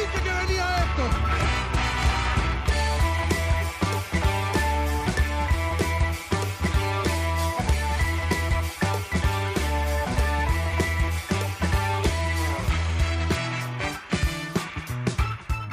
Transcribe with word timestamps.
Dije 0.00 0.22
que 0.22 0.30
venía 0.30 0.64
esto. 0.78 1.02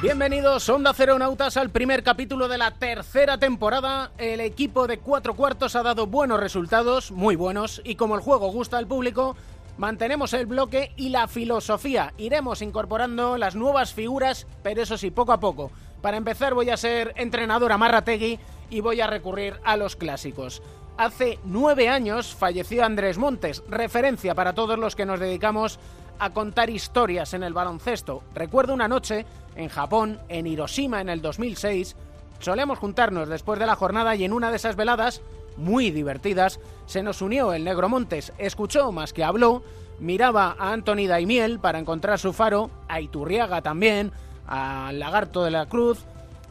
Bienvenidos, 0.02 0.68
Onda 0.68 0.94
Cero 0.94 1.18
Nautas, 1.18 1.56
al 1.56 1.70
primer 1.70 2.04
capítulo 2.04 2.50
de 2.50 2.58
la 2.58 2.72
tercera 2.72 3.38
temporada. 3.38 4.12
El 4.18 4.42
equipo 4.42 4.88
de 4.88 5.00
cuatro 5.00 5.36
cuartos 5.36 5.78
ha 5.78 5.84
dado 5.84 6.06
buenos 6.06 6.40
resultados, 6.40 7.12
muy 7.12 7.38
buenos, 7.38 7.82
y 7.86 7.96
como 7.96 8.16
el 8.16 8.22
juego 8.22 8.52
gusta 8.52 8.78
al 8.78 8.88
público, 8.88 9.38
mantenemos 9.78 10.34
el 10.34 10.46
bloque 10.46 10.92
y 10.96 11.10
la 11.10 11.28
filosofía. 11.28 12.14
Iremos 12.18 12.62
incorporando 12.62 13.38
las 13.38 13.56
nuevas 13.56 13.94
figuras, 13.94 14.48
pero 14.64 14.82
eso 14.82 14.98
sí, 14.98 15.12
poco 15.12 15.32
a 15.32 15.40
poco. 15.40 15.72
Para 16.02 16.18
empezar 16.18 16.54
voy 16.54 16.70
a 16.70 16.78
ser 16.78 17.14
entrenador 17.18 17.72
a 17.72 17.78
Marrategui 17.78 18.40
y 18.70 18.82
voy 18.82 19.02
a 19.02 19.08
recurrir 19.08 19.56
a 19.64 19.78
los 19.78 19.96
clásicos. 19.96 20.62
Hace 20.98 21.40
nueve 21.44 21.90
años 21.90 22.34
falleció 22.34 22.84
Andrés 22.84 23.18
Montes, 23.18 23.64
referencia 23.70 24.34
para 24.34 24.54
todos 24.54 24.80
los 24.80 24.96
que 24.96 25.06
nos 25.06 25.20
dedicamos 25.20 25.80
a 26.20 26.32
contar 26.32 26.70
historias 26.70 27.34
en 27.34 27.44
el 27.44 27.54
baloncesto. 27.54 28.24
Recuerdo 28.34 28.74
una 28.74 28.88
noche 28.88 29.26
en 29.56 29.70
Japón, 29.70 30.20
en 30.30 30.48
Hiroshima 30.48 31.02
en 31.02 31.10
el 31.10 31.22
2006, 31.22 31.96
solemos 32.40 32.80
juntarnos 32.80 33.30
después 33.30 33.60
de 33.60 33.68
la 33.68 33.76
jornada 33.76 34.16
y 34.16 34.24
en 34.24 34.34
una 34.34 34.50
de 34.50 34.58
esas 34.58 34.76
veladas, 34.76 35.22
muy 35.56 35.92
divertidas, 35.92 36.60
se 36.88 37.04
nos 37.04 37.22
unió 37.22 37.54
el 37.54 37.66
Negro 37.66 37.90
Montes, 37.90 38.34
escuchó 38.38 38.92
más 38.92 39.14
que 39.14 39.24
habló, 39.24 39.62
miraba 40.00 40.56
a 40.58 40.72
Anthony 40.72 41.06
Daimiel 41.08 41.60
para 41.60 41.80
encontrar 41.80 42.18
su 42.18 42.34
faro, 42.34 42.72
a 42.88 43.02
Iturriaga 43.02 43.62
también, 43.62 44.14
al 44.48 44.98
Lagarto 44.98 45.44
de 45.44 45.52
la 45.52 45.68
Cruz, 45.68 46.06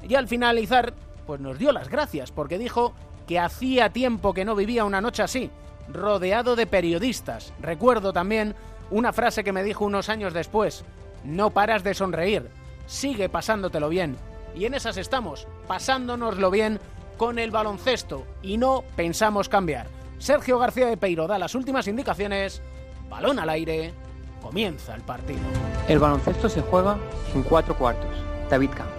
y 0.06 0.14
al 0.14 0.28
finalizar, 0.28 0.92
pues 1.26 1.40
nos 1.40 1.58
dio 1.58 1.72
las 1.72 1.88
gracias, 1.88 2.30
porque 2.30 2.58
dijo 2.58 2.92
que 3.26 3.38
hacía 3.38 3.90
tiempo 3.90 4.34
que 4.34 4.44
no 4.44 4.54
vivía 4.54 4.84
una 4.84 5.00
noche 5.00 5.22
así, 5.22 5.50
rodeado 5.88 6.54
de 6.54 6.66
periodistas. 6.66 7.54
Recuerdo 7.60 8.12
también 8.12 8.54
una 8.90 9.14
frase 9.14 9.42
que 9.42 9.52
me 9.52 9.64
dijo 9.64 9.86
unos 9.86 10.10
años 10.10 10.34
después, 10.34 10.84
no 11.24 11.50
paras 11.50 11.82
de 11.82 11.94
sonreír, 11.94 12.50
sigue 12.86 13.30
pasándotelo 13.30 13.88
bien. 13.88 14.16
Y 14.54 14.66
en 14.66 14.74
esas 14.74 14.98
estamos, 14.98 15.48
pasándonoslo 15.66 16.50
bien 16.50 16.78
con 17.16 17.38
el 17.38 17.50
baloncesto 17.50 18.26
y 18.42 18.58
no 18.58 18.84
pensamos 18.96 19.48
cambiar. 19.48 19.95
Sergio 20.18 20.58
García 20.58 20.86
de 20.86 20.96
Peiro 20.96 21.26
da 21.26 21.38
las 21.38 21.54
últimas 21.54 21.86
indicaciones, 21.88 22.62
balón 23.08 23.38
al 23.38 23.50
aire, 23.50 23.92
comienza 24.42 24.94
el 24.94 25.02
partido. 25.02 25.40
El 25.88 25.98
baloncesto 25.98 26.48
se 26.48 26.62
juega 26.62 26.96
en 27.34 27.42
cuatro 27.42 27.76
cuartos. 27.76 28.10
David 28.48 28.70
Camps. 28.70 28.95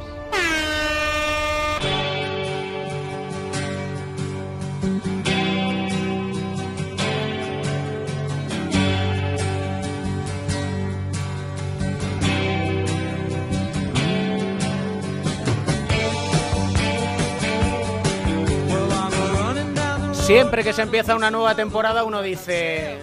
Siempre 20.28 20.62
que 20.62 20.74
se 20.74 20.82
empieza 20.82 21.16
una 21.16 21.32
nueva 21.32 21.56
temporada 21.56 22.04
uno 22.04 22.22
dice, 22.22 23.00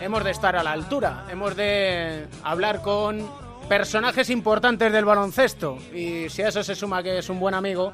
hemos 0.00 0.22
de 0.22 0.30
estar 0.30 0.54
a 0.54 0.62
la 0.62 0.70
altura, 0.70 1.26
hemos 1.28 1.56
de 1.56 2.28
hablar 2.44 2.82
con 2.82 3.28
personajes 3.68 4.30
importantes 4.30 4.92
del 4.92 5.04
baloncesto 5.04 5.76
y 5.92 6.28
si 6.28 6.42
a 6.42 6.48
eso 6.50 6.62
se 6.62 6.76
suma 6.76 7.02
que 7.02 7.18
es 7.18 7.28
un 7.30 7.40
buen 7.40 7.56
amigo, 7.56 7.92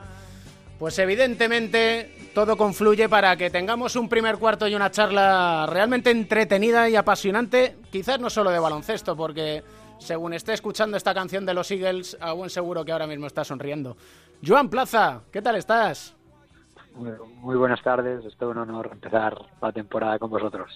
pues 0.79 0.99
evidentemente 0.99 2.31
todo 2.35 2.59
confluye 2.59 3.09
para 3.09 3.35
que 3.39 3.49
tengamos 3.49 3.97
un 3.97 4.11
primer 4.11 4.37
cuarto 4.37 4.69
y 4.69 4.75
una 4.75 4.91
charla 4.91 5.67
realmente 5.67 6.11
entretenida 6.11 6.87
y 6.87 6.95
apasionante, 6.95 7.79
quizás 7.91 8.21
no 8.21 8.29
solo 8.29 8.51
de 8.51 8.59
baloncesto, 8.59 9.17
porque 9.17 9.63
según 9.99 10.35
esté 10.35 10.53
escuchando 10.53 10.99
esta 10.99 11.15
canción 11.15 11.47
de 11.47 11.55
los 11.55 11.71
Eagles, 11.71 12.19
a 12.21 12.35
buen 12.35 12.51
seguro 12.51 12.85
que 12.85 12.93
ahora 12.93 13.07
mismo 13.07 13.29
está 13.29 13.45
sonriendo. 13.45 13.97
Joan 14.47 14.69
Plaza, 14.69 15.23
¿qué 15.33 15.41
tal 15.41 15.57
estás? 15.57 16.15
Muy, 16.95 17.11
muy 17.41 17.57
buenas 17.57 17.83
tardes, 17.83 18.25
es 18.25 18.37
todo 18.37 18.51
un 18.51 18.59
honor 18.59 18.91
empezar 18.93 19.37
la 19.61 19.73
temporada 19.73 20.19
con 20.19 20.31
vosotros. 20.31 20.71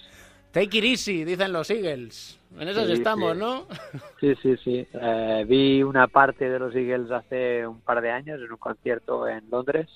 Take 0.51 0.79
it 0.79 0.85
easy, 0.85 1.25
dicen 1.25 1.53
los 1.53 1.71
Eagles. 1.71 2.41
En 2.59 2.69
eso 2.69 2.85
Sí, 2.87 2.93
estamos, 2.93 3.35
sí. 3.35 3.39
¿no? 3.39 3.67
Sí, 4.21 4.35
sí, 4.43 4.57
sí. 4.65 4.87
Eh, 4.93 5.45
vi 5.47 5.83
una 5.83 6.09
parte 6.09 6.49
de 6.49 6.59
los 6.59 6.75
Eagles 6.75 7.11
hace 7.11 7.67
un 7.67 7.81
par 7.81 8.01
de 8.01 8.11
años 8.11 8.41
en 8.41 8.51
un 8.51 8.57
concierto 8.57 9.29
en 9.29 9.49
Londres 9.51 9.89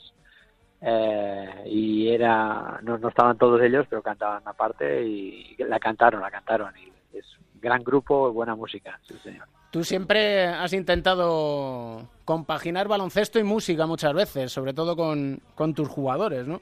eh, 0.80 1.62
y 1.66 2.08
era 2.08 2.78
no, 2.82 2.98
no 2.98 3.08
estaban 3.08 3.38
todos 3.38 3.60
ellos, 3.62 3.86
pero 3.88 4.02
cantaban 4.02 4.42
una 4.42 4.52
parte 4.52 5.02
y 5.04 5.56
la 5.58 5.80
cantaron, 5.80 6.20
la 6.20 6.30
cantaron. 6.30 6.72
Y 6.76 7.16
es 7.16 7.24
un 7.54 7.60
gran 7.60 7.82
grupo, 7.82 8.30
buena 8.32 8.54
música, 8.54 9.00
sí, 9.08 9.14
señor. 9.24 9.48
Tú 9.72 9.84
siempre 9.84 10.44
has 10.44 10.74
intentado 10.74 12.06
compaginar 12.26 12.88
baloncesto 12.88 13.38
y 13.38 13.42
música 13.42 13.86
muchas 13.86 14.12
veces, 14.12 14.52
sobre 14.52 14.74
todo 14.74 14.94
con, 14.94 15.40
tus 15.74 15.88
jugadores, 15.88 16.46
¿no? 16.46 16.60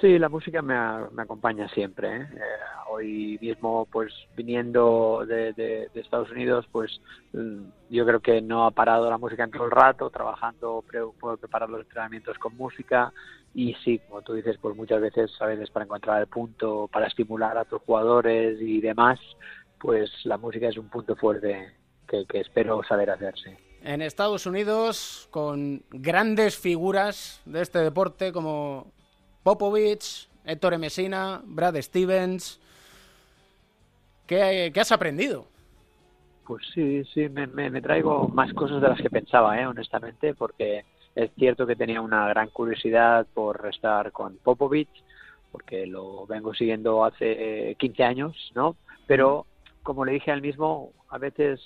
Sí, 0.00 0.20
la 0.20 0.28
música 0.28 0.62
me, 0.62 0.76
me 1.10 1.22
acompaña 1.22 1.68
siempre. 1.70 2.16
¿eh? 2.16 2.28
Eh, 2.32 2.40
hoy 2.90 3.38
mismo, 3.40 3.88
pues 3.90 4.12
viniendo 4.36 5.24
de, 5.26 5.90
Estados 5.94 6.30
Unidos, 6.30 6.64
pues 6.70 7.00
mm, 7.32 7.64
yo 7.90 8.06
creo 8.06 8.20
que 8.20 8.40
no 8.40 8.66
ha 8.66 8.70
parado 8.70 9.10
la 9.10 9.18
música 9.18 9.42
en 9.42 9.50
todo 9.50 9.64
el 9.64 9.72
rato, 9.72 10.08
trabajando 10.08 10.84
por 11.18 11.40
preparar 11.40 11.70
los 11.70 11.80
entrenamientos 11.80 12.38
con 12.38 12.56
música. 12.56 13.12
Y 13.52 13.74
sí, 13.82 13.98
como 13.98 14.22
tú 14.22 14.34
dices, 14.34 14.58
pues 14.62 14.76
muchas 14.76 15.00
veces, 15.00 15.32
a 15.40 15.46
veces 15.46 15.70
para 15.70 15.86
encontrar 15.86 16.20
el 16.20 16.28
punto, 16.28 16.86
para 16.86 17.08
estimular 17.08 17.58
a 17.58 17.64
tus 17.64 17.82
jugadores 17.82 18.60
y 18.60 18.80
demás, 18.80 19.18
pues 19.80 20.08
la 20.22 20.38
música 20.38 20.68
es 20.68 20.78
un 20.78 20.88
punto 20.88 21.16
fuerte 21.16 21.81
que, 22.12 22.26
que 22.26 22.40
espero 22.40 22.82
saber 22.84 23.10
hacer, 23.10 23.34
sí. 23.38 23.50
En 23.82 24.02
Estados 24.02 24.46
Unidos, 24.46 25.26
con 25.30 25.82
grandes 25.90 26.56
figuras 26.56 27.40
de 27.46 27.62
este 27.62 27.80
deporte 27.80 28.32
como 28.32 28.92
Popovich, 29.42 30.28
Héctor 30.44 30.78
Messina, 30.78 31.40
Brad 31.44 31.80
Stevens. 31.80 32.60
¿Qué, 34.26 34.70
qué 34.72 34.80
has 34.80 34.92
aprendido? 34.92 35.46
Pues 36.46 36.64
sí, 36.72 37.02
sí, 37.12 37.28
me, 37.28 37.46
me, 37.48 37.70
me 37.70 37.80
traigo 37.80 38.28
más 38.28 38.52
cosas 38.52 38.80
de 38.80 38.88
las 38.88 39.00
que 39.00 39.10
pensaba, 39.10 39.60
¿eh? 39.60 39.66
honestamente, 39.66 40.34
porque 40.34 40.84
es 41.14 41.30
cierto 41.34 41.66
que 41.66 41.76
tenía 41.76 42.00
una 42.00 42.28
gran 42.28 42.50
curiosidad 42.50 43.26
por 43.34 43.66
estar 43.68 44.12
con 44.12 44.36
Popovich, 44.36 45.02
porque 45.50 45.86
lo 45.86 46.26
vengo 46.26 46.54
siguiendo 46.54 47.04
hace 47.04 47.76
15 47.78 48.04
años, 48.04 48.52
¿no? 48.54 48.76
Pero, 49.06 49.46
como 49.82 50.04
le 50.04 50.12
dije 50.12 50.30
al 50.30 50.40
mismo, 50.40 50.92
a 51.10 51.18
veces 51.18 51.60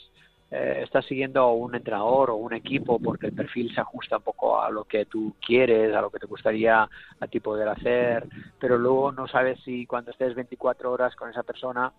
eh, 0.51 0.83
estás 0.85 1.05
siguiendo 1.07 1.41
a 1.41 1.53
un 1.53 1.75
entrenador 1.75 2.31
o 2.31 2.37
un 2.37 2.55
equipo 2.55 3.01
porque 3.01 3.27
el 3.27 3.33
perfil 3.33 3.75
se 3.75 3.81
ajusta 3.81 4.19
un 4.19 4.23
poco 4.23 4.61
a 4.61 4.71
lo 4.71 4.85
que 4.85 5.07
tú 5.07 5.35
quieres, 5.45 5.95
a 5.95 6.01
lo 6.01 6.11
que 6.11 6.21
te 6.21 6.27
gustaría 6.27 6.89
a 7.21 7.27
ti 7.27 7.41
poder 7.41 7.69
hacer, 7.69 8.27
pero 8.61 8.79
luego 8.79 9.11
no 9.11 9.27
sabes 9.27 9.59
si 9.65 9.87
cuando 9.87 10.13
estés 10.13 10.35
24 10.35 10.93
horas 10.93 11.17
con 11.17 11.31
esa 11.31 11.43
persona 11.43 11.93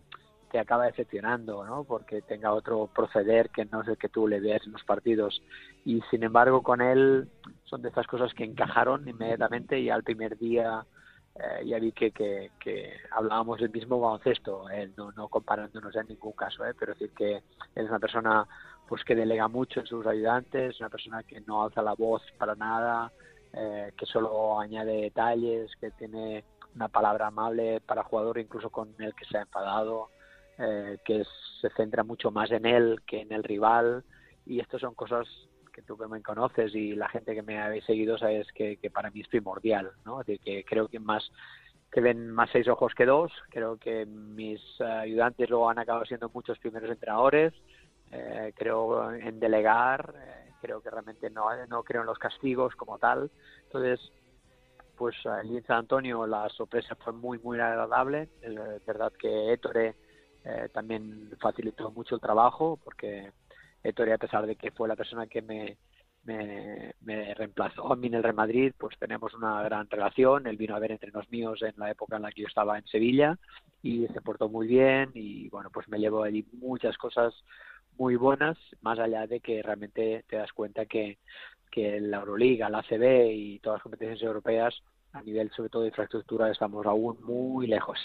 te 0.50 0.60
acaba 0.60 0.86
decepcionando, 0.86 1.66
¿no? 1.66 1.84
Porque 1.84 2.22
tenga 2.22 2.54
otro 2.54 2.90
proceder 2.94 3.50
que 3.50 3.66
no 3.66 3.82
es 3.82 3.88
el 3.90 3.98
que 3.98 4.08
tú 4.08 4.30
le 4.30 4.40
ves 4.40 4.62
en 4.66 4.72
los 4.72 4.84
partidos. 4.86 5.42
Y 5.84 6.02
sin 6.10 6.24
embargo, 6.24 6.64
con 6.64 6.80
él 6.80 7.28
son 7.66 7.82
de 7.82 7.90
estas 7.90 8.08
cosas 8.08 8.34
que 8.34 8.46
encajaron 8.46 9.08
inmediatamente 9.08 9.80
y 9.80 9.90
al 9.90 10.04
primer 10.04 10.38
día 10.38 10.86
eh, 11.40 11.66
ya 11.66 11.80
vi 11.80 11.92
que, 11.92 12.12
que, 12.12 12.94
hablábamos 13.12 13.60
del 13.60 13.70
mismo 13.70 14.00
baloncesto, 14.00 14.70
eh, 14.70 14.92
no, 14.98 15.12
no 15.12 15.28
comparándonos 15.28 15.96
en 15.96 16.08
ningún 16.08 16.34
caso, 16.34 16.66
¿eh? 16.66 16.74
pero 16.78 16.94
decir 16.94 17.12
que 17.12 17.44
es 17.76 17.90
una 17.90 18.00
persona 18.00 18.48
pues 18.88 19.04
que 19.04 19.16
delega 19.16 19.48
mucho 19.48 19.82
en 19.82 19.86
sus 19.86 20.06
ayudantes, 20.08 20.80
una 20.80 20.90
persona 20.90 21.24
que 21.24 21.42
no 21.42 21.64
alza 21.64 21.82
la 21.82 21.94
voz 21.94 22.22
para 22.38 22.56
nada, 22.56 23.12
eh, 23.54 23.92
que 23.98 24.06
solo 24.06 24.60
añade 24.60 25.02
detalles, 25.02 25.72
que 25.80 25.92
tiene 25.92 26.44
una 26.76 26.88
palabra 26.88 27.28
amable 27.28 27.82
para 27.82 28.04
jugador, 28.04 28.38
incluso 28.38 28.70
con 28.70 28.94
el 29.00 29.14
que 29.14 29.26
se 29.26 29.38
ha 29.38 29.42
enfadado, 29.42 30.10
eh, 30.58 30.98
que 31.06 31.24
se 31.62 31.70
centra 31.72 32.04
mucho 32.04 32.32
más 32.32 32.52
en 32.52 32.66
él 32.66 33.02
que 33.06 33.22
en 33.22 33.32
el 33.32 33.44
rival 33.44 34.04
y 34.46 34.60
estas 34.60 34.82
son 34.82 34.96
cosas 34.96 35.28
que 35.78 35.84
tú 35.84 35.96
que 35.96 36.08
me 36.08 36.24
conoces 36.24 36.74
y 36.74 36.96
la 36.96 37.08
gente 37.08 37.36
que 37.36 37.44
me 37.44 37.62
habéis 37.62 37.86
seguido 37.86 38.18
sabes 38.18 38.48
que, 38.52 38.80
para 38.92 39.12
mí 39.12 39.22
es 39.22 39.28
primordial, 39.28 39.92
¿no? 40.06 40.22
Es 40.22 40.26
decir, 40.26 40.42
que 40.44 40.66
creo 40.66 40.88
que 40.88 41.00
más 41.00 41.32
que 41.92 42.02
ven 42.02 42.32
más 42.32 42.50
seis 42.52 42.68
ojos 42.68 42.96
que 42.96 43.06
dos. 43.06 43.32
Creo 43.52 43.78
que 43.78 44.08
mis 44.08 44.60
ayudantes 44.82 45.48
luego 45.52 45.70
han 45.70 45.78
acabado 45.78 46.04
siendo 46.06 46.30
muchos 46.30 46.58
primeros 46.58 46.90
entrenadores. 46.90 47.54
Eh, 48.12 48.54
creo 48.56 49.12
en 49.12 49.40
delegar, 49.40 50.16
eh, 50.18 50.52
creo 50.62 50.82
que 50.82 50.90
realmente 50.90 51.30
no, 51.30 51.46
no 51.68 51.84
creo 51.84 52.02
en 52.02 52.08
los 52.08 52.18
castigos 52.18 52.76
como 52.76 52.98
tal. 52.98 53.30
Entonces, 53.66 54.00
pues 54.96 55.16
en 55.44 55.64
San 55.68 55.78
Antonio 55.78 56.26
la 56.26 56.50
sorpresa 56.50 56.96
fue 56.96 57.14
muy, 57.14 57.38
muy 57.38 57.60
agradable. 57.60 58.30
Es 58.42 58.84
verdad 58.84 59.14
que 59.14 59.54
Ettore 59.54 59.96
eh, 60.44 60.70
también 60.74 61.30
facilitó 61.40 61.92
mucho 61.92 62.16
el 62.16 62.22
trabajo 62.22 62.80
porque 62.84 63.32
Ettore, 63.88 64.14
a 64.14 64.18
pesar 64.18 64.46
de 64.46 64.56
que 64.56 64.72
fue 64.72 64.88
la 64.88 64.96
persona 64.96 65.28
que 65.28 65.42
me, 65.42 65.78
me, 66.26 67.34
reemplazó 67.36 67.92
a 67.92 67.96
mí 67.96 68.08
en 68.08 68.16
el 68.16 68.24
Real 68.24 68.36
Madrid, 68.36 68.74
pues 68.78 68.98
tenemos 69.00 69.34
una 69.34 69.62
gran 69.64 69.90
relación. 69.90 70.48
Él 70.48 70.58
vino 70.58 70.76
a 70.76 70.80
ver 70.80 70.92
entre 70.92 71.12
los 71.12 71.30
míos 71.30 71.62
en 71.62 71.74
la 71.78 71.90
época 71.92 72.18
en 72.18 72.24
la 72.24 72.32
que 72.32 72.42
yo 72.42 72.48
estaba 72.48 72.78
en 72.78 72.86
Sevilla 72.88 73.38
y 73.82 74.08
se 74.08 74.22
portó 74.22 74.50
muy 74.50 74.68
bien 74.68 75.12
y 75.14 75.50
bueno, 75.50 75.70
pues 75.72 75.88
me 75.88 76.00
llevo 76.00 76.24
allí 76.24 76.46
muchas 76.54 76.98
cosas 76.98 77.34
muy 77.98 78.16
buenas, 78.16 78.58
más 78.82 79.00
allá 79.00 79.26
de 79.26 79.40
que 79.40 79.64
realmente 79.64 80.24
te 80.28 80.36
das 80.36 80.52
cuenta 80.52 80.86
que, 80.86 81.18
que 81.72 82.00
la 82.00 82.18
Euroliga, 82.18 82.70
la 82.70 82.80
ACB 82.80 83.32
y 83.32 83.60
todas 83.60 83.78
las 83.78 83.84
competencias 83.84 84.22
europeas 84.22 84.76
a 85.14 85.22
nivel 85.22 85.50
sobre 85.52 85.70
todo 85.70 85.84
de 85.84 85.90
infraestructura 85.90 86.52
estamos 86.52 86.86
aún 86.86 87.18
muy 87.24 87.68
lejos 87.68 88.00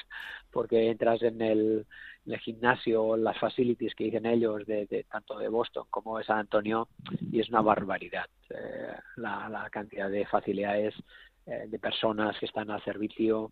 porque 0.51 0.91
entras 0.91 1.23
en 1.23 1.41
el 1.43 1.87
el 2.27 2.39
gimnasio, 2.39 3.17
las 3.17 3.39
facilities 3.39 3.95
que 3.95 4.05
dicen 4.05 4.27
ellos, 4.27 4.65
de, 4.67 5.07
tanto 5.11 5.39
de 5.39 5.49
Boston 5.49 5.87
como 5.91 6.19
de 6.19 6.25
San 6.25 6.39
Antonio, 6.39 6.89
y 7.21 7.41
es 7.41 7.49
una 7.49 7.63
barbaridad 7.63 8.27
eh, 8.51 8.95
la, 9.17 9.69
cantidad 9.71 10.09
de 10.09 10.27
facilidades 10.27 10.95
eh, 11.47 11.65
de 11.67 11.79
personas 11.79 12.39
que 12.39 12.47
están 12.47 12.71
al 12.71 12.83
servicio. 12.85 13.51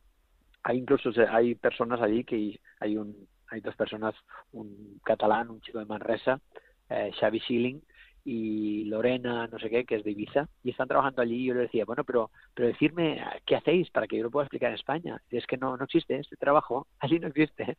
Hay 0.62 0.78
incluso 0.78 1.10
hay 1.30 1.54
personas 1.54 2.00
allí 2.00 2.24
que 2.24 2.60
hay 2.78 2.96
un 2.96 3.28
hay 3.48 3.60
dos 3.60 3.74
personas, 3.74 4.14
un 4.52 5.00
catalán, 5.04 5.50
un 5.50 5.60
chico 5.60 5.80
de 5.80 5.86
Manresa, 5.86 6.40
eh, 6.88 7.10
Xavi 7.18 7.40
Schilling, 7.40 7.82
y 8.24 8.84
Lorena, 8.84 9.46
no 9.46 9.58
sé 9.58 9.70
qué, 9.70 9.84
que 9.84 9.96
es 9.96 10.04
de 10.04 10.10
Ibiza, 10.10 10.48
y 10.62 10.70
están 10.70 10.88
trabajando 10.88 11.22
allí 11.22 11.36
y 11.36 11.46
yo 11.46 11.54
le 11.54 11.62
decía, 11.62 11.84
bueno, 11.84 12.04
pero, 12.04 12.30
pero 12.54 12.68
decirme 12.68 13.22
qué 13.46 13.56
hacéis 13.56 13.90
para 13.90 14.06
que 14.06 14.16
yo 14.16 14.24
lo 14.24 14.30
pueda 14.30 14.44
explicar 14.44 14.70
en 14.70 14.74
España. 14.74 15.22
Y 15.30 15.36
es 15.36 15.46
que 15.46 15.56
no, 15.56 15.76
no 15.76 15.84
existe 15.84 16.16
este 16.16 16.36
trabajo, 16.36 16.86
allí 17.00 17.18
no 17.18 17.28
existe. 17.28 17.76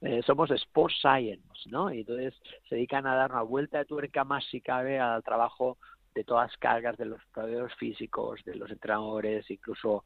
Eh, 0.00 0.20
somos 0.26 0.50
Sports 0.50 0.98
Science, 1.00 1.68
¿no? 1.70 1.92
Y 1.92 2.00
entonces 2.00 2.34
se 2.68 2.74
dedican 2.74 3.06
a 3.06 3.14
dar 3.14 3.30
una 3.30 3.42
vuelta 3.42 3.78
de 3.78 3.84
tuerca 3.84 4.24
más 4.24 4.44
si 4.46 4.60
cabe 4.60 4.98
al 4.98 5.22
trabajo 5.22 5.78
de 6.14 6.24
todas 6.24 6.50
las 6.50 6.58
cargas 6.58 6.96
de 6.96 7.06
los 7.06 7.20
proveedores 7.32 7.74
físicos, 7.76 8.42
de 8.44 8.54
los 8.54 8.70
entrenadores, 8.70 9.50
incluso 9.50 10.04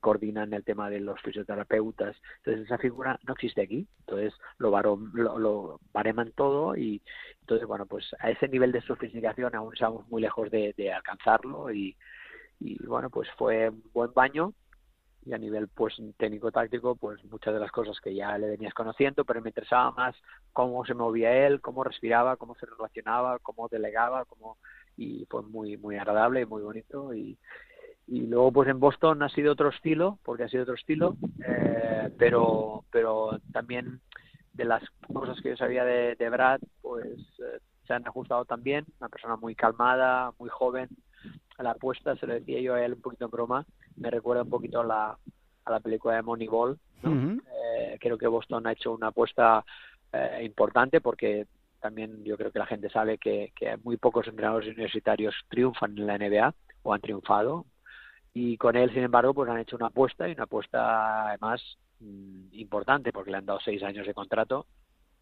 coordinan 0.00 0.52
el 0.52 0.64
tema 0.64 0.90
de 0.90 1.00
los 1.00 1.20
fisioterapeutas. 1.22 2.16
Entonces 2.38 2.66
esa 2.66 2.78
figura 2.78 3.18
no 3.26 3.34
existe 3.34 3.62
aquí. 3.62 3.86
Entonces 4.00 4.34
lo, 4.58 4.70
lo, 5.12 5.38
lo 5.38 5.80
bareman 5.92 6.32
todo 6.32 6.76
y 6.76 7.02
entonces, 7.40 7.66
bueno, 7.66 7.86
pues 7.86 8.04
a 8.20 8.30
ese 8.30 8.48
nivel 8.48 8.72
de 8.72 8.80
sofisticación 8.82 9.54
aún 9.54 9.74
estamos 9.74 10.08
muy 10.08 10.22
lejos 10.22 10.50
de, 10.50 10.92
alcanzarlo 10.92 11.70
y, 11.72 11.96
y, 12.60 12.82
bueno, 12.86 13.10
pues 13.10 13.28
fue 13.36 13.68
un 13.68 13.82
buen 13.92 14.12
baño 14.14 14.54
y 15.26 15.32
a 15.32 15.38
nivel 15.38 15.68
pues 15.68 15.94
técnico 16.18 16.52
táctico 16.52 16.96
pues 16.96 17.22
muchas 17.24 17.54
de 17.54 17.60
las 17.60 17.72
cosas 17.72 17.98
que 18.00 18.14
ya 18.14 18.36
le 18.36 18.46
venías 18.46 18.74
conociendo 18.74 19.24
pero 19.24 19.40
me 19.40 19.48
interesaba 19.48 19.90
más 19.92 20.14
cómo 20.52 20.84
se 20.84 20.92
movía 20.92 21.46
él 21.46 21.62
cómo 21.62 21.82
respiraba 21.82 22.36
cómo 22.36 22.54
se 22.56 22.66
relacionaba 22.66 23.38
cómo 23.38 23.68
delegaba 23.68 24.26
cómo 24.26 24.58
y 24.96 25.26
fue 25.26 25.42
muy 25.42 25.76
muy 25.76 25.96
agradable 25.96 26.42
y 26.42 26.46
muy 26.46 26.62
bonito. 26.62 27.14
Y, 27.14 27.38
y 28.06 28.26
luego 28.26 28.52
pues 28.52 28.68
en 28.68 28.80
Boston 28.80 29.22
ha 29.22 29.28
sido 29.28 29.52
otro 29.52 29.70
estilo 29.70 30.18
porque 30.24 30.44
ha 30.44 30.48
sido 30.48 30.64
otro 30.64 30.74
estilo 30.74 31.16
eh, 31.46 32.10
pero 32.18 32.84
pero 32.90 33.40
también 33.52 34.00
de 34.52 34.64
las 34.66 34.82
cosas 35.12 35.40
que 35.40 35.50
yo 35.50 35.56
sabía 35.56 35.84
de, 35.84 36.14
de 36.14 36.30
Brad 36.30 36.60
pues 36.82 37.18
eh, 37.38 37.60
se 37.86 37.92
han 37.92 38.06
ajustado 38.06 38.44
también. 38.44 38.86
Una 39.00 39.08
persona 39.08 39.36
muy 39.36 39.54
calmada 39.54 40.32
muy 40.38 40.48
joven. 40.48 40.88
A 41.56 41.62
la 41.62 41.70
apuesta 41.72 42.16
se 42.16 42.26
lo 42.26 42.34
decía 42.34 42.60
yo 42.60 42.74
a 42.74 42.84
él 42.84 42.94
un 42.94 43.00
poquito 43.00 43.24
en 43.26 43.30
broma. 43.30 43.66
Me 43.96 44.10
recuerda 44.10 44.42
un 44.42 44.50
poquito 44.50 44.80
a 44.80 44.84
la 44.84 45.18
a 45.66 45.70
la 45.70 45.80
película 45.80 46.14
de 46.14 46.22
Moneyball 46.22 46.78
¿no? 47.02 47.38
Eh, 47.40 47.96
creo 48.00 48.18
que 48.18 48.26
Boston 48.26 48.66
ha 48.66 48.72
hecho 48.72 48.92
una 48.92 49.08
apuesta 49.08 49.64
importante 50.42 51.00
porque 51.00 51.48
también 51.84 52.24
yo 52.24 52.38
creo 52.38 52.50
que 52.50 52.58
la 52.58 52.64
gente 52.64 52.88
sabe 52.88 53.18
que, 53.18 53.52
muy 53.82 53.98
pocos 53.98 54.26
entrenadores 54.26 54.70
universitarios 54.70 55.34
triunfan 55.50 55.90
en 55.98 56.06
la 56.06 56.16
NBA 56.16 56.54
o 56.82 56.94
han 56.94 57.00
triunfado. 57.02 57.66
Y 58.32 58.56
con 58.56 58.74
él, 58.74 58.90
sin 58.94 59.02
embargo, 59.02 59.34
pues 59.34 59.50
han 59.50 59.58
hecho 59.58 59.76
una 59.76 59.88
apuesta 59.88 60.26
y 60.26 60.32
una 60.32 60.44
apuesta 60.44 61.28
además 61.28 61.60
mm, 62.00 62.46
importante 62.52 63.12
porque 63.12 63.30
le 63.30 63.36
han 63.36 63.44
dado 63.44 63.60
seis 63.60 63.82
años 63.82 64.06
de 64.06 64.14
contrato. 64.14 64.66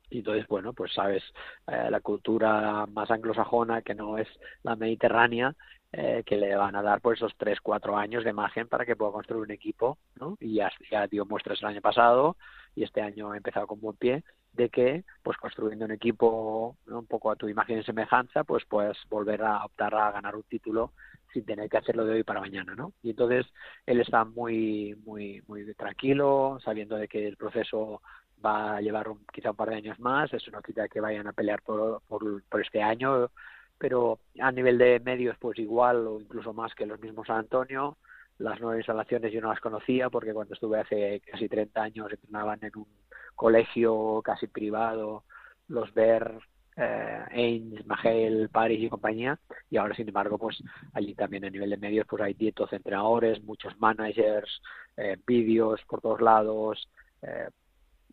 Y 0.08 0.18
entonces, 0.18 0.46
bueno, 0.46 0.72
pues 0.72 0.92
sabes, 0.92 1.24
eh, 1.66 1.88
la 1.90 1.98
cultura 1.98 2.86
más 2.86 3.10
anglosajona 3.10 3.82
que 3.82 3.96
no 3.96 4.16
es 4.16 4.28
la 4.62 4.76
mediterránea, 4.76 5.56
eh, 5.90 6.22
que 6.24 6.36
le 6.36 6.54
van 6.54 6.76
a 6.76 6.82
dar 6.82 7.00
pues 7.00 7.18
esos 7.18 7.34
tres, 7.36 7.60
cuatro 7.60 7.96
años 7.96 8.22
de 8.22 8.32
margen 8.32 8.68
para 8.68 8.86
que 8.86 8.94
pueda 8.94 9.10
construir 9.10 9.42
un 9.42 9.50
equipo, 9.50 9.98
¿no? 10.14 10.36
Y 10.38 10.54
ya, 10.54 10.70
ya 10.92 11.08
dio 11.08 11.26
muestras 11.26 11.60
el 11.60 11.66
año 11.66 11.80
pasado 11.80 12.36
y 12.76 12.84
este 12.84 13.02
año 13.02 13.32
ha 13.32 13.36
empezado 13.36 13.66
con 13.66 13.80
buen 13.80 13.96
pie 13.96 14.22
de 14.52 14.68
que, 14.68 15.04
pues 15.22 15.36
construyendo 15.38 15.84
un 15.84 15.92
equipo 15.92 16.76
un 16.86 17.06
poco 17.06 17.30
a 17.30 17.36
tu 17.36 17.48
imagen 17.48 17.78
y 17.78 17.84
semejanza, 17.84 18.44
pues 18.44 18.64
puedes 18.66 18.96
volver 19.08 19.42
a 19.42 19.64
optar 19.64 19.94
a 19.94 20.12
ganar 20.12 20.36
un 20.36 20.42
título 20.44 20.92
sin 21.32 21.44
tener 21.44 21.68
que 21.68 21.78
hacerlo 21.78 22.04
de 22.04 22.14
hoy 22.14 22.22
para 22.24 22.40
mañana, 22.40 22.74
¿no? 22.74 22.92
Y 23.02 23.10
entonces 23.10 23.46
él 23.86 24.00
está 24.00 24.24
muy, 24.24 24.94
muy, 25.04 25.42
muy 25.46 25.74
tranquilo, 25.74 26.58
sabiendo 26.62 26.96
de 26.96 27.08
que 27.08 27.26
el 27.26 27.36
proceso 27.36 28.02
va 28.44 28.76
a 28.76 28.80
llevar 28.80 29.08
un, 29.08 29.24
quizá 29.32 29.50
un 29.50 29.56
par 29.56 29.70
de 29.70 29.76
años 29.76 29.98
más, 29.98 30.32
eso 30.34 30.50
no 30.50 30.60
quita 30.62 30.88
que 30.88 31.00
vayan 31.00 31.26
a 31.26 31.32
pelear 31.32 31.62
por, 31.62 32.02
por, 32.02 32.42
por 32.44 32.60
este 32.60 32.82
año, 32.82 33.30
pero 33.78 34.18
a 34.40 34.52
nivel 34.52 34.78
de 34.78 35.00
medios 35.00 35.36
pues 35.38 35.58
igual 35.58 36.06
o 36.06 36.20
incluso 36.20 36.52
más 36.52 36.74
que 36.74 36.86
los 36.86 37.00
mismos 37.00 37.26
San 37.26 37.38
Antonio, 37.38 37.96
las 38.38 38.60
nuevas 38.60 38.78
instalaciones 38.78 39.32
yo 39.32 39.40
no 39.40 39.48
las 39.48 39.60
conocía 39.60 40.10
porque 40.10 40.34
cuando 40.34 40.54
estuve 40.54 40.80
hace 40.80 41.20
casi 41.20 41.48
30 41.48 41.82
años 41.82 42.12
entrenaban 42.12 42.58
en 42.62 42.72
un 42.76 42.86
colegio 43.34 44.22
casi 44.22 44.46
privado, 44.46 45.24
los 45.68 45.92
ver 45.94 46.38
eh, 46.76 47.24
Ains, 47.30 47.86
Magel, 47.86 48.48
Paris 48.50 48.82
y 48.82 48.88
compañía, 48.88 49.38
y 49.70 49.76
ahora 49.76 49.94
sin 49.94 50.08
embargo 50.08 50.38
pues 50.38 50.62
allí 50.94 51.14
también 51.14 51.44
a 51.44 51.50
nivel 51.50 51.70
de 51.70 51.76
medios 51.76 52.06
pues 52.08 52.22
hay 52.22 52.34
dietos 52.34 52.72
entrenadores, 52.72 53.42
muchos 53.42 53.78
managers, 53.78 54.62
eh, 54.96 55.16
vídeos 55.26 55.80
por 55.86 56.00
todos 56.00 56.20
lados, 56.20 56.88
eh, 57.22 57.48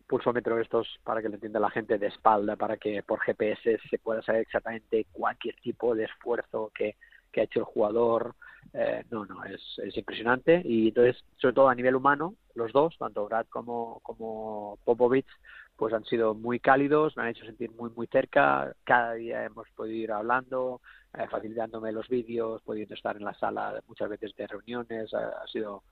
pulsómetros 0.06 0.60
estos 0.60 0.88
para 1.04 1.22
que 1.22 1.28
lo 1.28 1.36
entienda 1.36 1.60
la 1.60 1.70
gente 1.70 1.96
de 1.96 2.08
espalda, 2.08 2.56
para 2.56 2.76
que 2.76 3.02
por 3.02 3.20
GPS 3.20 3.78
se 3.88 3.98
pueda 3.98 4.20
saber 4.22 4.42
exactamente 4.42 5.06
cualquier 5.12 5.54
tipo 5.56 5.94
de 5.94 6.04
esfuerzo 6.04 6.70
que, 6.74 6.96
que 7.30 7.40
ha 7.40 7.44
hecho 7.44 7.60
el 7.60 7.64
jugador. 7.64 8.34
Eh, 8.72 9.04
no, 9.10 9.24
no, 9.26 9.44
es, 9.44 9.60
es 9.84 9.96
impresionante. 9.96 10.62
Y 10.64 10.88
entonces, 10.88 11.22
sobre 11.36 11.54
todo 11.54 11.68
a 11.68 11.74
nivel 11.74 11.96
humano, 11.96 12.34
los 12.54 12.72
dos, 12.72 12.96
tanto 12.98 13.26
Brad 13.26 13.46
como, 13.48 14.00
como 14.02 14.78
Popovich, 14.84 15.26
pues 15.76 15.94
han 15.94 16.04
sido 16.04 16.34
muy 16.34 16.60
cálidos, 16.60 17.16
me 17.16 17.22
han 17.22 17.30
hecho 17.30 17.46
sentir 17.46 17.70
muy 17.72 17.90
muy 17.96 18.06
cerca, 18.06 18.74
cada 18.84 19.14
día 19.14 19.44
hemos 19.44 19.66
podido 19.70 19.96
ir 19.96 20.12
hablando, 20.12 20.82
eh, 21.14 21.26
facilitándome 21.30 21.90
los 21.90 22.06
vídeos, 22.08 22.60
pudiendo 22.62 22.94
estar 22.94 23.16
en 23.16 23.24
la 23.24 23.32
sala 23.32 23.82
muchas 23.88 24.10
veces 24.10 24.36
de 24.36 24.46
reuniones, 24.46 25.12
ha, 25.14 25.46
sido 25.46 25.82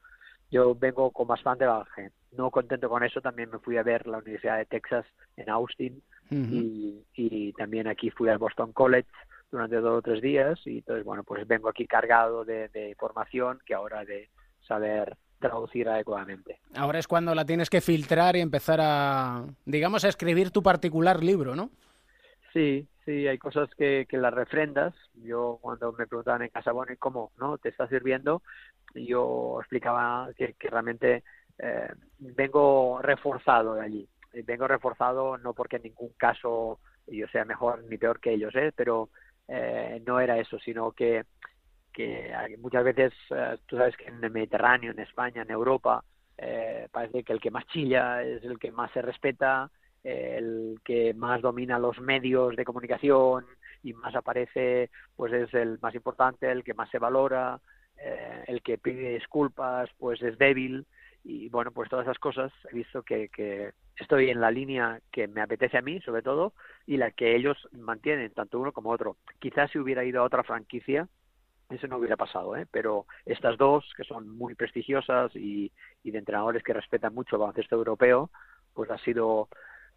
yo 0.51 0.75
vengo 0.75 1.11
con 1.11 1.27
bastante 1.27 1.65
bagaje. 1.65 2.11
No 2.33 2.51
contento 2.51 2.89
con 2.89 3.03
eso, 3.03 3.21
también 3.23 3.51
me 3.51 3.59
fui 3.59 3.79
a 3.79 3.83
ver 3.83 4.07
la 4.07 4.19
Universidad 4.19 4.59
de 4.59 4.67
Texas 4.67 5.07
en 5.37 5.49
Austin 5.49 6.03
y, 6.31 7.03
y, 7.15 7.53
también 7.55 7.87
aquí 7.87 8.11
fui 8.11 8.29
al 8.29 8.37
Boston 8.37 8.73
College 8.73 9.09
durante 9.51 9.77
dos 9.77 9.99
o 9.99 10.03
tres 10.03 10.21
días 10.21 10.59
y 10.67 10.79
entonces, 10.79 11.05
bueno, 11.05 11.25
pues 11.25 11.47
vengo 11.47 11.69
aquí 11.69 11.87
cargado 11.87 12.45
de, 12.45 12.69
de 12.69 12.91
información 12.91 13.59
que 13.65 13.75
ahora 13.75 14.05
de 14.05 14.29
saber 14.67 15.17
traducir 15.39 15.89
adecuadamente. 15.89 16.59
Ahora 16.75 16.99
es 16.99 17.07
cuando 17.07 17.35
la 17.35 17.45
tienes 17.45 17.71
que 17.71 17.81
filtrar 17.81 18.37
y 18.37 18.41
empezar 18.41 18.81
a, 18.83 19.45
digamos, 19.65 20.05
a 20.05 20.09
escribir 20.09 20.51
tu 20.51 20.63
particular 20.63 21.23
libro, 21.23 21.55
¿no? 21.55 21.71
Sí, 22.53 22.87
sí, 23.05 23.27
hay 23.27 23.39
cosas 23.39 23.69
que, 23.77 24.07
que 24.09 24.19
las 24.19 24.35
refrendas. 24.35 24.95
Yo 25.15 25.59
cuando 25.61 25.93
me 25.93 26.07
preguntaban 26.07 26.43
en 26.43 26.49
casa, 26.49 26.73
bueno, 26.73 26.93
¿y 26.93 26.97
cómo 26.97 27.31
no 27.39 27.59
te 27.59 27.69
está 27.69 27.87
sirviendo? 27.89 28.43
Yo 28.95 29.59
explicaba 29.61 30.31
que, 30.37 30.55
que 30.55 30.69
realmente 30.69 31.23
eh, 31.59 31.93
vengo 32.19 33.01
reforzado 33.03 33.75
de 33.75 33.83
allí. 33.83 34.09
Vengo 34.45 34.69
reforzado 34.69 35.39
no 35.39 35.55
porque 35.55 35.77
en 35.77 35.85
ningún 35.85 36.13
caso 36.17 36.81
yo 37.07 37.27
sea 37.29 37.45
mejor 37.45 37.83
ni 37.85 37.97
peor 37.97 38.21
que 38.21 38.33
ellos, 38.33 38.55
¿eh? 38.55 38.73
pero 38.75 39.09
eh, 39.49 40.03
no 40.07 40.21
era 40.21 40.39
eso, 40.39 40.59
sino 40.59 40.93
que 40.93 41.25
que 41.93 42.57
muchas 42.61 42.85
veces 42.85 43.13
eh, 43.31 43.59
tú 43.67 43.77
sabes 43.77 43.97
que 43.97 44.05
en 44.05 44.23
el 44.23 44.31
Mediterráneo, 44.31 44.93
en 44.93 45.01
España, 45.01 45.43
en 45.43 45.51
Europa, 45.51 46.05
eh, 46.37 46.87
parece 46.93 47.25
que 47.25 47.33
el 47.33 47.41
que 47.41 47.51
más 47.51 47.67
chilla 47.67 48.23
es 48.23 48.45
el 48.45 48.57
que 48.61 48.71
más 48.71 48.93
se 48.93 49.03
respeta, 49.03 49.69
el 50.05 50.79
que 50.85 51.13
más 51.15 51.43
domina 51.43 51.77
los 51.79 51.99
medios 52.01 52.55
de 52.55 52.65
comunicación 52.65 53.47
y 53.83 53.93
más 53.95 54.15
aparece, 54.15 54.91
pues 55.17 55.33
es 55.33 55.53
el 55.55 55.79
más 55.81 55.95
importante, 55.95 56.51
el 56.51 56.63
que 56.63 56.75
más 56.75 56.89
se 56.91 57.01
valora, 57.01 57.61
eh, 57.97 58.45
el 58.47 58.63
que 58.63 58.79
pide 58.79 59.15
disculpas, 59.15 59.91
pues 59.99 60.23
es 60.23 60.39
débil 60.39 60.87
y 61.25 61.49
bueno, 61.49 61.73
pues 61.73 61.91
todas 61.91 62.07
esas 62.07 62.19
cosas 62.19 62.53
he 62.71 62.77
visto 62.77 63.03
que, 63.03 63.29
que 63.29 63.73
estoy 63.99 64.31
en 64.31 64.41
la 64.41 64.51
línea 64.51 65.01
que 65.11 65.29
me 65.29 65.41
apetece 65.41 65.79
a 65.79 65.83
mí, 65.83 66.01
sobre 66.01 66.23
todo, 66.23 66.53
y 66.87 66.97
la 66.97 67.11
que 67.11 67.37
ellos 67.37 67.57
mantienen, 67.73 68.33
tanto 68.33 68.59
uno 68.59 68.73
como 68.73 68.91
otro. 68.91 69.17
Quizás 69.39 69.71
si 69.71 69.79
hubiera 69.79 70.05
ido 70.05 70.21
a 70.21 70.25
otra 70.25 70.43
franquicia, 70.43 71.09
eso 71.71 71.87
no 71.87 71.99
hubiera 71.99 72.17
pasado, 72.17 72.57
¿eh? 72.57 72.67
pero 72.71 73.07
estas 73.27 73.59
dos, 73.59 73.85
que 73.97 74.05
son 74.05 74.29
muy 74.29 74.55
prestigiosas 74.55 75.35
y, 75.37 75.71
y 76.03 76.11
de 76.11 76.19
entrenadores 76.19 76.63
que 76.63 76.73
respetan 76.73 77.15
mucho 77.15 77.37
el 77.37 77.41
baloncesto 77.41 77.77
europeo, 77.77 78.31
pues 78.73 78.91
ha 78.91 78.99
sido 78.99 79.49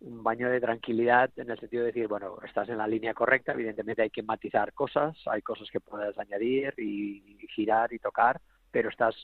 un 0.01 0.24
baño 0.24 0.50
de 0.50 0.60
tranquilidad 0.60 1.29
en 1.38 1.51
el 1.51 1.60
sentido 1.60 1.84
de 1.84 1.91
decir, 1.91 2.08
bueno, 2.08 2.39
estás 2.43 2.67
en 2.70 2.77
la 2.77 2.88
línea 2.88 3.13
correcta, 3.13 3.53
evidentemente 3.53 4.01
hay 4.01 4.10
que 4.10 4.24
matizar 4.24 4.74
cosas, 4.74 5.15
hay 5.27 5.41
cosas 5.41 5.70
que 5.72 5.79
puedes 5.79 6.17
añadir 6.17 6.74
y 6.77 7.38
girar 7.55 7.93
y 7.93 8.00
tocar, 8.00 8.41
pero 8.72 8.89
estás 8.89 9.15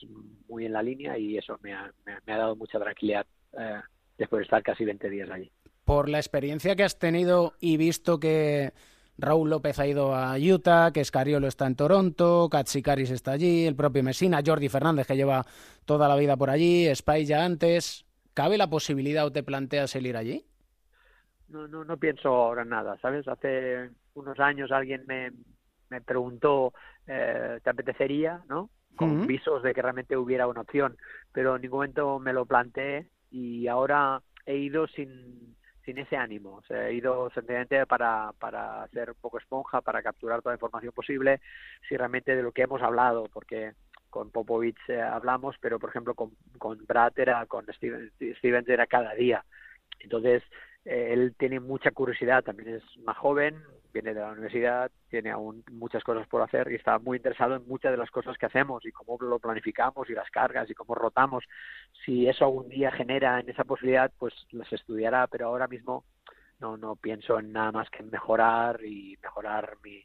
muy 0.48 0.66
en 0.66 0.72
la 0.72 0.82
línea 0.82 1.18
y 1.18 1.36
eso 1.36 1.58
me 1.62 1.74
ha, 1.74 1.90
me, 2.04 2.32
ha 2.32 2.38
dado 2.38 2.54
mucha 2.54 2.78
tranquilidad 2.78 3.26
eh, 3.58 3.80
después 4.18 4.40
de 4.40 4.44
estar 4.44 4.62
casi 4.62 4.84
20 4.84 5.08
días 5.08 5.30
allí. 5.30 5.50
Por 5.84 6.08
la 6.08 6.18
experiencia 6.18 6.76
que 6.76 6.84
has 6.84 6.98
tenido 6.98 7.54
y 7.60 7.76
visto 7.76 8.20
que 8.20 8.72
Raúl 9.16 9.50
López 9.50 9.78
ha 9.78 9.86
ido 9.86 10.14
a 10.14 10.36
Utah, 10.36 10.92
que 10.92 11.00
Escariolo 11.00 11.46
está 11.46 11.66
en 11.66 11.76
Toronto, 11.76 12.48
Katsikaris 12.50 13.10
está 13.10 13.32
allí, 13.32 13.66
el 13.66 13.74
propio 13.74 14.02
Messina, 14.02 14.42
Jordi 14.44 14.68
Fernández 14.68 15.06
que 15.06 15.16
lleva 15.16 15.44
toda 15.86 16.08
la 16.08 16.16
vida 16.16 16.36
por 16.36 16.50
allí, 16.50 16.94
Spy 16.94 17.24
ya 17.24 17.44
antes. 17.44 18.04
¿Cabe 18.34 18.58
la 18.58 18.68
posibilidad 18.68 19.26
o 19.26 19.32
te 19.32 19.42
planteas 19.42 19.96
el 19.96 20.06
ir 20.06 20.16
allí? 20.16 20.44
No, 21.48 21.66
no, 21.66 21.84
no 21.84 21.96
pienso 21.96 22.28
ahora 22.28 22.62
en 22.62 22.68
nada, 22.68 22.98
¿sabes? 23.00 23.26
Hace 23.26 23.90
unos 24.14 24.38
años 24.38 24.70
alguien 24.70 25.04
me, 25.06 25.32
me 25.88 26.00
preguntó, 26.02 26.74
eh, 27.06 27.58
¿te 27.64 27.70
apetecería? 27.70 28.42
¿No? 28.48 28.70
con 28.98 29.28
visos 29.28 29.62
de 29.62 29.72
que 29.72 29.80
realmente 29.80 30.16
hubiera 30.16 30.48
una 30.48 30.62
opción, 30.62 30.96
pero 31.32 31.54
en 31.54 31.62
ningún 31.62 31.78
momento 31.78 32.18
me 32.18 32.32
lo 32.32 32.46
planteé 32.46 33.08
y 33.30 33.66
ahora 33.68 34.22
he 34.46 34.56
ido 34.56 34.86
sin, 34.86 35.56
sin 35.84 35.98
ese 35.98 36.16
ánimo, 36.16 36.62
he 36.70 36.92
ido 36.94 37.30
sencillamente 37.30 37.86
para, 37.86 38.32
para 38.38 38.86
ser 38.88 39.10
un 39.10 39.16
poco 39.20 39.38
esponja, 39.38 39.80
para 39.80 40.02
capturar 40.02 40.42
toda 40.42 40.52
la 40.52 40.56
información 40.56 40.92
posible, 40.92 41.40
si 41.88 41.96
realmente 41.96 42.34
de 42.34 42.42
lo 42.42 42.52
que 42.52 42.62
hemos 42.62 42.82
hablado, 42.82 43.28
porque 43.32 43.72
con 44.10 44.30
Popovich 44.30 44.78
eh, 44.88 45.00
hablamos, 45.00 45.56
pero 45.60 45.78
por 45.78 45.90
ejemplo 45.90 46.14
con, 46.14 46.32
con 46.58 46.84
Brad 46.86 47.12
era, 47.18 47.46
con 47.46 47.66
Steven, 47.72 48.10
Stevens 48.38 48.68
era 48.68 48.86
cada 48.86 49.14
día. 49.14 49.44
Entonces, 50.00 50.42
eh, 50.84 51.10
él 51.12 51.34
tiene 51.38 51.60
mucha 51.60 51.90
curiosidad, 51.90 52.42
también 52.42 52.76
es 52.76 52.82
más 52.98 53.16
joven, 53.16 53.62
viene 53.92 54.14
de 54.14 54.20
la 54.20 54.32
universidad, 54.32 54.90
tiene 55.08 55.30
aún 55.30 55.64
muchas 55.70 56.04
cosas 56.04 56.26
por 56.28 56.42
hacer 56.42 56.70
y 56.70 56.76
está 56.76 56.98
muy 56.98 57.16
interesado 57.16 57.56
en 57.56 57.66
muchas 57.66 57.92
de 57.92 57.98
las 57.98 58.10
cosas 58.10 58.36
que 58.36 58.46
hacemos 58.46 58.84
y 58.84 58.92
cómo 58.92 59.16
lo 59.20 59.38
planificamos 59.38 60.08
y 60.10 60.14
las 60.14 60.30
cargas 60.30 60.68
y 60.70 60.74
cómo 60.74 60.94
rotamos. 60.94 61.44
Si 62.04 62.28
eso 62.28 62.44
algún 62.44 62.68
día 62.68 62.90
genera 62.90 63.40
en 63.40 63.48
esa 63.48 63.64
posibilidad, 63.64 64.10
pues 64.18 64.34
las 64.50 64.72
estudiará, 64.72 65.26
pero 65.26 65.46
ahora 65.46 65.66
mismo 65.66 66.04
no, 66.60 66.76
no 66.76 66.96
pienso 66.96 67.38
en 67.38 67.52
nada 67.52 67.72
más 67.72 67.90
que 67.90 68.02
en 68.02 68.10
mejorar 68.10 68.84
y 68.84 69.16
mejorar 69.22 69.76
mi, 69.82 70.04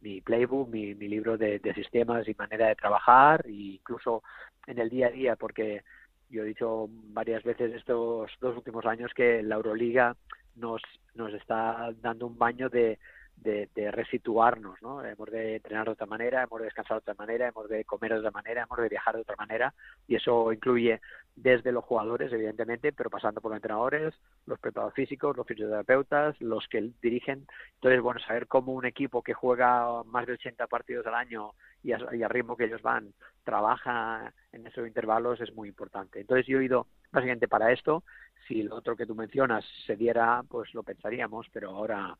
mi 0.00 0.20
playbook, 0.20 0.68
mi, 0.68 0.94
mi 0.94 1.08
libro 1.08 1.38
de, 1.38 1.58
de 1.58 1.74
sistemas 1.74 2.26
y 2.28 2.34
manera 2.34 2.68
de 2.68 2.76
trabajar, 2.76 3.46
e 3.46 3.52
incluso 3.52 4.22
en 4.66 4.78
el 4.78 4.90
día 4.90 5.08
a 5.08 5.10
día, 5.10 5.36
porque 5.36 5.82
yo 6.28 6.42
he 6.42 6.46
dicho 6.46 6.88
varias 6.90 7.42
veces 7.44 7.72
estos 7.74 8.30
dos 8.40 8.56
últimos 8.56 8.86
años 8.86 9.12
que 9.14 9.42
la 9.42 9.56
Euroliga 9.56 10.16
nos, 10.56 10.82
nos 11.14 11.32
está 11.34 11.92
dando 12.00 12.26
un 12.26 12.38
baño 12.38 12.68
de, 12.68 12.98
de, 13.42 13.68
de, 13.74 13.90
resituarnos, 13.90 14.80
¿no? 14.82 15.04
Hemos 15.04 15.30
de 15.30 15.56
entrenar 15.56 15.86
de 15.86 15.92
otra 15.92 16.06
manera, 16.06 16.42
hemos 16.42 16.60
de 16.60 16.66
descansar 16.66 16.96
de 16.96 17.10
otra 17.10 17.14
manera, 17.14 17.48
hemos 17.48 17.68
de 17.68 17.84
comer 17.84 18.12
de 18.12 18.18
otra 18.18 18.30
manera, 18.30 18.62
hemos 18.62 18.78
de 18.78 18.88
viajar 18.88 19.14
de 19.14 19.22
otra 19.22 19.36
manera 19.36 19.74
y 20.06 20.16
eso 20.16 20.52
incluye 20.52 21.00
desde 21.34 21.72
los 21.72 21.84
jugadores, 21.84 22.32
evidentemente, 22.32 22.92
pero 22.92 23.10
pasando 23.10 23.40
por 23.40 23.50
los 23.50 23.56
entrenadores, 23.56 24.14
los 24.46 24.58
preparadores 24.58 24.94
físicos, 24.94 25.36
los 25.36 25.46
fisioterapeutas, 25.46 26.40
los 26.40 26.66
que 26.68 26.90
dirigen. 27.00 27.46
Entonces, 27.74 28.00
bueno, 28.00 28.20
saber 28.20 28.46
cómo 28.46 28.72
un 28.72 28.84
equipo 28.84 29.22
que 29.22 29.34
juega 29.34 30.02
más 30.04 30.26
de 30.26 30.34
80 30.34 30.66
partidos 30.66 31.06
al 31.06 31.14
año 31.14 31.52
y, 31.82 31.92
a, 31.92 31.96
al 31.96 32.30
ritmo 32.30 32.56
que 32.56 32.64
ellos 32.64 32.82
van 32.82 33.12
trabaja 33.44 34.32
en 34.52 34.66
esos 34.66 34.86
intervalos 34.86 35.40
es 35.40 35.52
muy 35.54 35.68
importante. 35.68 36.20
Entonces, 36.20 36.46
yo 36.46 36.60
he 36.60 36.64
ido 36.64 36.86
básicamente 37.10 37.48
para 37.48 37.72
esto. 37.72 38.04
Si 38.46 38.62
lo 38.62 38.76
otro 38.76 38.96
que 38.96 39.06
tú 39.06 39.14
mencionas 39.14 39.64
se 39.86 39.96
diera, 39.96 40.42
pues 40.48 40.74
lo 40.74 40.82
pensaríamos, 40.82 41.46
pero 41.52 41.70
ahora 41.70 42.16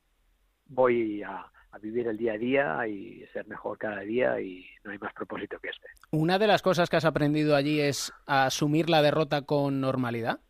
voy 0.72 1.22
a, 1.22 1.46
a, 1.70 1.78
vivir 1.78 2.06
el 2.08 2.16
día 2.16 2.34
a 2.34 2.38
día 2.38 2.86
y 2.86 3.24
ser 3.32 3.46
mejor 3.46 3.78
cada 3.78 4.00
día 4.00 4.40
y 4.40 4.64
no 4.84 4.90
hay 4.90 4.98
más 4.98 5.12
propósito 5.14 5.58
que 5.60 5.68
este. 5.68 5.88
Una 6.10 6.38
de 6.38 6.46
las 6.46 6.62
cosas 6.62 6.90
que 6.90 6.96
has 6.96 7.04
aprendido 7.04 7.56
allí 7.56 7.80
es 7.80 8.12
asumir 8.26 8.90
la 8.90 9.02
derrota 9.02 9.42
con 9.42 9.80
normalidad. 9.80 10.40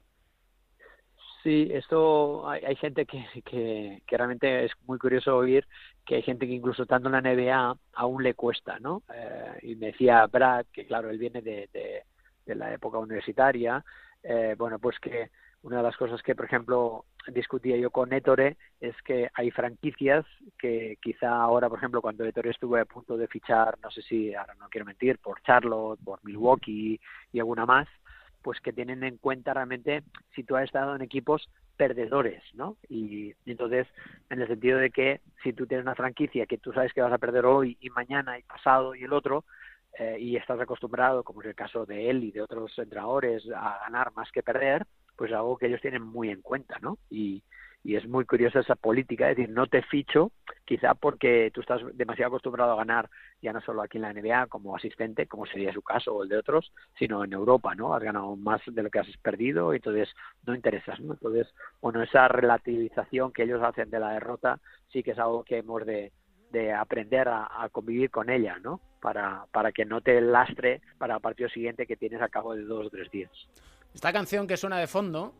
Sí, 1.42 1.68
esto 1.72 2.48
hay, 2.48 2.64
hay 2.64 2.76
gente 2.76 3.04
que, 3.04 3.24
que, 3.44 4.02
que, 4.06 4.16
realmente 4.16 4.64
es 4.64 4.72
muy 4.86 4.96
curioso 4.98 5.36
oír 5.36 5.66
que 6.06 6.16
hay 6.16 6.22
gente 6.22 6.46
que 6.46 6.52
incluso 6.52 6.82
estando 6.82 7.08
en 7.08 7.12
la 7.14 7.20
NBA 7.20 7.76
aún 7.94 8.22
le 8.22 8.34
cuesta, 8.34 8.78
¿no? 8.78 9.02
Eh, 9.12 9.58
y 9.62 9.76
me 9.76 9.86
decía 9.86 10.26
Brad, 10.26 10.66
que 10.72 10.86
claro, 10.86 11.10
él 11.10 11.18
viene 11.18 11.42
de, 11.42 11.68
de, 11.72 12.04
de 12.46 12.54
la 12.54 12.72
época 12.72 12.98
universitaria, 12.98 13.84
eh, 14.22 14.54
bueno, 14.56 14.78
pues 14.78 14.98
que 15.00 15.30
una 15.62 15.78
de 15.78 15.82
las 15.84 15.96
cosas 15.96 16.22
que, 16.22 16.34
por 16.34 16.44
ejemplo, 16.44 17.04
discutía 17.28 17.76
yo 17.76 17.90
con 17.90 18.12
Ettore 18.12 18.56
es 18.80 19.00
que 19.02 19.30
hay 19.34 19.50
franquicias 19.50 20.24
que 20.58 20.98
quizá 21.00 21.36
ahora, 21.36 21.68
por 21.68 21.78
ejemplo, 21.78 22.02
cuando 22.02 22.24
Ettore 22.24 22.50
estuvo 22.50 22.76
a 22.76 22.84
punto 22.84 23.16
de 23.16 23.28
fichar, 23.28 23.78
no 23.82 23.90
sé 23.90 24.02
si, 24.02 24.34
ahora 24.34 24.54
no 24.54 24.68
quiero 24.68 24.84
mentir, 24.84 25.18
por 25.18 25.40
Charlotte, 25.42 26.00
por 26.04 26.24
Milwaukee 26.24 27.00
y 27.32 27.38
alguna 27.38 27.64
más, 27.64 27.88
pues 28.42 28.60
que 28.60 28.72
tienen 28.72 29.04
en 29.04 29.18
cuenta 29.18 29.54
realmente 29.54 30.02
si 30.34 30.42
tú 30.42 30.56
has 30.56 30.64
estado 30.64 30.96
en 30.96 31.02
equipos 31.02 31.48
perdedores, 31.76 32.42
¿no? 32.54 32.76
Y, 32.88 33.34
entonces, 33.46 33.86
en 34.30 34.40
el 34.40 34.48
sentido 34.48 34.78
de 34.78 34.90
que 34.90 35.20
si 35.44 35.52
tú 35.52 35.66
tienes 35.66 35.84
una 35.84 35.94
franquicia 35.94 36.46
que 36.46 36.58
tú 36.58 36.72
sabes 36.72 36.92
que 36.92 37.02
vas 37.02 37.12
a 37.12 37.18
perder 37.18 37.46
hoy 37.46 37.78
y 37.80 37.90
mañana 37.90 38.36
y 38.38 38.42
pasado 38.42 38.96
y 38.96 39.04
el 39.04 39.12
otro, 39.12 39.44
eh, 39.98 40.16
y 40.18 40.36
estás 40.36 40.58
acostumbrado, 40.58 41.22
como 41.22 41.42
es 41.42 41.48
el 41.48 41.54
caso 41.54 41.86
de 41.86 42.10
él 42.10 42.24
y 42.24 42.32
de 42.32 42.42
otros 42.42 42.76
entrenadores, 42.78 43.48
a 43.54 43.78
ganar 43.84 44.12
más 44.14 44.30
que 44.32 44.42
perder, 44.42 44.86
pues 45.16 45.32
algo 45.32 45.56
que 45.56 45.66
ellos 45.66 45.80
tienen 45.80 46.02
muy 46.02 46.30
en 46.30 46.42
cuenta, 46.42 46.78
¿no? 46.80 46.98
Y, 47.10 47.42
y 47.84 47.96
es 47.96 48.06
muy 48.06 48.24
curiosa 48.24 48.60
esa 48.60 48.76
política, 48.76 49.28
es 49.30 49.36
decir, 49.36 49.52
no 49.52 49.66
te 49.66 49.82
ficho, 49.82 50.30
quizá 50.64 50.94
porque 50.94 51.50
tú 51.52 51.60
estás 51.60 51.80
demasiado 51.94 52.28
acostumbrado 52.28 52.72
a 52.72 52.76
ganar, 52.76 53.10
ya 53.40 53.52
no 53.52 53.60
solo 53.60 53.82
aquí 53.82 53.98
en 53.98 54.02
la 54.02 54.12
NBA 54.12 54.46
como 54.46 54.76
asistente, 54.76 55.26
como 55.26 55.46
sería 55.46 55.72
su 55.72 55.82
caso 55.82 56.14
o 56.14 56.22
el 56.22 56.28
de 56.28 56.38
otros, 56.38 56.72
sino 56.96 57.24
en 57.24 57.32
Europa, 57.32 57.74
¿no? 57.74 57.94
Has 57.94 58.02
ganado 58.02 58.36
más 58.36 58.60
de 58.66 58.82
lo 58.82 58.90
que 58.90 59.00
has 59.00 59.16
perdido 59.18 59.72
y 59.72 59.76
entonces 59.76 60.08
no 60.46 60.54
interesas, 60.54 61.00
¿no? 61.00 61.14
Entonces, 61.14 61.48
bueno, 61.80 62.02
esa 62.02 62.28
relativización 62.28 63.32
que 63.32 63.42
ellos 63.42 63.62
hacen 63.62 63.90
de 63.90 64.00
la 64.00 64.12
derrota 64.12 64.60
sí 64.92 65.02
que 65.02 65.12
es 65.12 65.18
algo 65.18 65.42
que 65.42 65.58
hemos 65.58 65.84
de, 65.84 66.12
de 66.52 66.72
aprender 66.72 67.28
a, 67.28 67.48
a, 67.64 67.68
convivir 67.68 68.10
con 68.10 68.30
ella, 68.30 68.58
¿no? 68.62 68.80
Para, 69.00 69.46
para 69.50 69.72
que 69.72 69.84
no 69.84 70.00
te 70.00 70.20
lastre 70.20 70.80
para 70.98 71.16
el 71.16 71.20
partido 71.20 71.48
siguiente 71.48 71.86
que 71.86 71.96
tienes 71.96 72.22
a 72.22 72.28
cabo 72.28 72.54
de 72.54 72.62
dos 72.62 72.86
o 72.86 72.90
tres 72.90 73.10
días. 73.10 73.32
Esta 73.94 74.12
canción 74.12 74.46
que 74.46 74.56
suena 74.56 74.78
de 74.78 74.86
fondo 74.86 75.34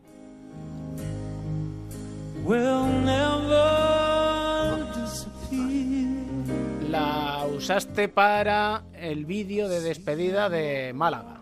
la 6.89 7.45
usaste 7.55 8.09
para 8.09 8.83
el 8.93 9.25
vídeo 9.25 9.69
de 9.69 9.81
despedida 9.81 10.49
de 10.49 10.93
Málaga. 10.93 11.41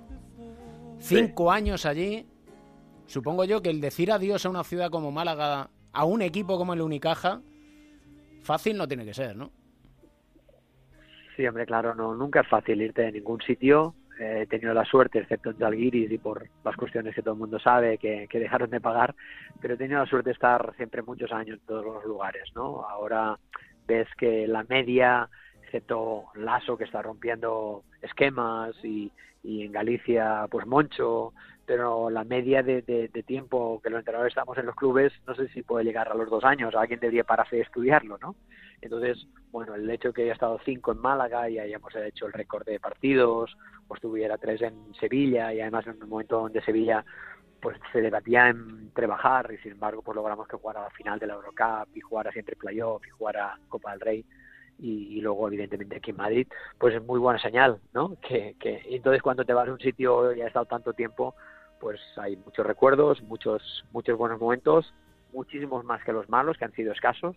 Cinco 0.99 1.51
sí. 1.51 1.57
años 1.57 1.85
allí. 1.85 2.27
Supongo 3.07 3.43
yo 3.43 3.61
que 3.61 3.69
el 3.69 3.81
decir 3.81 4.11
adiós 4.11 4.45
a 4.45 4.49
una 4.49 4.63
ciudad 4.63 4.89
como 4.89 5.11
Málaga, 5.11 5.69
a 5.91 6.05
un 6.05 6.21
equipo 6.21 6.57
como 6.57 6.73
el 6.73 6.81
Unicaja, 6.81 7.41
fácil 8.43 8.77
no 8.77 8.87
tiene 8.87 9.03
que 9.03 9.13
ser, 9.13 9.35
¿no? 9.35 9.51
Sí, 11.35 11.45
hombre, 11.47 11.65
claro, 11.65 11.95
no, 11.95 12.13
nunca 12.13 12.41
es 12.41 12.47
fácil 12.47 12.81
irte 12.81 13.01
de 13.01 13.11
ningún 13.13 13.41
sitio 13.41 13.95
he 14.21 14.45
tenido 14.47 14.73
la 14.73 14.85
suerte, 14.85 15.19
excepto 15.19 15.49
en 15.49 15.57
Zalgiris 15.57 16.11
y 16.11 16.17
por 16.17 16.47
las 16.63 16.75
cuestiones 16.75 17.15
que 17.15 17.21
todo 17.21 17.33
el 17.33 17.39
mundo 17.39 17.59
sabe, 17.59 17.97
que, 17.97 18.27
que, 18.29 18.39
dejaron 18.39 18.69
de 18.69 18.79
pagar, 18.79 19.15
pero 19.59 19.73
he 19.73 19.77
tenido 19.77 19.99
la 19.99 20.05
suerte 20.05 20.29
de 20.29 20.33
estar 20.33 20.73
siempre 20.77 21.01
muchos 21.01 21.31
años 21.31 21.59
en 21.59 21.65
todos 21.65 21.85
los 21.85 22.05
lugares, 22.05 22.43
¿no? 22.55 22.85
Ahora 22.87 23.37
ves 23.87 24.07
que 24.17 24.47
la 24.47 24.63
media, 24.63 25.27
excepto 25.63 26.25
Lazo 26.35 26.77
que 26.77 26.83
está 26.83 27.01
rompiendo 27.01 27.83
esquemas 28.01 28.75
y, 28.83 29.11
y 29.43 29.63
en 29.65 29.71
Galicia, 29.71 30.45
pues 30.49 30.67
Moncho, 30.67 31.33
pero 31.65 32.09
la 32.09 32.23
media 32.23 32.63
de, 32.63 32.81
de, 32.81 33.07
de, 33.07 33.23
tiempo 33.23 33.79
que 33.81 33.89
los 33.89 33.99
entrenadores 33.99 34.31
estamos 34.31 34.57
en 34.57 34.65
los 34.65 34.75
clubes, 34.75 35.13
no 35.25 35.35
sé 35.35 35.47
si 35.49 35.63
puede 35.63 35.85
llegar 35.85 36.09
a 36.09 36.15
los 36.15 36.29
dos 36.29 36.43
años, 36.43 36.75
alguien 36.75 36.99
debería 36.99 37.23
pararse 37.23 37.55
de 37.55 37.61
estudiarlo, 37.63 38.17
¿no? 38.19 38.35
Entonces, 38.81 39.27
bueno, 39.51 39.75
el 39.75 39.89
hecho 39.89 40.09
de 40.09 40.13
que 40.13 40.23
haya 40.23 40.33
estado 40.33 40.59
cinco 40.65 40.91
en 40.91 40.99
Málaga 40.99 41.49
y 41.49 41.59
hayamos 41.59 41.95
hecho 41.95 42.25
el 42.25 42.33
récord 42.33 42.65
de 42.65 42.79
partidos, 42.79 43.55
o 43.87 43.95
estuviera 43.95 44.37
tres 44.37 44.61
en 44.61 44.93
Sevilla 44.99 45.53
y 45.53 45.61
además 45.61 45.85
en 45.87 46.01
un 46.01 46.09
momento 46.09 46.39
donde 46.39 46.61
Sevilla 46.61 47.05
pues 47.61 47.77
se 47.91 48.01
debatía 48.01 48.47
entre 48.47 49.05
bajar 49.05 49.51
y 49.51 49.57
sin 49.59 49.73
embargo 49.73 50.01
pues 50.01 50.15
logramos 50.15 50.47
que 50.47 50.57
jugara 50.57 50.81
la 50.81 50.89
final 50.89 51.19
de 51.19 51.27
la 51.27 51.35
Eurocup 51.35 51.95
y 51.95 52.01
jugara 52.01 52.31
siempre 52.31 52.55
playoff 52.55 53.05
y 53.05 53.11
jugara 53.11 53.59
Copa 53.69 53.91
del 53.91 53.99
Rey 53.99 54.25
y, 54.79 55.21
luego 55.21 55.47
evidentemente 55.47 55.97
aquí 55.97 56.09
en 56.09 56.17
Madrid, 56.17 56.47
pues 56.79 56.95
es 56.95 57.03
muy 57.03 57.19
buena 57.19 57.39
señal, 57.39 57.79
¿no? 57.93 58.17
Que, 58.19 58.55
que 58.59 58.81
entonces 58.89 59.21
cuando 59.21 59.45
te 59.45 59.53
vas 59.53 59.67
a 59.67 59.73
un 59.73 59.79
sitio 59.79 60.33
y 60.33 60.41
has 60.41 60.47
estado 60.47 60.65
tanto 60.65 60.93
tiempo, 60.93 61.35
pues 61.79 61.99
hay 62.17 62.35
muchos 62.37 62.65
recuerdos, 62.65 63.21
muchos 63.21 63.85
muchos 63.91 64.17
buenos 64.17 64.39
momentos, 64.39 64.91
muchísimos 65.33 65.85
más 65.85 66.03
que 66.03 66.13
los 66.13 66.29
malos 66.29 66.57
que 66.57 66.65
han 66.65 66.73
sido 66.73 66.93
escasos, 66.93 67.35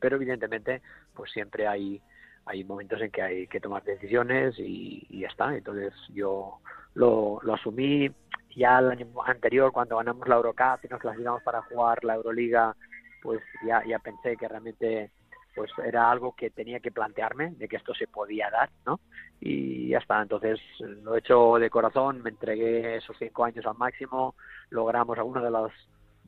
pero 0.00 0.16
evidentemente 0.16 0.82
pues 1.14 1.30
siempre 1.30 1.66
hay 1.66 2.00
hay 2.46 2.64
momentos 2.64 3.00
en 3.00 3.10
que 3.10 3.22
hay 3.22 3.46
que 3.46 3.60
tomar 3.60 3.84
decisiones 3.84 4.58
y, 4.58 5.06
y 5.08 5.20
ya 5.20 5.28
está. 5.28 5.54
Entonces 5.54 5.92
yo 6.08 6.58
lo, 6.94 7.38
lo 7.42 7.54
asumí 7.54 8.10
ya 8.56 8.78
el 8.78 8.90
año 8.90 9.06
anterior 9.24 9.72
cuando 9.72 9.96
ganamos 9.98 10.26
la 10.26 10.36
Eurocup 10.36 10.84
y 10.84 10.88
nos 10.88 11.00
clasificamos 11.00 11.42
para 11.42 11.62
jugar 11.62 12.02
la 12.04 12.14
Euroliga, 12.14 12.74
pues 13.22 13.40
ya, 13.66 13.82
ya 13.86 13.98
pensé 13.98 14.36
que 14.36 14.48
realmente 14.48 15.10
pues 15.54 15.70
era 15.84 16.10
algo 16.10 16.34
que 16.34 16.50
tenía 16.50 16.80
que 16.80 16.92
plantearme 16.92 17.50
de 17.52 17.68
que 17.68 17.76
esto 17.76 17.92
se 17.94 18.06
podía 18.06 18.50
dar, 18.50 18.70
¿no? 18.86 19.00
Y 19.40 19.88
ya 19.88 19.98
está, 19.98 20.22
entonces 20.22 20.60
lo 20.78 21.14
he 21.14 21.18
hecho 21.18 21.56
de 21.58 21.70
corazón, 21.70 22.22
me 22.22 22.30
entregué 22.30 22.96
esos 22.96 23.16
cinco 23.18 23.44
años 23.44 23.66
al 23.66 23.76
máximo, 23.76 24.36
logramos 24.70 25.18
algunos 25.18 25.42
de 25.42 25.50
los 25.50 25.72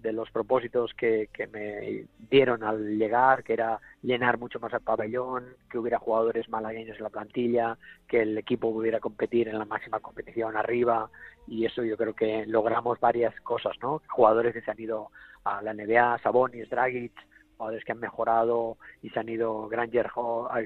de 0.02 0.12
los 0.12 0.30
propósitos 0.30 0.92
que, 0.94 1.28
que 1.32 1.46
me 1.46 2.06
dieron 2.30 2.64
al 2.64 2.98
llegar, 2.98 3.44
que 3.44 3.54
era 3.54 3.80
llenar 4.02 4.38
mucho 4.38 4.58
más 4.60 4.72
el 4.72 4.80
pabellón, 4.80 5.44
que 5.70 5.78
hubiera 5.78 5.98
jugadores 5.98 6.48
malagueños 6.48 6.96
en 6.96 7.04
la 7.04 7.10
plantilla, 7.10 7.78
que 8.08 8.22
el 8.22 8.36
equipo 8.36 8.72
pudiera 8.72 9.00
competir 9.00 9.48
en 9.48 9.58
la 9.58 9.64
máxima 9.64 10.00
competición 10.00 10.56
arriba, 10.56 11.10
y 11.46 11.64
eso 11.64 11.82
yo 11.84 11.96
creo 11.96 12.14
que 12.14 12.44
logramos 12.46 12.98
varias 13.00 13.38
cosas, 13.40 13.76
¿no? 13.80 14.02
Jugadores 14.08 14.52
que 14.52 14.60
se 14.60 14.70
han 14.70 14.80
ido 14.80 15.10
a 15.44 15.62
la 15.62 15.72
NBA, 15.72 16.18
Sabonis, 16.22 16.68
Dragic, 16.68 17.12
jugadores 17.56 17.84
que 17.84 17.92
han 17.92 18.00
mejorado 18.00 18.76
y 19.02 19.10
se 19.10 19.20
han 19.20 19.28
ido 19.28 19.68
Granger, 19.68 20.10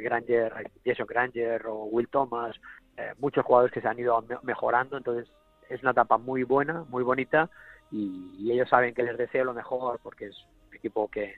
Granger 0.00 0.70
Jason 0.84 1.06
Granger 1.06 1.66
o 1.66 1.84
Will 1.84 2.08
Thomas, 2.08 2.56
eh, 2.96 3.12
muchos 3.18 3.44
jugadores 3.44 3.72
que 3.72 3.82
se 3.82 3.88
han 3.88 3.98
ido 3.98 4.24
mejorando, 4.42 4.96
entonces 4.96 5.30
es 5.68 5.82
una 5.82 5.90
etapa 5.90 6.16
muy 6.16 6.42
buena, 6.44 6.84
muy 6.88 7.02
bonita 7.02 7.50
y, 7.90 8.50
ellos 8.50 8.68
saben 8.68 8.94
que 8.94 9.02
les 9.02 9.16
deseo 9.16 9.44
lo 9.44 9.54
mejor 9.54 10.00
porque 10.02 10.26
es 10.26 10.46
un 10.68 10.74
equipo 10.74 11.08
que, 11.08 11.36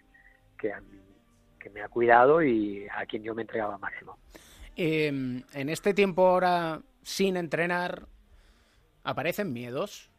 que, 0.59 0.73
me 1.73 1.83
ha 1.83 1.89
cuidado 1.89 2.43
y 2.43 2.87
a 2.89 3.05
quien 3.05 3.23
yo 3.23 3.35
me 3.35 3.43
entregaba 3.43 3.77
máximo. 3.77 4.17
Em, 4.75 5.43
en 5.53 5.69
este 5.69 5.93
tiempo 5.93 6.27
ahora 6.27 6.81
sin 7.03 7.37
entrenar, 7.37 8.07
¿aparecen 9.05 9.53
miedos? 9.53 10.11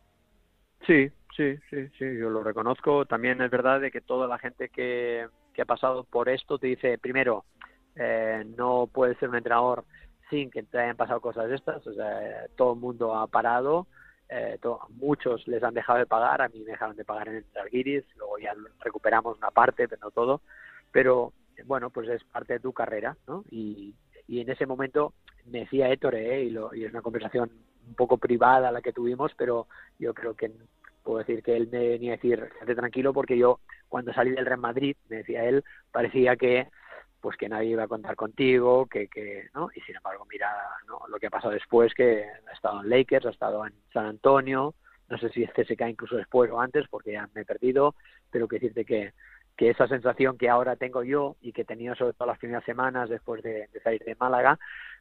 Sí, 0.86 1.09
sí, 1.36 1.57
sí, 1.69 1.88
sí, 1.98 2.05
yo 2.19 2.29
lo 2.29 2.43
reconozco. 2.43 3.05
También 3.05 3.41
es 3.41 3.50
verdad 3.50 3.81
de 3.81 3.89
que 3.89 4.01
toda 4.01 4.27
la 4.27 4.38
gente 4.38 4.69
que, 4.69 5.27
que 5.53 5.62
ha 5.63 5.65
pasado 5.65 6.03
por 6.03 6.29
esto 6.29 6.59
te 6.59 6.67
dice, 6.67 7.00
primero, 7.00 7.45
eh, 7.95 8.45
no 8.57 8.88
puedes 8.91 9.17
ser 9.17 9.29
un 9.29 9.36
entrenador 9.36 9.86
sin 10.29 10.51
que 10.51 10.63
te 10.63 10.79
hayan 10.79 10.95
pasado 10.95 11.21
cosas 11.21 11.50
estas, 11.51 11.86
o 11.86 11.93
sea, 11.93 12.45
todo 12.55 12.74
el 12.74 12.79
mundo 12.79 13.15
ha 13.15 13.27
parado 13.27 13.88
eh, 14.29 14.59
muchos 14.89 15.48
les 15.48 15.63
han 15.63 15.74
dejado 15.74 16.00
de 16.00 16.05
pagar, 16.05 16.41
a 16.41 16.50
mí 16.50 16.59
me 16.59 16.71
dejaron 16.71 16.95
de 16.95 17.05
pagar 17.05 17.29
en 17.29 17.36
el 17.38 17.45
Alguiris, 17.59 18.03
luego 18.15 18.38
ya 18.38 18.53
recuperamos 18.79 19.38
una 19.38 19.51
parte, 19.51 19.88
pero 19.88 20.01
no 20.03 20.12
todo, 20.12 20.41
pero 20.91 21.33
bueno, 21.65 21.89
pues 21.89 22.07
es 22.09 22.24
parte 22.24 22.53
de 22.53 22.59
tu 22.59 22.71
carrera, 22.71 23.17
¿no? 23.27 23.43
Y, 23.50 23.95
y 24.27 24.41
en 24.41 24.50
ese 24.50 24.65
momento 24.65 25.13
me 25.45 25.62
decía 25.62 25.89
Héctor, 25.89 26.15
¿eh? 26.15 26.43
y, 26.43 26.50
lo, 26.51 26.74
y 26.74 26.86
es 26.86 26.91
una 26.91 27.01
conversación 27.01 27.51
un 27.88 27.95
poco 27.95 28.17
privada 28.17 28.71
la 28.71 28.81
que 28.81 28.93
tuvimos, 28.93 29.32
pero 29.36 29.67
yo 29.97 30.13
creo 30.13 30.36
que 30.36 30.51
puedo 31.04 31.19
decir 31.19 31.41
que 31.41 31.56
él 31.56 31.67
me 31.71 31.89
venía 31.89 32.13
a 32.13 32.15
decir, 32.17 32.39
estate 32.54 32.75
tranquilo, 32.75 33.13
porque 33.13 33.38
yo 33.38 33.60
cuando 33.88 34.13
salí 34.13 34.32
del 34.32 34.45
Real 34.45 34.60
Madrid, 34.60 34.95
me 35.10 35.17
decía 35.17 35.45
él, 35.45 35.63
parecía 35.91 36.36
que 36.36 36.67
pues 37.21 37.38
que 37.38 37.49
nadie 37.49 37.71
iba 37.71 37.84
a 37.84 37.88
contar 37.88 38.15
contigo, 38.15 38.86
que, 38.86 39.08
que 39.08 39.49
¿no? 39.53 39.69
Y 39.75 39.82
sin 39.82 39.95
embargo, 39.95 40.25
mira 40.29 40.49
¿no? 40.88 41.01
lo 41.08 41.19
que 41.19 41.27
ha 41.27 41.32
pasado 41.32 41.53
después, 41.53 41.93
que 41.93 42.23
ha 42.23 42.53
estado 42.53 42.82
en 42.82 42.89
Lakers, 42.89 43.25
ha 43.25 43.32
estado 43.32 43.65
en 43.65 43.73
San 43.93 44.05
Antonio, 44.05 44.73
no 45.10 45.17
sé 45.17 45.29
si 45.29 45.43
este 45.43 45.75
cae 45.75 45.89
incluso 45.89 46.15
después 46.15 46.51
o 46.51 46.62
antes, 46.62 46.88
porque 46.89 47.13
ya 47.13 47.27
me 47.34 47.41
he 47.41 47.45
perdido, 47.45 47.95
pero 48.32 48.47
que 48.47 48.58
decirte 48.58 48.86
que, 48.86 49.13
que 49.58 49.71
esa 49.71 49.88
sensación 49.88 50.38
que 50.38 50.49
ahora 50.49 50.75
tengo 50.75 51.03
yo 51.03 51.36
y 51.41 51.51
que 51.51 51.63
he 51.63 51.65
tenido 51.65 51.95
sobre 51.95 52.13
todo 52.13 52.27
las 52.27 52.39
primeras 52.39 52.63
semanas 52.63 53.10
después 53.10 53.41
de, 53.43 53.67
salir 53.84 54.03
de 54.03 54.15
Málaga, 54.15 54.58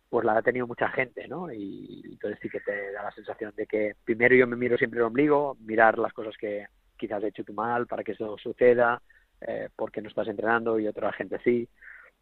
pues 0.08 0.24
la 0.24 0.38
ha 0.38 0.42
tenido 0.42 0.66
mucha 0.66 0.88
gente, 0.88 1.28
¿no? 1.28 1.52
Y 1.52 2.02
entonces 2.04 2.38
sí 2.40 2.48
que 2.48 2.60
te 2.60 2.92
da 2.92 3.02
la 3.02 3.12
sensación 3.12 3.52
de 3.54 3.66
que 3.66 3.94
primero 4.04 4.34
yo 4.34 4.46
me 4.46 4.56
miro 4.56 4.78
siempre 4.78 4.98
el 4.98 5.06
ombligo, 5.06 5.56
mirar 5.60 5.98
las 5.98 6.14
cosas 6.14 6.34
que 6.38 6.66
quizás 6.96 7.22
he 7.22 7.28
hecho 7.28 7.44
tú 7.44 7.52
mal 7.52 7.86
para 7.86 8.02
que 8.02 8.12
eso 8.12 8.36
suceda, 8.38 9.02
eh, 9.42 9.68
porque 9.76 10.00
no 10.00 10.08
estás 10.08 10.26
entrenando 10.26 10.78
y 10.78 10.88
otra 10.88 11.12
gente 11.12 11.38
sí 11.44 11.68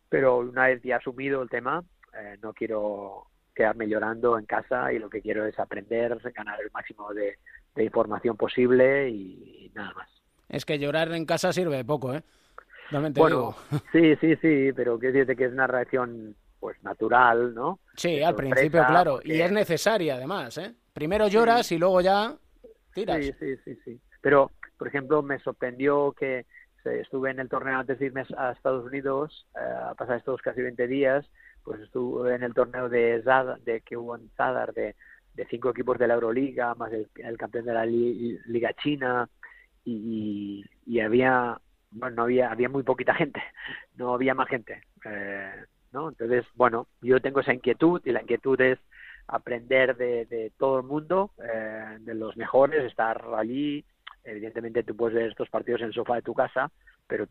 pero 0.08 0.38
una 0.38 0.66
vez 0.66 0.82
ya 0.82 0.96
asumido 0.96 1.42
el 1.42 1.48
tema, 1.48 1.84
eh, 2.18 2.36
no 2.42 2.52
quiero 2.52 3.26
quedarme 3.54 3.88
llorando 3.88 4.38
en 4.38 4.44
casa 4.44 4.92
y 4.92 4.98
lo 4.98 5.08
que 5.08 5.22
quiero 5.22 5.46
es 5.46 5.58
aprender, 5.58 6.18
ganar 6.34 6.60
el 6.60 6.70
máximo 6.72 7.12
de, 7.12 7.38
información 7.82 8.36
posible 8.36 9.10
y, 9.10 9.70
nada 9.74 9.92
más. 9.94 10.08
Es 10.48 10.64
que 10.64 10.78
llorar 10.78 11.12
en 11.12 11.26
casa 11.26 11.52
sirve 11.52 11.76
de 11.76 11.84
poco, 11.84 12.14
¿eh? 12.14 12.22
bueno, 12.90 13.54
sí, 13.92 14.14
sí, 14.16 14.36
sí, 14.36 14.72
pero 14.74 14.98
que 14.98 15.08
decirte 15.08 15.36
que 15.36 15.46
es 15.46 15.52
una 15.52 15.66
reacción 15.66 16.36
pues 16.60 16.82
natural, 16.82 17.54
¿no? 17.54 17.80
Sí, 17.96 18.22
al 18.22 18.34
principio, 18.34 18.84
claro, 18.86 19.20
y 19.22 19.40
es 19.40 19.52
necesaria 19.52 20.14
además, 20.14 20.56
¿eh? 20.58 20.74
Primero 20.92 21.28
lloras 21.28 21.70
y 21.72 21.78
luego 21.78 22.00
ya 22.00 22.34
tiras. 22.94 23.24
Sí, 23.24 23.32
sí, 23.38 23.56
sí, 23.64 23.78
sí. 23.84 24.00
Pero, 24.22 24.52
por 24.78 24.88
ejemplo, 24.88 25.22
me 25.22 25.38
sorprendió 25.40 26.12
que 26.12 26.46
estuve 26.86 27.30
en 27.30 27.40
el 27.40 27.48
torneo 27.48 27.78
antes 27.78 27.98
de 27.98 28.06
irme 28.06 28.24
a 28.36 28.52
Estados 28.52 28.84
Unidos, 28.84 29.46
eh, 29.56 29.60
a 29.60 29.94
pasar 29.94 30.18
estos 30.18 30.40
casi 30.42 30.62
20 30.62 30.86
días, 30.86 31.28
pues 31.64 31.80
estuve 31.80 32.34
en 32.34 32.42
el 32.42 32.54
torneo 32.54 32.88
de 32.88 33.22
Zadar, 33.24 33.60
de 33.60 33.80
que 33.80 33.96
hubo 33.96 34.16
en 34.16 34.30
Zadar, 34.36 34.72
de, 34.72 34.94
de 35.34 35.46
cinco 35.46 35.70
equipos 35.70 35.98
de 35.98 36.06
la 36.06 36.14
Euroliga, 36.14 36.74
más 36.74 36.92
el, 36.92 37.38
campeón 37.38 37.66
de 37.66 37.74
la 37.74 37.86
Liga 37.86 38.72
China, 38.82 39.28
y, 39.84 40.64
y, 40.86 41.00
había, 41.00 41.60
bueno, 41.90 42.16
no 42.16 42.22
había, 42.22 42.50
había 42.50 42.68
muy 42.68 42.82
poquita 42.82 43.14
gente, 43.14 43.42
no 43.96 44.14
había 44.14 44.34
más 44.34 44.48
gente, 44.48 44.82
eh, 45.04 45.64
¿no? 45.92 46.08
Entonces, 46.08 46.44
bueno, 46.54 46.88
yo 47.02 47.20
tengo 47.20 47.40
esa 47.40 47.54
inquietud, 47.54 48.00
y 48.04 48.12
la 48.12 48.22
inquietud 48.22 48.60
es 48.60 48.78
aprender 49.28 49.96
de, 49.96 50.26
de 50.26 50.52
todo 50.58 50.78
el 50.78 50.86
mundo, 50.86 51.32
eh, 51.42 51.98
de 52.00 52.14
los 52.14 52.36
mejores, 52.36 52.84
estar 52.84 53.24
allí, 53.36 53.84
evidentemente 54.26 54.82
tú 54.82 54.96
puedes 54.96 55.14
ver 55.14 55.28
estos 55.28 55.48
partidos 55.48 55.80
en 55.80 55.88
el 55.88 55.94
sofá 55.94 56.16
de 56.16 56.22
tu 56.22 56.34
casa, 56.34 56.70
pero 57.06 57.26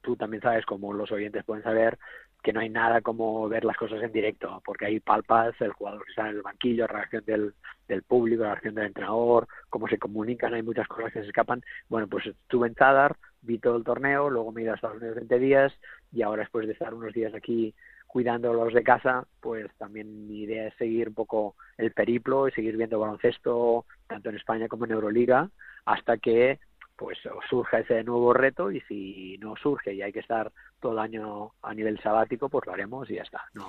tú 0.00 0.16
también 0.16 0.42
sabes, 0.42 0.64
como 0.64 0.92
los 0.92 1.10
oyentes 1.10 1.44
pueden 1.44 1.64
saber, 1.64 1.98
que 2.42 2.52
no 2.52 2.60
hay 2.60 2.68
nada 2.68 3.00
como 3.00 3.48
ver 3.48 3.64
las 3.64 3.76
cosas 3.76 4.02
en 4.02 4.12
directo, 4.12 4.62
porque 4.64 4.86
ahí 4.86 5.00
palpas 5.00 5.60
el 5.60 5.72
jugador 5.72 6.04
que 6.04 6.10
está 6.10 6.28
en 6.28 6.36
el 6.36 6.42
banquillo, 6.42 6.86
la 6.86 6.92
reacción 6.92 7.24
del, 7.24 7.54
del 7.88 8.02
público, 8.02 8.44
la 8.44 8.50
reacción 8.50 8.76
del 8.76 8.86
entrenador, 8.86 9.48
cómo 9.68 9.88
se 9.88 9.98
comunican, 9.98 10.54
hay 10.54 10.62
muchas 10.62 10.86
cosas 10.86 11.12
que 11.12 11.20
se 11.22 11.26
escapan. 11.26 11.62
Bueno, 11.88 12.06
pues 12.06 12.26
estuve 12.26 12.68
en 12.68 12.74
Zadar, 12.74 13.16
vi 13.42 13.58
todo 13.58 13.76
el 13.76 13.84
torneo, 13.84 14.30
luego 14.30 14.52
me 14.52 14.60
he 14.60 14.64
ido 14.64 14.72
a 14.72 14.76
Estados 14.76 14.98
Unidos 14.98 15.16
20 15.16 15.38
días 15.40 15.72
y 16.12 16.22
ahora 16.22 16.42
después 16.42 16.66
de 16.66 16.72
estar 16.74 16.94
unos 16.94 17.12
días 17.12 17.34
aquí 17.34 17.74
cuidando 18.06 18.54
los 18.54 18.72
de 18.72 18.84
casa, 18.84 19.26
pues 19.40 19.66
también 19.76 20.28
mi 20.28 20.42
idea 20.42 20.68
es 20.68 20.74
seguir 20.76 21.08
un 21.08 21.14
poco 21.14 21.56
el 21.76 21.90
periplo 21.90 22.46
y 22.46 22.52
seguir 22.52 22.76
viendo 22.76 23.00
baloncesto 23.00 23.84
tanto 24.06 24.30
en 24.30 24.36
España 24.36 24.68
como 24.68 24.84
en 24.84 24.92
Euroliga 24.92 25.50
hasta 25.86 26.18
que 26.18 26.58
pues 26.96 27.18
surja 27.48 27.80
ese 27.80 28.02
nuevo 28.04 28.32
reto 28.32 28.70
y 28.70 28.80
si 28.82 29.36
no 29.38 29.54
surge 29.56 29.94
y 29.94 30.02
hay 30.02 30.12
que 30.12 30.20
estar 30.20 30.50
todo 30.80 30.92
el 30.92 30.98
año 30.98 31.52
a 31.62 31.74
nivel 31.74 32.00
sabático, 32.02 32.48
pues 32.48 32.66
lo 32.66 32.72
haremos 32.72 33.08
y 33.10 33.14
ya 33.14 33.22
está. 33.22 33.44
No. 33.54 33.66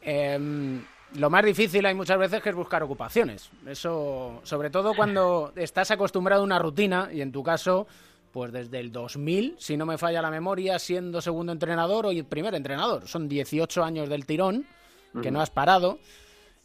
Em, 0.00 0.80
lo 1.16 1.30
más 1.30 1.44
difícil 1.44 1.84
hay 1.84 1.94
muchas 1.94 2.18
veces 2.18 2.40
que 2.42 2.50
es 2.50 2.54
buscar 2.54 2.82
ocupaciones. 2.82 3.50
Eso, 3.66 4.40
sobre 4.44 4.70
todo 4.70 4.94
cuando 4.94 5.52
estás 5.56 5.90
acostumbrado 5.90 6.42
a 6.42 6.44
una 6.44 6.60
rutina 6.60 7.08
y 7.12 7.22
en 7.22 7.32
tu 7.32 7.42
caso, 7.42 7.88
pues 8.30 8.52
desde 8.52 8.78
el 8.78 8.92
2000, 8.92 9.56
si 9.58 9.76
no 9.76 9.84
me 9.84 9.98
falla 9.98 10.22
la 10.22 10.30
memoria, 10.30 10.78
siendo 10.78 11.20
segundo 11.20 11.52
entrenador 11.52 12.06
o 12.06 12.10
primer 12.28 12.54
entrenador. 12.54 13.08
Son 13.08 13.28
18 13.28 13.82
años 13.82 14.08
del 14.08 14.26
tirón 14.26 14.64
que 15.22 15.32
no 15.32 15.40
has 15.40 15.50
parado. 15.50 15.98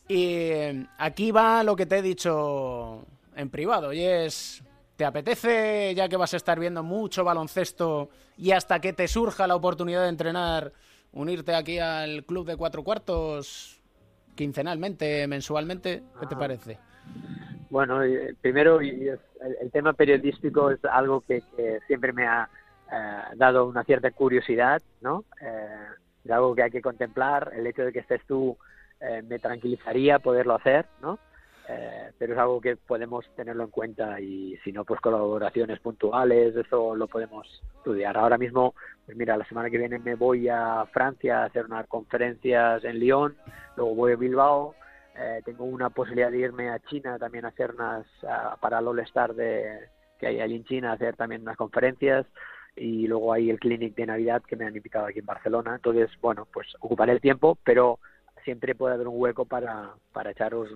Y 0.07 0.51
em, 0.51 0.87
aquí 0.99 1.31
va 1.31 1.63
lo 1.63 1.75
que 1.75 1.87
te 1.87 1.97
he 1.97 2.01
dicho 2.01 3.05
en 3.35 3.49
privado 3.49 3.93
y 3.93 4.03
es, 4.03 4.63
¿te 4.95 5.05
apetece, 5.05 5.93
ya 5.95 6.09
que 6.09 6.17
vas 6.17 6.33
a 6.33 6.37
estar 6.37 6.59
viendo 6.59 6.83
mucho 6.83 7.23
baloncesto 7.23 8.09
y 8.37 8.51
hasta 8.51 8.79
que 8.79 8.93
te 8.93 9.07
surja 9.07 9.47
la 9.47 9.55
oportunidad 9.55 10.03
de 10.03 10.09
entrenar, 10.09 10.73
unirte 11.11 11.55
aquí 11.55 11.79
al 11.79 12.23
club 12.25 12.45
de 12.45 12.57
cuatro 12.57 12.83
cuartos 12.83 13.81
quincenalmente, 14.35 15.27
mensualmente? 15.27 16.03
¿Qué 16.19 16.27
te 16.27 16.35
ah. 16.35 16.39
parece? 16.39 16.79
Bueno, 17.69 18.01
primero 18.41 18.79
el, 18.81 19.19
tema 19.71 19.93
periodístico 19.93 20.69
es 20.69 20.79
algo 20.85 21.21
que, 21.21 21.41
siempre 21.87 22.13
me 22.13 22.27
ha 22.27 22.47
eh, 22.91 23.21
dado 23.35 23.65
una 23.65 23.83
cierta 23.83 24.11
curiosidad, 24.11 24.81
¿no? 25.01 25.25
Eh, 25.41 25.87
es 26.23 26.31
algo 26.31 26.53
que 26.53 26.63
hay 26.63 26.71
que 26.71 26.83
contemplar. 26.83 27.51
El 27.55 27.65
hecho 27.65 27.83
de 27.83 27.91
que 27.91 27.99
estés 27.99 28.21
tú 28.27 28.57
eh, 28.99 29.23
me 29.23 29.39
tranquilizaría 29.39 30.19
poderlo 30.19 30.55
hacer, 30.55 30.85
¿no? 31.01 31.17
Eh, 31.69 32.11
pero 32.17 32.33
es 32.33 32.39
algo 32.39 32.59
que 32.59 32.75
podemos 32.75 33.25
tenerlo 33.35 33.63
en 33.63 33.69
cuenta 33.69 34.19
y 34.19 34.57
si 34.63 34.71
no, 34.71 34.83
pues 34.83 34.99
colaboraciones 34.99 35.79
puntuales, 35.79 36.55
eso 36.55 36.95
lo 36.95 37.07
podemos 37.07 37.47
estudiar. 37.77 38.17
Ahora 38.17 38.37
mismo, 38.37 38.75
pues 39.05 39.17
mira, 39.17 39.37
la 39.37 39.45
semana 39.45 39.69
que 39.69 39.77
viene 39.77 39.99
me 39.99 40.15
voy 40.15 40.49
a 40.49 40.85
Francia 40.91 41.39
a 41.39 41.45
hacer 41.45 41.65
unas 41.65 41.87
conferencias 41.87 42.83
en 42.83 42.99
Lyon, 42.99 43.35
luego 43.77 43.95
voy 43.95 44.11
a 44.13 44.17
Bilbao, 44.17 44.75
eh, 45.15 45.41
tengo 45.45 45.63
una 45.63 45.89
posibilidad 45.89 46.31
de 46.31 46.39
irme 46.39 46.69
a 46.69 46.79
China 46.79 47.17
también 47.17 47.45
a 47.45 47.49
hacer 47.49 47.71
unas, 47.71 48.05
para 48.59 48.79
el 48.79 48.87
All 48.87 48.99
Star 48.99 49.33
de, 49.33 49.87
que 50.19 50.27
hay 50.27 50.41
allí 50.41 50.55
en 50.55 50.65
China, 50.65 50.91
a 50.91 50.95
hacer 50.95 51.15
también 51.15 51.43
unas 51.43 51.57
conferencias 51.57 52.25
y 52.75 53.07
luego 53.07 53.31
hay 53.31 53.49
el 53.49 53.59
clinic 53.59 53.95
de 53.95 54.07
Navidad 54.07 54.41
que 54.41 54.55
me 54.55 54.65
han 54.65 54.75
invitado 54.75 55.05
aquí 55.05 55.19
en 55.19 55.25
Barcelona. 55.25 55.75
Entonces, 55.75 56.09
bueno, 56.21 56.47
pues 56.51 56.67
ocuparé 56.79 57.13
el 57.13 57.21
tiempo, 57.21 57.57
pero 57.63 57.99
siempre 58.43 58.75
puede 58.75 58.95
haber 58.95 59.07
un 59.07 59.21
hueco 59.21 59.45
para, 59.45 59.91
para 60.11 60.31
echaros 60.31 60.69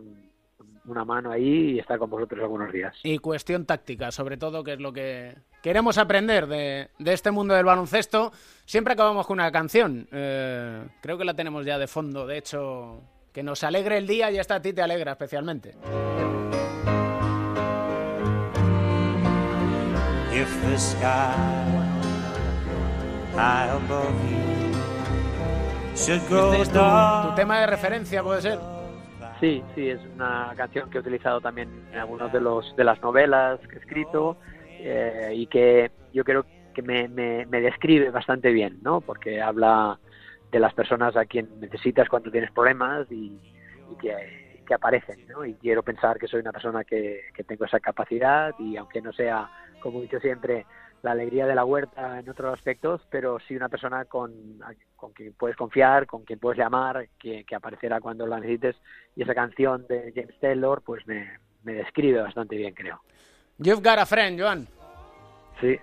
una 0.86 1.04
mano 1.06 1.32
ahí 1.32 1.72
y 1.72 1.80
estar 1.80 2.00
con 2.00 2.10
vosotros 2.10 2.42
algunos 2.42 2.72
días. 2.72 2.96
Y 3.04 3.18
cuestión 3.20 3.66
táctica, 3.66 4.12
sobre 4.12 4.38
todo, 4.38 4.64
que 4.64 4.74
es 4.74 4.80
lo 4.80 4.94
que 4.94 5.36
queremos 5.62 5.98
aprender 5.98 6.48
de, 6.48 6.90
de 6.98 7.14
este 7.14 7.32
mundo 7.32 7.54
del 7.54 7.66
baloncesto. 7.66 8.32
Siempre 8.66 8.94
acabamos 8.94 9.28
con 9.28 9.40
una 9.40 9.52
canción. 9.52 10.08
Eh, 10.12 10.88
creo 11.02 11.18
que 11.18 11.26
la 11.26 11.34
tenemos 11.34 11.66
ya 11.66 11.78
de 11.78 11.88
fondo. 11.88 12.26
De 12.26 12.38
hecho, 12.38 13.02
que 13.34 13.44
nos 13.44 13.64
alegre 13.64 13.98
el 13.98 14.08
día 14.08 14.32
y 14.32 14.40
esta 14.40 14.56
a 14.56 14.62
ti 14.62 14.74
te 14.74 14.82
alegra 14.82 15.12
especialmente. 15.12 15.76
If 20.34 20.62
the 20.64 20.78
sky 20.78 21.34
high 23.36 23.70
above 23.70 24.14
you 24.30 24.78
should 25.96 26.22
grow 26.30 26.54
este 26.54 26.62
es 26.64 26.70
tu, 26.70 27.30
tu 27.30 27.36
tema 27.36 27.60
de 27.60 27.68
referencia, 27.68 28.22
puede 28.22 28.42
ser. 28.42 28.77
Sí, 29.40 29.64
sí, 29.76 29.90
es 29.90 30.00
una 30.16 30.54
canción 30.58 30.90
que 30.90 30.98
he 30.98 31.02
utilizado 31.02 31.40
también 31.42 31.70
en 31.92 32.00
algunas 32.00 32.34
de, 32.34 32.42
los, 32.42 32.76
de 32.76 32.84
las 32.84 33.00
novelas 33.02 33.60
que 33.68 33.76
he 33.76 33.80
escrito 33.80 34.38
eh, 34.70 35.32
y 35.36 35.46
que 35.46 35.92
yo 36.12 36.24
creo 36.24 36.46
que 36.74 36.82
me, 36.82 37.08
me, 37.08 37.62
describe 37.62 38.10
bastante 38.10 38.52
bien, 38.52 38.80
¿no? 38.82 39.02
Porque 39.02 39.42
habla 39.42 40.00
de 40.52 40.60
las 40.60 40.74
personas 40.74 41.16
a 41.16 41.26
quien 41.26 41.60
necesitas 41.60 42.10
cuando 42.10 42.32
tienes 42.32 42.52
problemas 42.52 43.12
y, 43.12 43.40
que, 44.00 44.64
que, 44.66 44.74
aparecen, 44.74 45.28
¿no? 45.28 45.46
Y 45.46 45.54
quiero 45.56 45.84
pensar 45.84 46.18
que 46.18 46.28
soy 46.28 46.40
una 46.42 46.52
persona 46.52 46.84
que, 46.84 47.22
que 47.34 47.44
tengo 47.44 47.66
esa 47.66 47.80
capacidad 47.80 48.54
y 48.60 48.78
aunque 48.78 49.02
no 49.02 49.14
sea, 49.14 49.50
como 49.82 50.00
he 50.00 50.04
dicho 50.04 50.20
siempre, 50.20 50.66
la 51.04 51.12
alegría 51.12 51.46
de 51.46 51.56
la 51.56 51.66
huerta 51.66 52.20
en 52.20 52.30
otros 52.30 52.54
aspectos, 52.54 53.02
pero 53.10 53.40
sí 53.48 53.56
una 53.56 53.70
persona 53.70 54.06
con, 54.06 54.34
con 54.98 55.14
quien 55.14 55.34
puedes 55.34 55.56
confiar, 55.56 56.06
con 56.06 56.24
quien 56.26 56.40
puedes 56.40 56.60
llamar, 56.60 57.08
que, 57.18 57.46
que 57.46 57.56
aparecerá 57.56 58.02
cuando 58.02 58.28
la 58.28 58.40
necesites. 58.40 58.76
Y 59.16 59.24
esa 59.24 59.34
canción 59.34 59.86
de 59.88 60.12
James 60.14 60.38
Taylor, 60.42 60.82
pues 60.82 61.08
me, 61.08 61.40
me 61.64 61.74
describe 61.74 62.22
bastante 62.22 62.58
bien, 62.58 62.74
creo. 62.74 63.02
You've 63.60 63.82
got 63.82 64.00
a 64.00 64.06
friend, 64.06 64.40
Joan. 64.40 64.68
Sí, 65.62 65.80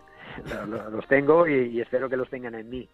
los 0.93 1.07
tengo 1.09 1.47
y, 1.49 1.81
espero 1.81 2.09
que 2.09 2.17
los 2.17 2.29
tengan 2.29 2.55
en 2.55 2.69
mí. 2.69 2.89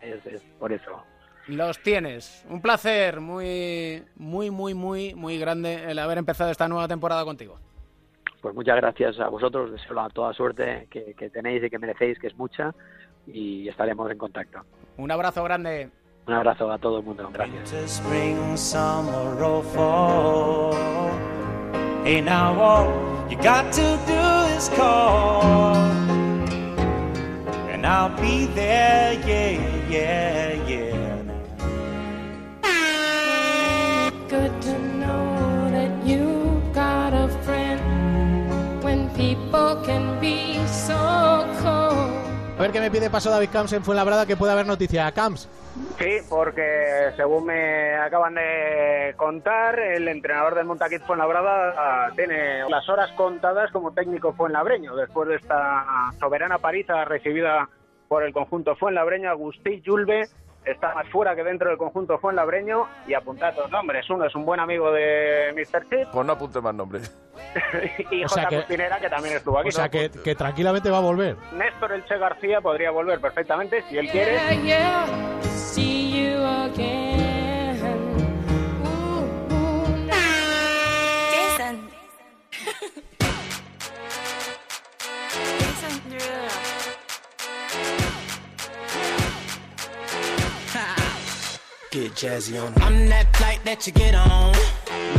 Es, 0.00 0.24
es 0.26 0.42
por 0.58 0.72
eso. 0.72 1.04
Los 1.48 1.80
tienes. 1.80 2.44
Un 2.48 2.62
placer 2.62 3.20
muy, 3.20 4.02
muy, 4.16 4.50
muy, 4.50 4.74
muy, 4.74 5.14
muy 5.14 5.38
grande 5.38 5.90
el 5.90 5.98
haber 5.98 6.18
empezado 6.18 6.50
esta 6.50 6.68
nueva 6.68 6.88
temporada 6.88 7.24
contigo 7.24 7.58
pues 8.42 8.56
muchas 8.56 8.76
gracias 8.76 9.20
a 9.20 9.28
vosotros, 9.28 9.70
deseo 9.70 9.94
la 9.94 10.10
toda 10.10 10.34
suerte 10.34 10.88
que, 10.90 11.14
que 11.14 11.30
tenéis 11.30 11.62
y 11.62 11.70
que 11.70 11.78
merecéis, 11.78 12.18
que 12.18 12.26
es 12.26 12.36
mucha, 12.36 12.74
y 13.26 13.68
estaremos 13.68 14.10
en 14.10 14.18
contacto. 14.18 14.60
Un 14.96 15.10
abrazo 15.10 15.42
grande. 15.44 15.90
Un 16.26 16.34
abrazo 16.34 16.70
a 16.70 16.78
todo 16.78 16.98
el 16.98 17.04
mundo, 17.04 17.28
gracias. 17.32 18.00
I'll 27.92 28.08
be 28.16 28.46
there, 28.46 29.14
yeah, 29.26 29.88
yeah 29.90 30.41
ver 42.62 42.70
qué 42.70 42.80
me 42.80 42.92
pide 42.92 43.10
paso 43.10 43.28
David 43.28 43.48
Camps 43.52 43.72
en 43.72 43.82
Fuenlabrada, 43.82 44.24
que 44.24 44.36
puede 44.36 44.52
haber 44.52 44.66
noticia. 44.66 45.10
Camps. 45.10 45.48
Sí, 45.98 46.18
porque 46.28 47.10
según 47.16 47.46
me 47.46 47.96
acaban 47.96 48.36
de 48.36 49.14
contar, 49.16 49.80
el 49.80 50.06
entrenador 50.06 50.54
del 50.54 50.66
Montaquit 50.66 51.02
Fuenlabrada 51.02 52.12
tiene 52.14 52.68
las 52.68 52.88
horas 52.88 53.10
contadas 53.16 53.72
como 53.72 53.92
técnico 53.92 54.32
fuenlabreño 54.34 54.94
después 54.94 55.28
de 55.28 55.36
esta 55.36 56.12
soberana 56.20 56.58
pariza 56.58 57.04
recibida 57.04 57.68
por 58.06 58.22
el 58.22 58.32
conjunto 58.32 58.76
fuenlabreño 58.76 59.30
Agustí 59.30 59.80
Yulbe 59.80 60.28
está 60.64 60.94
más 60.94 61.08
fuera 61.08 61.34
que 61.34 61.44
dentro 61.44 61.68
del 61.68 61.78
conjunto 61.78 62.18
fuenlabreño 62.18 62.86
y 63.06 63.14
apunta 63.14 63.52
dos 63.52 63.70
nombres. 63.70 64.08
Uno 64.10 64.24
es 64.24 64.34
un 64.34 64.44
buen 64.44 64.60
amigo 64.60 64.90
de 64.92 65.52
Mr. 65.54 65.88
Chip. 65.88 66.08
Pues 66.12 66.26
no 66.26 66.32
apunte 66.32 66.60
más 66.60 66.74
nombres. 66.74 67.16
y 68.10 68.24
J. 68.24 68.48
que, 68.48 68.64
que 68.66 69.10
también 69.10 69.36
estuvo 69.36 69.58
aquí. 69.58 69.68
O 69.68 69.72
sea, 69.72 69.88
que, 69.88 70.10
que, 70.10 70.34
tranquilamente 70.34 70.90
va 70.90 70.98
a 70.98 71.02
volver. 71.02 71.36
Néstor 71.52 71.92
Elche 71.92 72.18
García 72.18 72.60
podría 72.60 72.90
volver 72.90 73.20
perfectamente 73.20 73.82
si 73.88 73.98
él 73.98 74.10
quiere. 74.10 74.38
Jason. 74.38 75.30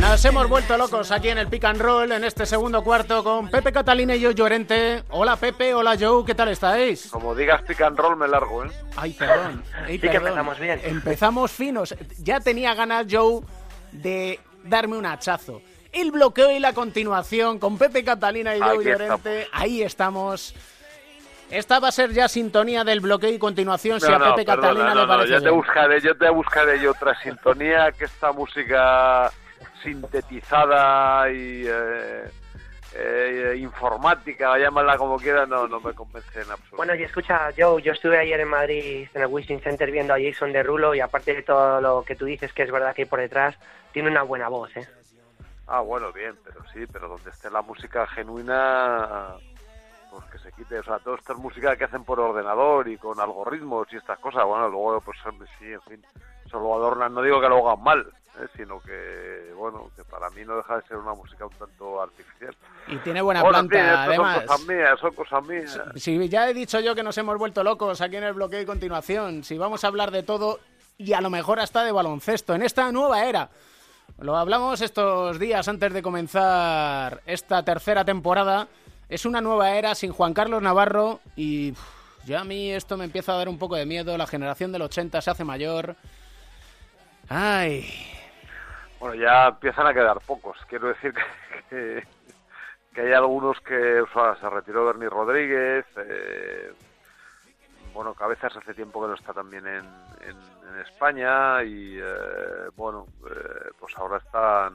Nos 0.00 0.24
hemos 0.24 0.48
vuelto 0.48 0.78
locos 0.78 1.10
aquí 1.10 1.28
en 1.28 1.36
el 1.36 1.48
pick 1.48 1.64
and 1.64 1.78
roll 1.78 2.10
en 2.12 2.24
este 2.24 2.46
segundo 2.46 2.82
cuarto 2.82 3.22
con 3.22 3.50
Pepe 3.50 3.72
Catalina 3.72 4.14
y 4.14 4.20
yo 4.20 4.30
Llorente. 4.30 5.02
Hola 5.10 5.36
Pepe, 5.36 5.74
hola 5.74 5.98
Joe, 6.00 6.24
¿qué 6.24 6.34
tal 6.34 6.48
estáis? 6.48 7.10
Como 7.10 7.34
digas 7.34 7.60
pick 7.62 7.82
and 7.82 7.98
roll 7.98 8.16
me 8.16 8.26
largo, 8.26 8.64
¿eh? 8.64 8.70
Ay, 8.96 9.12
perdón. 9.12 9.62
sí 9.86 9.98
que 9.98 10.16
empezamos 10.16 10.58
bien. 10.58 10.80
Empezamos 10.82 11.50
finos. 11.50 11.94
Ya 12.20 12.40
tenía 12.40 12.72
ganas 12.72 13.06
Joe 13.10 13.42
de 13.92 14.40
darme 14.62 14.96
un 14.96 15.04
hachazo. 15.04 15.60
El 15.92 16.10
bloqueo 16.10 16.50
y 16.52 16.58
la 16.58 16.72
continuación 16.72 17.58
con 17.58 17.76
Pepe 17.76 18.02
Catalina 18.02 18.56
y 18.56 18.60
Joe 18.60 18.82
Llorente. 18.82 19.46
Ahí 19.52 19.82
estamos. 19.82 20.54
Esta 21.50 21.78
va 21.78 21.88
a 21.88 21.92
ser 21.92 22.10
ya 22.10 22.28
sintonía 22.28 22.84
del 22.84 23.00
bloqueo 23.00 23.30
y 23.30 23.38
continuación 23.38 24.00
si 24.00 24.12
a 24.12 24.18
Pepe 24.18 24.44
Catalina 24.44 24.94
le 24.94 25.06
parece. 25.06 25.32
yo 25.32 25.42
te 25.42 25.50
buscaré, 25.50 26.00
yo 26.00 26.16
te 26.16 26.30
buscaré 26.30 26.80
yo 26.80 26.90
otra 26.92 27.14
sintonía 27.20 27.92
que 27.92 28.04
esta 28.06 28.32
música 28.32 29.30
sintetizada 29.82 31.30
y 31.30 31.64
eh, 31.66 32.24
eh, 32.96 33.54
informática, 33.58 34.56
llámala 34.58 34.96
como 34.96 35.18
quiera, 35.18 35.46
no, 35.46 35.68
no 35.68 35.80
me 35.80 35.92
convence 35.92 36.40
en 36.40 36.50
absoluto. 36.50 36.76
Bueno, 36.76 36.94
y 36.94 37.02
escucha, 37.02 37.50
Joe, 37.56 37.82
yo 37.82 37.92
estuve 37.92 38.18
ayer 38.18 38.40
en 38.40 38.48
Madrid 38.48 39.08
en 39.12 39.22
el 39.22 39.26
Wishing 39.26 39.60
Center 39.60 39.90
viendo 39.90 40.14
a 40.14 40.18
Jason 40.20 40.52
Derulo 40.52 40.94
y 40.94 41.00
aparte 41.00 41.34
de 41.34 41.42
todo 41.42 41.80
lo 41.80 42.04
que 42.04 42.16
tú 42.16 42.24
dices 42.24 42.52
que 42.52 42.62
es 42.62 42.70
verdad 42.70 42.94
que 42.94 43.02
hay 43.02 43.08
por 43.08 43.20
detrás, 43.20 43.56
tiene 43.92 44.10
una 44.10 44.22
buena 44.22 44.48
voz, 44.48 44.74
¿eh? 44.76 44.86
Ah, 45.66 45.80
bueno, 45.80 46.12
bien, 46.12 46.34
pero 46.44 46.60
sí, 46.72 46.84
pero 46.92 47.08
donde 47.08 47.30
esté 47.30 47.50
la 47.50 47.62
música 47.62 48.06
genuina 48.06 49.34
pues 50.14 50.30
que 50.30 50.38
se 50.38 50.52
quite, 50.52 50.78
o 50.78 50.84
sea, 50.84 50.98
toda 50.98 51.16
esta 51.16 51.34
música 51.34 51.76
que 51.76 51.84
hacen 51.84 52.04
por 52.04 52.20
ordenador 52.20 52.88
y 52.88 52.96
con 52.96 53.18
algoritmos 53.18 53.88
y 53.92 53.96
estas 53.96 54.18
cosas, 54.18 54.44
bueno, 54.44 54.68
luego 54.68 55.00
pues 55.00 55.18
sí, 55.58 55.72
en 55.72 55.82
fin, 55.82 56.06
solo 56.50 56.74
adornan, 56.74 57.12
no 57.12 57.22
digo 57.22 57.40
que 57.40 57.48
lo 57.48 57.66
hagan 57.66 57.82
mal, 57.82 58.06
¿eh? 58.40 58.46
sino 58.56 58.80
que, 58.80 59.52
bueno, 59.56 59.90
que 59.96 60.04
para 60.04 60.30
mí 60.30 60.44
no 60.44 60.56
deja 60.56 60.76
de 60.76 60.86
ser 60.86 60.98
una 60.98 61.14
música 61.14 61.46
un 61.46 61.54
tanto 61.54 62.00
artificial. 62.00 62.54
Y 62.86 62.96
tiene 62.98 63.22
buena 63.22 63.42
planta, 63.42 64.04
además. 64.04 64.36
Son 64.36 64.46
cosas 64.46 64.66
mías, 64.68 65.00
son 65.00 65.14
cosas 65.14 65.46
mías. 65.46 65.80
Si, 65.96 66.28
ya 66.28 66.48
he 66.48 66.54
dicho 66.54 66.78
yo 66.80 66.94
que 66.94 67.02
nos 67.02 67.18
hemos 67.18 67.36
vuelto 67.36 67.64
locos 67.64 68.00
aquí 68.00 68.16
en 68.16 68.24
el 68.24 68.34
bloqueo 68.34 68.60
y 68.60 68.66
continuación, 68.66 69.42
si 69.42 69.58
vamos 69.58 69.82
a 69.84 69.88
hablar 69.88 70.10
de 70.10 70.22
todo 70.22 70.60
y 70.96 71.12
a 71.12 71.20
lo 71.20 71.30
mejor 71.30 71.58
hasta 71.58 71.82
de 71.82 71.92
baloncesto, 71.92 72.54
en 72.54 72.62
esta 72.62 72.90
nueva 72.92 73.24
era. 73.24 73.50
Lo 74.18 74.36
hablamos 74.36 74.80
estos 74.80 75.40
días 75.40 75.66
antes 75.66 75.92
de 75.92 76.02
comenzar 76.02 77.22
esta 77.26 77.64
tercera 77.64 78.04
temporada 78.04 78.68
es 79.08 79.24
una 79.26 79.40
nueva 79.40 79.76
era 79.76 79.94
sin 79.94 80.12
Juan 80.12 80.34
Carlos 80.34 80.62
Navarro 80.62 81.20
y 81.36 81.74
ya 82.24 82.40
a 82.40 82.44
mí 82.44 82.70
esto 82.70 82.96
me 82.96 83.04
empieza 83.04 83.32
a 83.32 83.36
dar 83.36 83.48
un 83.48 83.58
poco 83.58 83.76
de 83.76 83.86
miedo. 83.86 84.16
La 84.16 84.26
generación 84.26 84.72
del 84.72 84.82
80 84.82 85.20
se 85.20 85.30
hace 85.30 85.44
mayor. 85.44 85.96
Ay. 87.28 87.86
Bueno, 88.98 89.14
ya 89.14 89.48
empiezan 89.48 89.86
a 89.86 89.94
quedar 89.94 90.18
pocos. 90.20 90.56
Quiero 90.68 90.88
decir 90.88 91.12
que, 91.68 92.02
que, 92.94 93.00
hay 93.00 93.12
algunos 93.12 93.60
que 93.60 94.02
se 94.14 94.50
retiró 94.50 94.86
Bernie 94.86 95.10
Rodríguez. 95.10 95.84
Eh, 95.96 96.72
bueno, 97.92 98.14
Cabezas 98.14 98.56
hace 98.56 98.74
tiempo 98.74 99.02
que 99.02 99.08
no 99.08 99.14
está 99.14 99.32
también 99.32 99.66
en, 99.66 99.84
en, 99.84 100.54
España 100.84 101.62
y 101.62 101.98
eh, 101.98 102.68
bueno, 102.74 103.06
eh, 103.30 103.70
pues 103.78 103.96
ahora 103.96 104.16
están 104.16 104.74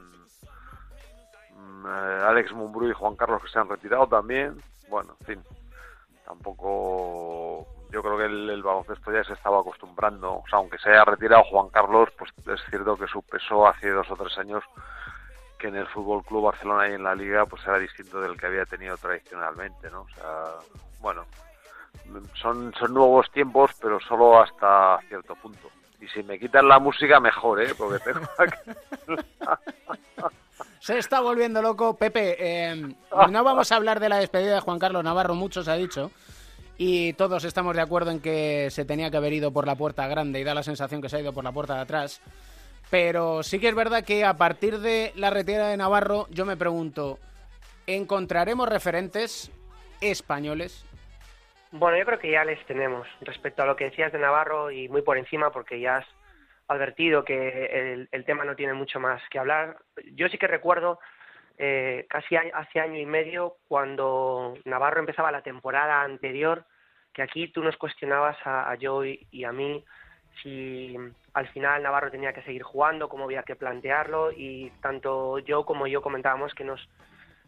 Alex 1.86 2.52
Mumbrú 2.52 2.88
y 2.88 2.92
Juan 2.92 3.16
Carlos 3.16 3.42
que 3.42 3.48
se 3.48 3.58
han 3.58 3.68
retirado 3.68 4.06
también. 4.06 4.62
Bueno, 4.88 5.16
en 5.20 5.26
fin, 5.26 5.44
tampoco 6.24 7.66
yo 7.90 8.02
creo 8.02 8.16
que 8.18 8.24
el, 8.24 8.62
baloncesto 8.62 9.12
ya 9.12 9.24
se 9.24 9.32
estaba 9.32 9.60
acostumbrando. 9.60 10.36
O 10.36 10.44
sea, 10.48 10.58
aunque 10.58 10.78
se 10.78 10.90
haya 10.90 11.04
retirado 11.04 11.44
Juan 11.44 11.68
Carlos, 11.68 12.08
pues 12.16 12.30
es 12.46 12.60
cierto 12.68 12.96
que 12.96 13.06
su 13.06 13.22
peso 13.22 13.66
hace 13.66 13.90
dos 13.90 14.10
o 14.10 14.16
tres 14.16 14.36
años 14.38 14.62
que 15.58 15.68
en 15.68 15.76
el 15.76 15.86
Fútbol 15.88 16.24
Club 16.24 16.44
Barcelona 16.44 16.88
y 16.88 16.94
en 16.94 17.02
la 17.02 17.14
Liga 17.14 17.44
pues 17.44 17.62
era 17.66 17.78
distinto 17.78 18.20
del 18.20 18.38
que 18.38 18.46
había 18.46 18.64
tenido 18.64 18.96
tradicionalmente, 18.96 19.90
¿no? 19.90 20.02
O 20.02 20.08
sea, 20.08 20.44
bueno, 21.00 21.26
son, 22.34 22.72
son 22.78 22.94
nuevos 22.94 23.30
tiempos, 23.30 23.72
pero 23.80 24.00
solo 24.00 24.40
hasta 24.40 24.98
cierto 25.08 25.34
punto. 25.36 25.68
Y 26.00 26.08
si 26.08 26.22
me 26.22 26.38
quitan 26.38 26.66
la 26.66 26.78
música, 26.78 27.20
mejor, 27.20 27.60
¿eh? 27.62 27.74
Porque 27.76 27.98
tengo 27.98 28.20
Se 30.80 30.98
está 30.98 31.20
volviendo 31.20 31.62
loco. 31.62 31.96
Pepe, 31.96 32.36
eh, 32.38 32.74
no 33.30 33.44
vamos 33.44 33.70
a 33.70 33.76
hablar 33.76 34.00
de 34.00 34.08
la 34.08 34.16
despedida 34.18 34.54
de 34.54 34.60
Juan 34.60 34.78
Carlos 34.78 35.04
Navarro, 35.04 35.34
mucho 35.34 35.62
se 35.62 35.70
ha 35.70 35.76
dicho. 35.76 36.10
Y 36.78 37.12
todos 37.12 37.44
estamos 37.44 37.76
de 37.76 37.82
acuerdo 37.82 38.10
en 38.10 38.20
que 38.20 38.68
se 38.70 38.86
tenía 38.86 39.10
que 39.10 39.18
haber 39.18 39.34
ido 39.34 39.52
por 39.52 39.66
la 39.66 39.76
puerta 39.76 40.08
grande 40.08 40.40
y 40.40 40.44
da 40.44 40.54
la 40.54 40.62
sensación 40.62 41.02
que 41.02 41.10
se 41.10 41.18
ha 41.18 41.20
ido 41.20 41.34
por 41.34 41.44
la 41.44 41.52
puerta 41.52 41.74
de 41.74 41.82
atrás. 41.82 42.22
Pero 42.90 43.42
sí 43.42 43.60
que 43.60 43.68
es 43.68 43.74
verdad 43.74 44.02
que 44.02 44.24
a 44.24 44.38
partir 44.38 44.80
de 44.80 45.12
la 45.14 45.28
retirada 45.28 45.68
de 45.68 45.76
Navarro, 45.76 46.26
yo 46.30 46.46
me 46.46 46.56
pregunto, 46.56 47.18
¿encontraremos 47.86 48.68
referentes 48.68 49.52
españoles 50.00 50.84
bueno, 51.72 51.96
yo 51.98 52.04
creo 52.04 52.18
que 52.18 52.32
ya 52.32 52.44
les 52.44 52.64
tenemos. 52.66 53.06
Respecto 53.20 53.62
a 53.62 53.66
lo 53.66 53.76
que 53.76 53.84
decías 53.84 54.12
de 54.12 54.18
Navarro 54.18 54.70
y 54.72 54.88
muy 54.88 55.02
por 55.02 55.16
encima, 55.18 55.50
porque 55.50 55.78
ya 55.78 56.04
advertido 56.70 57.24
que 57.24 58.06
el, 58.12 58.24
tema 58.24 58.44
no 58.44 58.54
tiene 58.54 58.74
mucho 58.74 59.00
más 59.00 59.20
que 59.28 59.40
hablar. 59.40 59.76
Yo 60.12 60.28
sí 60.28 60.38
que 60.38 60.46
recuerdo 60.46 61.00
eh, 61.58 62.06
casi 62.08 62.36
hace 62.36 62.78
año 62.78 62.96
y 62.96 63.06
medio 63.06 63.56
cuando 63.66 64.54
Navarro 64.64 65.00
empezaba 65.00 65.32
la 65.32 65.42
temporada 65.42 66.02
anterior, 66.02 66.64
que 67.12 67.22
aquí 67.22 67.48
tú 67.48 67.64
nos 67.64 67.76
cuestionabas 67.76 68.36
a, 68.44 68.70
a 68.70 68.76
Joey 68.80 69.26
y 69.32 69.42
a 69.42 69.52
mí 69.52 69.84
si 70.42 70.96
al 71.34 71.48
final 71.48 71.82
Navarro 71.82 72.10
tenía 72.12 72.32
que 72.32 72.42
seguir 72.42 72.62
jugando, 72.62 73.08
cómo 73.08 73.24
había 73.24 73.42
que 73.42 73.56
plantearlo 73.56 74.30
y 74.30 74.70
tanto 74.80 75.40
yo 75.40 75.64
como 75.66 75.88
yo 75.88 76.02
comentábamos 76.02 76.54
que 76.54 76.64
nos 76.64 76.88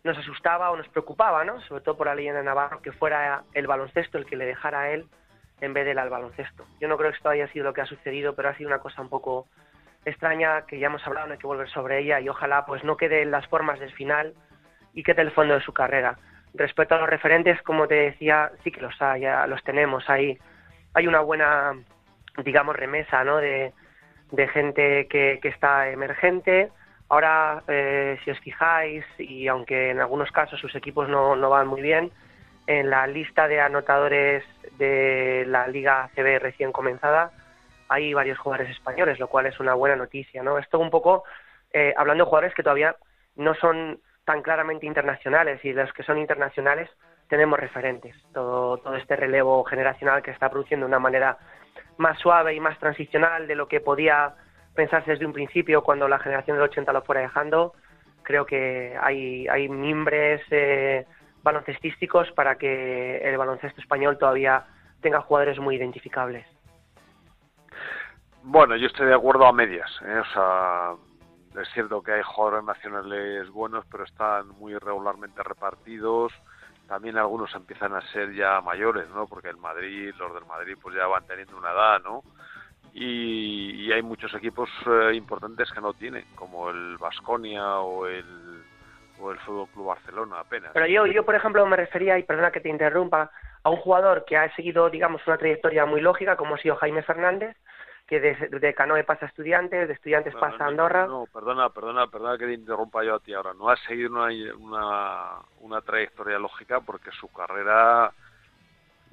nos 0.04 0.18
asustaba 0.18 0.72
o 0.72 0.76
nos 0.76 0.88
preocupaba, 0.88 1.44
¿no? 1.44 1.60
Sobre 1.60 1.82
todo 1.82 1.96
por 1.96 2.08
la 2.08 2.16
leyenda 2.16 2.40
de 2.40 2.44
Navarro, 2.44 2.82
que 2.82 2.90
fuera 2.90 3.44
el 3.54 3.68
baloncesto 3.68 4.18
el 4.18 4.26
que 4.26 4.34
le 4.34 4.46
dejara 4.46 4.80
a 4.80 4.90
él 4.90 5.06
en 5.62 5.72
vez 5.72 5.86
del 5.86 5.98
al 5.98 6.10
baloncesto. 6.10 6.66
Yo 6.80 6.88
no 6.88 6.98
creo 6.98 7.10
que 7.10 7.16
esto 7.16 7.30
haya 7.30 7.48
sido 7.48 7.64
lo 7.64 7.72
que 7.72 7.80
ha 7.80 7.86
sucedido, 7.86 8.34
pero 8.34 8.50
ha 8.50 8.56
sido 8.56 8.68
una 8.68 8.80
cosa 8.80 9.00
un 9.00 9.08
poco 9.08 9.46
extraña 10.04 10.66
que 10.66 10.78
ya 10.78 10.88
hemos 10.88 11.06
hablado, 11.06 11.28
no 11.28 11.32
hay 11.32 11.38
que 11.38 11.46
volver 11.46 11.68
sobre 11.70 12.00
ella 12.00 12.20
y 12.20 12.28
ojalá 12.28 12.66
pues 12.66 12.82
no 12.82 12.96
quede 12.96 13.22
en 13.22 13.30
las 13.30 13.46
formas 13.46 13.78
del 13.78 13.92
final 13.92 14.34
y 14.92 15.04
quede 15.04 15.22
el 15.22 15.30
fondo 15.30 15.54
de 15.54 15.60
su 15.62 15.72
carrera. 15.72 16.18
Respecto 16.52 16.96
a 16.96 16.98
los 16.98 17.08
referentes, 17.08 17.62
como 17.62 17.86
te 17.86 17.94
decía, 17.94 18.50
sí 18.62 18.70
que 18.70 18.80
los 18.80 19.00
hay, 19.00 19.22
ya 19.22 19.46
los 19.46 19.62
tenemos 19.62 20.10
ahí. 20.10 20.36
Hay 20.94 21.06
una 21.06 21.20
buena, 21.20 21.72
digamos, 22.44 22.76
remesa, 22.76 23.24
¿no? 23.24 23.38
De, 23.38 23.72
de 24.32 24.48
gente 24.48 25.06
que, 25.08 25.38
que 25.40 25.48
está 25.48 25.88
emergente, 25.88 26.70
Ahora, 27.12 27.62
eh, 27.68 28.18
si 28.24 28.30
os 28.30 28.38
fijáis, 28.38 29.04
y 29.18 29.46
aunque 29.46 29.90
en 29.90 30.00
algunos 30.00 30.32
casos 30.32 30.58
sus 30.58 30.74
equipos 30.74 31.10
no, 31.10 31.36
no 31.36 31.50
van 31.50 31.66
muy 31.66 31.82
bien, 31.82 32.10
en 32.66 32.90
la 32.90 33.06
lista 33.06 33.48
de 33.48 33.60
anotadores 33.60 34.44
de 34.78 35.44
la 35.46 35.66
Liga 35.66 36.10
CB 36.14 36.38
recién 36.38 36.72
comenzada 36.72 37.32
hay 37.92 38.14
varios 38.14 38.38
jugadores 38.38 38.70
españoles, 38.70 39.18
lo 39.18 39.28
cual 39.28 39.46
es 39.46 39.60
una 39.60 39.74
buena 39.74 39.96
noticia, 39.96 40.42
¿no? 40.42 40.56
Esto 40.56 40.78
un 40.78 40.90
poco 40.90 41.24
eh, 41.72 41.92
hablando 41.94 42.24
de 42.24 42.28
jugadores 42.28 42.54
que 42.54 42.62
todavía 42.62 42.96
no 43.36 43.54
son 43.54 44.00
tan 44.24 44.40
claramente 44.40 44.86
internacionales 44.86 45.62
y 45.62 45.74
los 45.74 45.92
que 45.92 46.02
son 46.02 46.16
internacionales 46.16 46.88
tenemos 47.28 47.58
referentes. 47.58 48.16
Todo, 48.32 48.78
todo 48.78 48.96
este 48.96 49.16
relevo 49.16 49.62
generacional 49.64 50.22
que 50.22 50.30
está 50.30 50.48
produciendo 50.48 50.86
de 50.86 50.88
una 50.88 50.98
manera 50.98 51.36
más 51.98 52.18
suave 52.18 52.54
y 52.54 52.60
más 52.60 52.78
transicional 52.78 53.46
de 53.46 53.56
lo 53.56 53.68
que 53.68 53.80
podía 53.80 54.34
pensarse 54.74 55.10
desde 55.10 55.26
un 55.26 55.34
principio 55.34 55.82
cuando 55.82 56.08
la 56.08 56.18
generación 56.18 56.56
del 56.56 56.64
80 56.64 56.92
lo 56.94 57.02
fuera 57.02 57.20
dejando. 57.20 57.74
Creo 58.22 58.46
que 58.46 58.96
hay, 58.98 59.46
hay 59.48 59.68
mimbres 59.68 60.40
eh, 60.50 61.04
baloncestísticos 61.42 62.30
para 62.32 62.56
que 62.56 63.18
el 63.18 63.36
baloncesto 63.36 63.80
español 63.80 64.18
todavía 64.18 64.64
tenga 65.00 65.20
jugadores 65.20 65.58
muy 65.58 65.76
identificables. 65.76 66.46
Bueno, 68.42 68.76
yo 68.76 68.86
estoy 68.86 69.06
de 69.06 69.14
acuerdo 69.14 69.46
a 69.46 69.52
medias. 69.52 69.90
¿eh? 70.04 70.18
O 70.18 70.32
sea, 70.32 71.62
es 71.62 71.68
cierto 71.74 72.02
que 72.02 72.12
hay 72.12 72.22
jugadores 72.22 72.64
nacionales 72.64 73.48
buenos, 73.50 73.84
pero 73.90 74.04
están 74.04 74.48
muy 74.48 74.72
irregularmente 74.72 75.42
repartidos. 75.42 76.32
También 76.88 77.16
algunos 77.16 77.54
empiezan 77.54 77.94
a 77.94 78.02
ser 78.12 78.34
ya 78.34 78.60
mayores, 78.60 79.08
¿no? 79.10 79.26
Porque 79.26 79.48
el 79.48 79.56
Madrid, 79.56 80.12
los 80.18 80.34
del 80.34 80.44
Madrid, 80.44 80.76
pues 80.80 80.96
ya 80.96 81.06
van 81.06 81.26
teniendo 81.26 81.56
una 81.56 81.70
edad, 81.70 82.02
¿no? 82.02 82.22
y, 82.94 83.90
hay 83.92 84.02
muchos 84.02 84.32
equipos 84.34 84.68
eh, 84.86 85.14
importantes 85.14 85.70
que 85.72 85.80
no 85.80 85.94
tienen, 85.94 86.24
como 86.34 86.70
el 86.70 86.98
Vasconia 86.98 87.78
o 87.78 88.06
el, 88.06 88.64
o 89.22 89.30
el 89.30 89.38
Fútbol 89.38 89.68
Club 89.68 89.86
Barcelona 89.86 90.40
apenas. 90.40 90.72
Pero 90.74 90.86
yo, 90.86 91.06
yo, 91.06 91.24
por 91.24 91.34
ejemplo, 91.34 91.64
me 91.66 91.76
refería, 91.76 92.18
y 92.18 92.24
perdona 92.24 92.50
que 92.50 92.60
te 92.60 92.68
interrumpa, 92.68 93.30
a 93.62 93.70
un 93.70 93.76
jugador 93.76 94.24
que 94.24 94.36
ha 94.36 94.54
seguido, 94.56 94.90
digamos, 94.90 95.26
una 95.26 95.38
trayectoria 95.38 95.86
muy 95.86 96.00
lógica, 96.00 96.36
como 96.36 96.56
ha 96.56 96.58
sido 96.58 96.76
Jaime 96.76 97.02
Fernández, 97.02 97.56
que 98.06 98.20
de, 98.20 98.34
de 98.48 98.74
Canoe 98.74 99.04
pasa 99.04 99.26
a 99.26 99.28
Estudiantes, 99.28 99.86
de 99.86 99.94
Estudiantes 99.94 100.34
pasa 100.34 100.64
a 100.64 100.68
Andorra. 100.68 101.06
No, 101.06 101.26
perdona, 101.32 101.70
perdona, 101.70 102.08
perdona 102.08 102.36
que 102.36 102.46
te 102.46 102.52
interrumpa 102.52 103.04
yo 103.04 103.14
a 103.14 103.20
ti 103.20 103.32
ahora. 103.32 103.54
No 103.54 103.70
ha 103.70 103.76
seguido 103.76 104.10
una, 104.10 104.28
una, 104.56 105.36
una 105.60 105.80
trayectoria 105.80 106.38
lógica 106.38 106.80
porque 106.80 107.10
su 107.12 107.28
carrera 107.28 108.12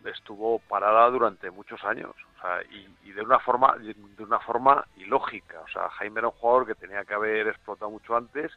estuvo 0.06 0.60
parada 0.60 1.10
durante 1.10 1.52
muchos 1.52 1.84
años 1.84 2.12
o 2.38 2.42
sea, 2.42 2.62
y, 3.04 3.12
de 3.12 3.22
una 3.22 3.40
forma 3.40 3.76
de 3.78 4.24
una 4.24 4.40
forma 4.40 4.86
ilógica 4.96 5.60
o 5.60 5.68
sea 5.68 5.90
Jaime 5.90 6.20
era 6.20 6.30
un 6.30 6.36
jugador 6.36 6.68
que 6.68 6.76
tenía 6.76 7.04
que 7.04 7.14
haber 7.14 7.48
explotado 7.48 7.92
mucho 7.92 8.16
antes 8.16 8.50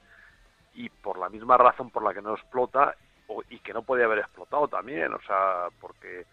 y 0.74 0.88
por 0.88 1.18
la 1.18 1.28
misma 1.28 1.56
razón 1.56 1.90
por 1.90 2.02
la 2.02 2.14
que 2.14 2.22
no 2.22 2.35
explota 2.35 2.94
y 3.48 3.58
que 3.61 3.72
no 3.72 3.82
podía 3.82 4.04
haber 4.04 4.18
explotado 4.18 4.68
también 4.68 5.12
o 5.12 5.20
sea 5.22 5.68
porque 5.80 6.26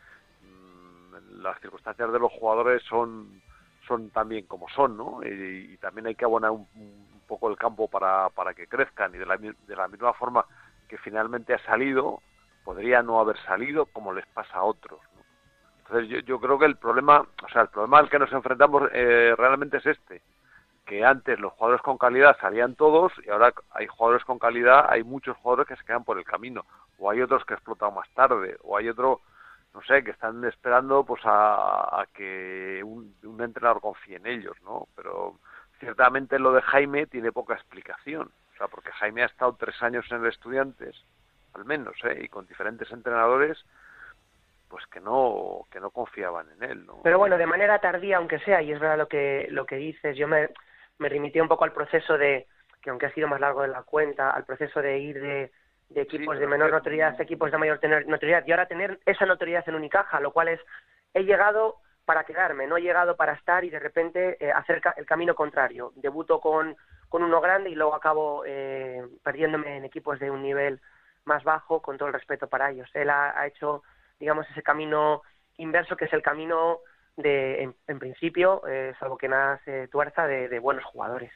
mm, 0.44 1.42
las 1.42 1.60
circunstancias 1.62 2.12
de 2.12 2.20
los 2.20 2.32
jugadores 2.32 2.84
son 2.84 3.42
son 3.88 4.10
también 4.10 4.46
como 4.46 4.68
son 4.70 4.98
no 4.98 5.22
y, 5.24 5.78
también 5.78 6.08
hay 6.08 6.16
que 6.16 6.26
abonar 6.26 6.52
un, 6.52 6.68
poco 7.28 7.50
el 7.50 7.58
campo 7.58 7.88
para, 7.88 8.30
para 8.30 8.54
que 8.54 8.68
crezcan 8.68 9.14
y 9.14 9.20
de 9.20 9.26
la, 9.26 9.38
de 9.38 9.76
la 9.76 9.88
misma 9.88 10.14
forma 10.14 10.46
que 10.88 10.98
finalmente 10.98 11.54
ha 11.54 11.60
salido 11.60 12.22
podría 12.64 13.02
no 13.02 13.20
haber 13.20 13.38
salido 13.46 13.88
como 13.88 14.14
les 14.14 14.28
pasa 14.28 14.58
a 14.58 14.64
otros. 14.64 15.00
Entonces 15.80 16.24
yo, 16.24 16.40
creo 16.40 16.60
que 16.60 16.66
el 16.66 16.76
problema, 16.76 17.20
o 17.22 17.50
sea, 17.50 17.64
el 17.64 17.70
problema 17.70 17.98
al 17.98 18.10
que 18.12 18.20
nos 18.20 18.32
enfrentamos 18.32 18.90
eh, 18.94 19.34
realmente 19.36 19.78
es 19.78 19.88
este, 19.88 20.22
que 20.90 21.06
antes 21.06 21.40
los 21.40 21.54
jugadores 21.54 21.84
con 21.84 22.00
calidad 22.00 22.36
salían 22.42 22.74
todos 22.74 23.14
y 23.24 23.30
ahora 23.30 23.54
hay 23.70 23.86
jugadores 23.86 24.26
con 24.26 24.40
calidad, 24.40 24.88
hay 24.90 25.04
muchos 25.04 25.38
jugadores 25.38 25.68
que 25.68 25.76
se 25.76 25.86
quedan 25.86 26.04
por 26.04 26.18
el 26.18 26.26
camino, 26.26 26.66
o 26.98 27.12
hay 27.12 27.22
otros 27.22 27.46
que 27.46 27.54
explotan 27.54 27.94
más 27.94 28.10
tarde, 28.16 28.58
o 28.64 28.76
hay 28.76 28.90
otro, 28.90 29.22
no 29.76 29.84
sé, 29.84 30.04
que 30.04 30.10
están 30.10 30.44
esperando 30.46 31.04
pues 31.04 31.22
a, 31.26 32.08
que 32.12 32.82
un, 32.84 33.16
un, 33.24 33.40
entrenador 33.40 33.82
confíe 33.82 34.16
en 34.16 34.26
ellos, 34.26 34.58
¿no? 34.64 34.88
Pero 34.96 35.36
ciertamente 35.80 36.40
lo 36.40 36.54
de 36.54 36.64
Jaime 36.64 37.06
tiene 37.06 37.32
poca 37.32 37.54
explicación, 37.54 38.32
o 38.56 38.58
sea, 38.58 38.68
porque 38.68 38.92
Jaime 38.94 39.22
ha 39.22 39.28
estado 39.28 39.56
tres 39.60 39.80
años 39.84 40.08
en 40.10 40.24
el 40.24 40.32
Estudiantes, 40.32 40.96
al 41.54 41.66
menos, 41.66 41.98
¿eh? 42.04 42.22
y 42.24 42.30
con 42.30 42.48
diferentes 42.48 42.92
entrenadores, 42.92 43.64
pues 44.68 44.88
que 44.88 45.02
no 45.02 45.68
que 45.72 45.80
no 45.80 45.92
confiaban 45.92 46.48
en 46.58 46.64
él, 46.64 46.86
¿no? 46.88 47.02
Pero 47.04 47.20
bueno, 47.20 47.38
de 47.38 47.46
manera 47.46 47.78
tardía, 47.78 48.18
aunque 48.18 48.40
sea, 48.40 48.64
y 48.64 48.72
es 48.72 48.80
verdad 48.80 48.98
lo 48.98 49.08
que 49.08 49.48
lo 49.52 49.68
que 49.68 49.76
dices, 49.76 50.18
yo 50.18 50.28
me, 50.28 50.50
me 51.00 51.10
remití 51.10 51.40
un 51.40 51.48
poco 51.48 51.64
al 51.64 51.74
proceso 51.74 52.18
de 52.18 52.48
que 52.82 52.90
aunque 52.90 53.08
ha 53.08 53.14
sido 53.14 53.28
más 53.28 53.42
largo 53.42 53.64
de 53.64 53.68
la 53.68 53.84
cuenta, 53.84 54.30
al 54.30 54.46
proceso 54.46 54.82
de 54.82 55.00
ir 55.00 55.20
de, 55.20 55.52
de 55.90 56.02
equipos 56.02 56.40
de 56.40 56.48
menor 56.48 56.72
notoriedad 56.72 57.16
a 57.20 57.24
equipos 57.24 57.52
de 57.52 57.58
mayor 57.58 57.80
notoriedad 58.08 58.44
y 58.46 58.52
ahora 58.52 58.68
tener 58.68 59.00
esa 59.06 59.26
notoriedad 59.26 59.68
en 59.68 59.76
Unicaja, 59.76 60.20
lo 60.20 60.32
cual 60.32 60.50
es 60.50 60.60
he 61.14 61.24
llegado 61.24 61.78
para 62.06 62.24
quedarme, 62.24 62.68
no 62.68 62.78
he 62.78 62.82
llegado 62.82 63.16
para 63.16 63.34
estar 63.34 63.64
y 63.64 63.70
de 63.70 63.80
repente 63.80 64.38
eh, 64.40 64.52
hacer 64.52 64.82
el 64.98 65.06
camino 65.06 65.36
contrario. 65.36 65.92
Debuto 65.96 66.40
con, 66.40 66.76
con 67.08 67.24
uno 67.24 67.42
grande 67.42 67.70
y 67.70 67.76
luego 67.76 67.96
acabo 67.96 68.44
eh, 68.46 69.06
perdiéndome 69.24 69.78
en 69.78 69.86
equipos 69.86 70.20
de 70.20 70.32
un 70.32 70.42
nivel 70.42 70.80
más 71.26 71.44
bajo, 71.44 71.82
con 71.82 71.98
todo 71.98 72.08
el 72.08 72.14
respeto 72.14 72.48
para 72.48 72.72
ellos. 72.72 72.90
Él 72.94 73.10
ha, 73.10 73.46
hecho, 73.46 73.84
digamos, 74.20 74.50
ese 74.50 74.64
camino 74.64 75.22
inverso, 75.58 75.96
que 75.96 76.06
es 76.06 76.14
el 76.14 76.24
camino 76.24 76.80
de, 77.22 77.74
en, 77.88 78.00
principio, 78.00 78.62
eh, 78.68 78.94
salvo 79.00 79.18
que 79.18 79.28
nada 79.28 79.60
se 79.66 79.88
tuerza, 79.88 80.28
de, 80.28 80.60
buenos 80.60 80.84
jugadores. 80.86 81.32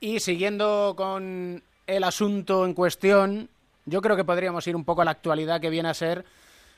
Y 0.00 0.20
siguiendo 0.20 0.94
con 0.96 1.62
el 1.86 2.04
asunto 2.04 2.64
en 2.64 2.74
cuestión, 2.74 3.48
yo 3.86 4.00
creo 4.00 4.16
que 4.16 4.24
podríamos 4.24 4.66
ir 4.66 4.76
un 4.76 4.84
poco 4.84 5.02
a 5.02 5.04
la 5.04 5.12
actualidad 5.12 5.60
que 5.60 5.70
viene 5.70 5.88
a 5.88 5.94
ser 5.94 6.24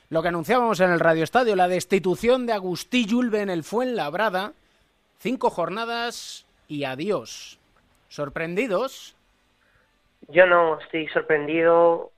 lo 0.09 0.21
que 0.21 0.29
anunciábamos 0.29 0.79
en 0.79 0.91
el 0.91 0.99
Radio 0.99 1.23
Estadio, 1.23 1.55
la 1.55 1.67
destitución 1.67 2.45
de 2.45 2.53
Agustí 2.53 3.05
Yulbe 3.05 3.41
en 3.41 3.49
el 3.49 3.63
Fuenlabrada, 3.63 4.53
cinco 5.19 5.49
jornadas 5.49 6.45
y 6.67 6.85
adiós. 6.85 7.59
¿Sorprendidos? 8.07 9.17
yo 10.27 10.45
no 10.45 10.79
estoy 10.79 11.07
sorprendido. 11.09 12.11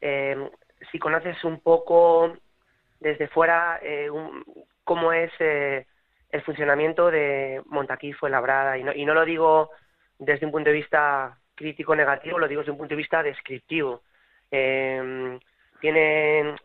Eh, 0.00 0.50
si 0.90 0.98
conoces 0.98 1.42
un 1.44 1.60
poco 1.60 2.36
desde 3.00 3.28
fuera 3.28 3.80
eh, 3.82 4.08
cómo 4.84 5.12
es 5.12 5.32
eh, 5.38 5.86
el 6.30 6.42
funcionamiento 6.42 7.10
de 7.10 7.62
Montaquí 7.66 8.12
fue 8.12 8.30
labrada, 8.30 8.78
y 8.78 8.84
no, 8.84 8.92
y 8.92 9.04
no 9.04 9.14
lo 9.14 9.24
digo 9.24 9.70
desde 10.18 10.46
un 10.46 10.52
punto 10.52 10.70
de 10.70 10.76
vista 10.76 11.38
crítico 11.54 11.94
negativo, 11.94 12.38
lo 12.38 12.48
digo 12.48 12.60
desde 12.60 12.72
un 12.72 12.78
punto 12.78 12.94
de 12.94 12.98
vista 12.98 13.22
descriptivo. 13.22 14.02
Eh, 14.50 15.38
tienen 15.80 16.56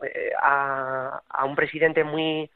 a, 0.42 1.22
a, 1.28 1.46
un 1.46 1.56
presidente 1.56 2.04
muy 2.04 2.50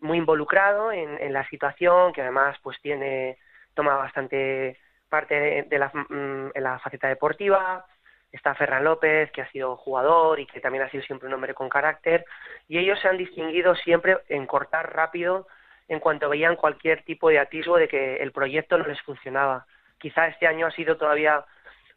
muy 0.00 0.18
involucrado 0.18 0.92
en, 0.92 1.20
en, 1.20 1.32
la 1.32 1.48
situación, 1.48 2.12
que 2.12 2.22
además 2.22 2.56
pues 2.62 2.80
tiene 2.80 3.38
toma 3.74 3.96
bastante 3.96 4.78
parte 5.08 5.66
de, 5.68 5.78
mm, 5.78 6.58
la 6.58 6.78
faceta 6.78 7.08
deportiva, 7.08 7.86
está 8.32 8.54
Ferran 8.54 8.84
López, 8.84 9.30
que 9.32 9.42
ha 9.42 9.50
sido 9.50 9.76
jugador 9.76 10.40
y 10.40 10.46
que 10.46 10.60
también 10.60 10.84
ha 10.84 10.90
sido 10.90 11.02
siempre 11.04 11.28
un 11.28 11.34
hombre 11.34 11.54
con 11.54 11.68
carácter, 11.68 12.24
y 12.68 12.78
ellos 12.78 13.00
se 13.00 13.08
han 13.08 13.16
distinguido 13.16 13.74
siempre 13.74 14.18
en 14.28 14.46
cortar 14.46 14.94
rápido 14.94 15.46
en 15.88 16.00
cuanto 16.00 16.28
veían 16.28 16.56
cualquier 16.56 17.02
tipo 17.04 17.28
de 17.28 17.38
atisbo 17.38 17.76
de 17.76 17.88
que 17.88 18.16
el 18.16 18.32
proyecto 18.32 18.76
no 18.76 18.86
les 18.86 19.00
funcionaba. 19.02 19.66
Quizá 19.98 20.26
este 20.26 20.46
año 20.46 20.66
ha 20.66 20.72
sido 20.72 20.96
todavía 20.96 21.44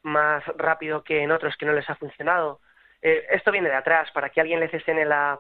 más 0.03 0.45
rápido 0.57 1.03
que 1.03 1.21
en 1.21 1.31
otros 1.31 1.57
que 1.57 1.65
no 1.65 1.73
les 1.73 1.89
ha 1.89 1.95
funcionado. 1.95 2.61
Eh, 3.01 3.25
esto 3.31 3.51
viene 3.51 3.69
de 3.69 3.75
atrás, 3.75 4.09
para 4.11 4.29
que 4.29 4.41
alguien 4.41 4.59
le 4.59 4.69
cese 4.69 4.91
en 4.91 5.09
la 5.09 5.39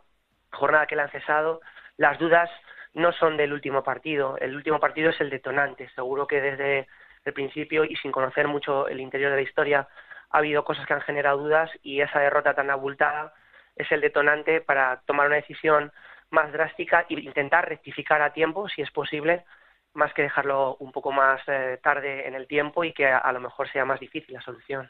jornada 0.51 0.87
que 0.87 0.95
le 0.95 1.03
han 1.03 1.11
cesado, 1.11 1.61
las 1.97 2.17
dudas 2.17 2.49
no 2.93 3.11
son 3.13 3.37
del 3.37 3.53
último 3.53 3.83
partido, 3.83 4.37
el 4.39 4.55
último 4.55 4.79
partido 4.79 5.11
es 5.11 5.21
el 5.21 5.29
detonante. 5.29 5.89
Seguro 5.89 6.25
que 6.25 6.41
desde 6.41 6.87
el 7.25 7.33
principio 7.33 7.83
y 7.83 7.95
sin 7.97 8.11
conocer 8.11 8.47
mucho 8.47 8.87
el 8.87 8.99
interior 8.99 9.31
de 9.31 9.37
la 9.37 9.43
historia 9.43 9.87
ha 10.29 10.37
habido 10.37 10.63
cosas 10.63 10.85
que 10.85 10.93
han 10.93 11.01
generado 11.01 11.39
dudas 11.39 11.71
y 11.81 12.01
esa 12.01 12.19
derrota 12.19 12.53
tan 12.53 12.69
abultada 12.69 13.33
es 13.75 13.91
el 13.91 14.01
detonante 14.01 14.61
para 14.61 15.01
tomar 15.05 15.27
una 15.27 15.37
decisión 15.37 15.91
más 16.29 16.51
drástica 16.51 17.05
e 17.09 17.13
intentar 17.19 17.67
rectificar 17.67 18.21
a 18.21 18.33
tiempo, 18.33 18.67
si 18.69 18.81
es 18.81 18.91
posible, 18.91 19.45
más 19.93 20.13
que 20.13 20.23
dejarlo 20.23 20.75
un 20.79 20.91
poco 20.91 21.11
más 21.11 21.41
eh, 21.47 21.79
tarde 21.81 22.27
en 22.27 22.35
el 22.35 22.47
tiempo 22.47 22.83
y 22.83 22.93
que 22.93 23.07
a, 23.07 23.31
lo 23.31 23.39
mejor 23.39 23.69
sea 23.71 23.85
más 23.85 23.99
difícil 23.99 24.35
la 24.35 24.41
solución. 24.41 24.89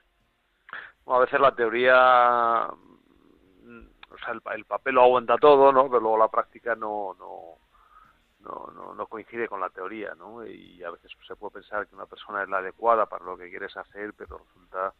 a 1.05 1.19
veces 1.19 1.39
la 1.39 1.55
teoría, 1.55 2.67
mm, 3.63 3.87
o 4.11 4.17
sea, 4.17 4.33
el, 4.53 4.65
papel 4.65 4.95
lo 4.95 5.03
aguanta 5.03 5.37
todo, 5.37 5.71
¿no? 5.71 5.87
Pero 5.87 6.01
luego 6.01 6.17
la 6.17 6.27
práctica 6.27 6.75
no, 6.75 7.15
no, 7.17 7.57
no, 8.39 8.71
no, 8.73 8.93
no, 8.93 9.05
coincide 9.07 9.47
con 9.47 9.61
la 9.61 9.69
teoría, 9.69 10.13
¿no? 10.15 10.45
Y 10.45 10.83
a 10.83 10.91
veces 10.91 11.11
se 11.25 11.35
puede 11.35 11.53
pensar 11.53 11.87
que 11.87 11.95
una 11.95 12.05
persona 12.05 12.43
es 12.43 12.49
la 12.49 12.57
adecuada 12.57 13.05
para 13.05 13.23
lo 13.23 13.37
que 13.37 13.49
quieres 13.49 13.75
hacer, 13.77 14.13
pero 14.13 14.39
resulta 14.39 14.93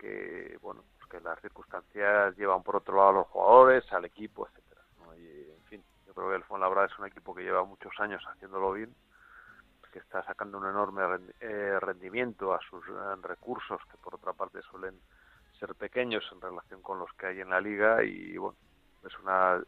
que 0.00 0.58
bueno 0.62 0.82
pues 0.98 1.10
que 1.10 1.20
las 1.20 1.38
circunstancias 1.40 2.36
llevan 2.36 2.62
por 2.62 2.76
otro 2.76 2.96
lado 2.96 3.08
a 3.10 3.12
los 3.12 3.26
jugadores 3.28 3.92
al 3.92 4.06
equipo 4.06 4.48
etcétera 4.48 4.80
y 5.18 5.50
en 5.50 5.62
fin 5.64 5.84
yo 6.06 6.14
creo 6.14 6.30
que 6.30 6.36
el 6.36 6.44
Fuenlabrada 6.44 6.86
es 6.86 6.98
un 6.98 7.06
equipo 7.06 7.34
que 7.34 7.42
lleva 7.42 7.64
muchos 7.64 7.92
años 7.98 8.22
haciéndolo 8.26 8.72
bien 8.72 8.94
que 9.92 9.98
está 9.98 10.22
sacando 10.24 10.58
un 10.58 10.66
enorme 10.66 11.02
eh, 11.40 11.78
rendimiento 11.80 12.54
a 12.54 12.60
sus 12.60 12.86
eh, 12.86 13.16
recursos 13.22 13.80
que 13.90 13.98
por 13.98 14.14
otra 14.14 14.32
parte 14.32 14.62
suelen 14.62 14.94
ser 15.58 15.74
pequeños 15.74 16.24
en 16.32 16.40
relación 16.40 16.80
con 16.80 16.98
los 16.98 17.12
que 17.14 17.26
hay 17.26 17.40
en 17.40 17.50
la 17.50 17.60
liga 17.60 18.02
y 18.02 18.36
bueno 18.38 18.56
es 19.04 19.18
una 19.18 19.60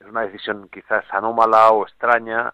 es 0.00 0.06
una 0.06 0.22
decisión 0.22 0.68
quizás 0.68 1.04
anómala 1.10 1.70
o 1.70 1.86
extraña 1.86 2.52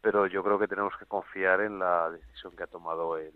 pero 0.00 0.26
yo 0.26 0.42
creo 0.42 0.58
que 0.58 0.68
tenemos 0.68 0.96
que 0.96 1.06
confiar 1.06 1.60
en 1.60 1.78
la 1.78 2.10
decisión 2.10 2.54
que 2.56 2.62
ha 2.62 2.68
tomado 2.68 3.18
el 3.18 3.34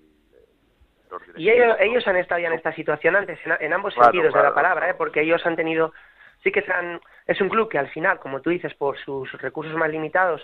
y 1.37 1.51
ellos, 1.51 1.77
ellos 1.81 2.07
han 2.07 2.16
estado 2.16 2.40
ya 2.40 2.49
en 2.49 2.55
esta 2.55 2.73
situación 2.75 3.16
antes, 3.16 3.38
en, 3.61 3.73
ambos 3.73 3.94
sentidos 3.94 4.35
de 4.35 4.42
la 4.42 4.55
palabra, 4.55 4.90
¿eh? 4.90 4.94
porque 4.94 5.23
ellos 5.23 5.44
han 5.47 5.57
tenido, 5.57 5.92
sí 6.42 6.51
que 6.51 6.64
han, 6.73 7.01
es 7.27 7.40
un 7.40 7.49
club 7.49 7.68
que 7.68 7.79
al 7.79 7.88
final, 7.88 8.18
como 8.18 8.40
tú 8.40 8.51
dices, 8.51 8.75
por 8.75 8.99
sus 8.99 9.31
recursos 9.40 9.75
más 9.75 9.90
limitados, 9.90 10.42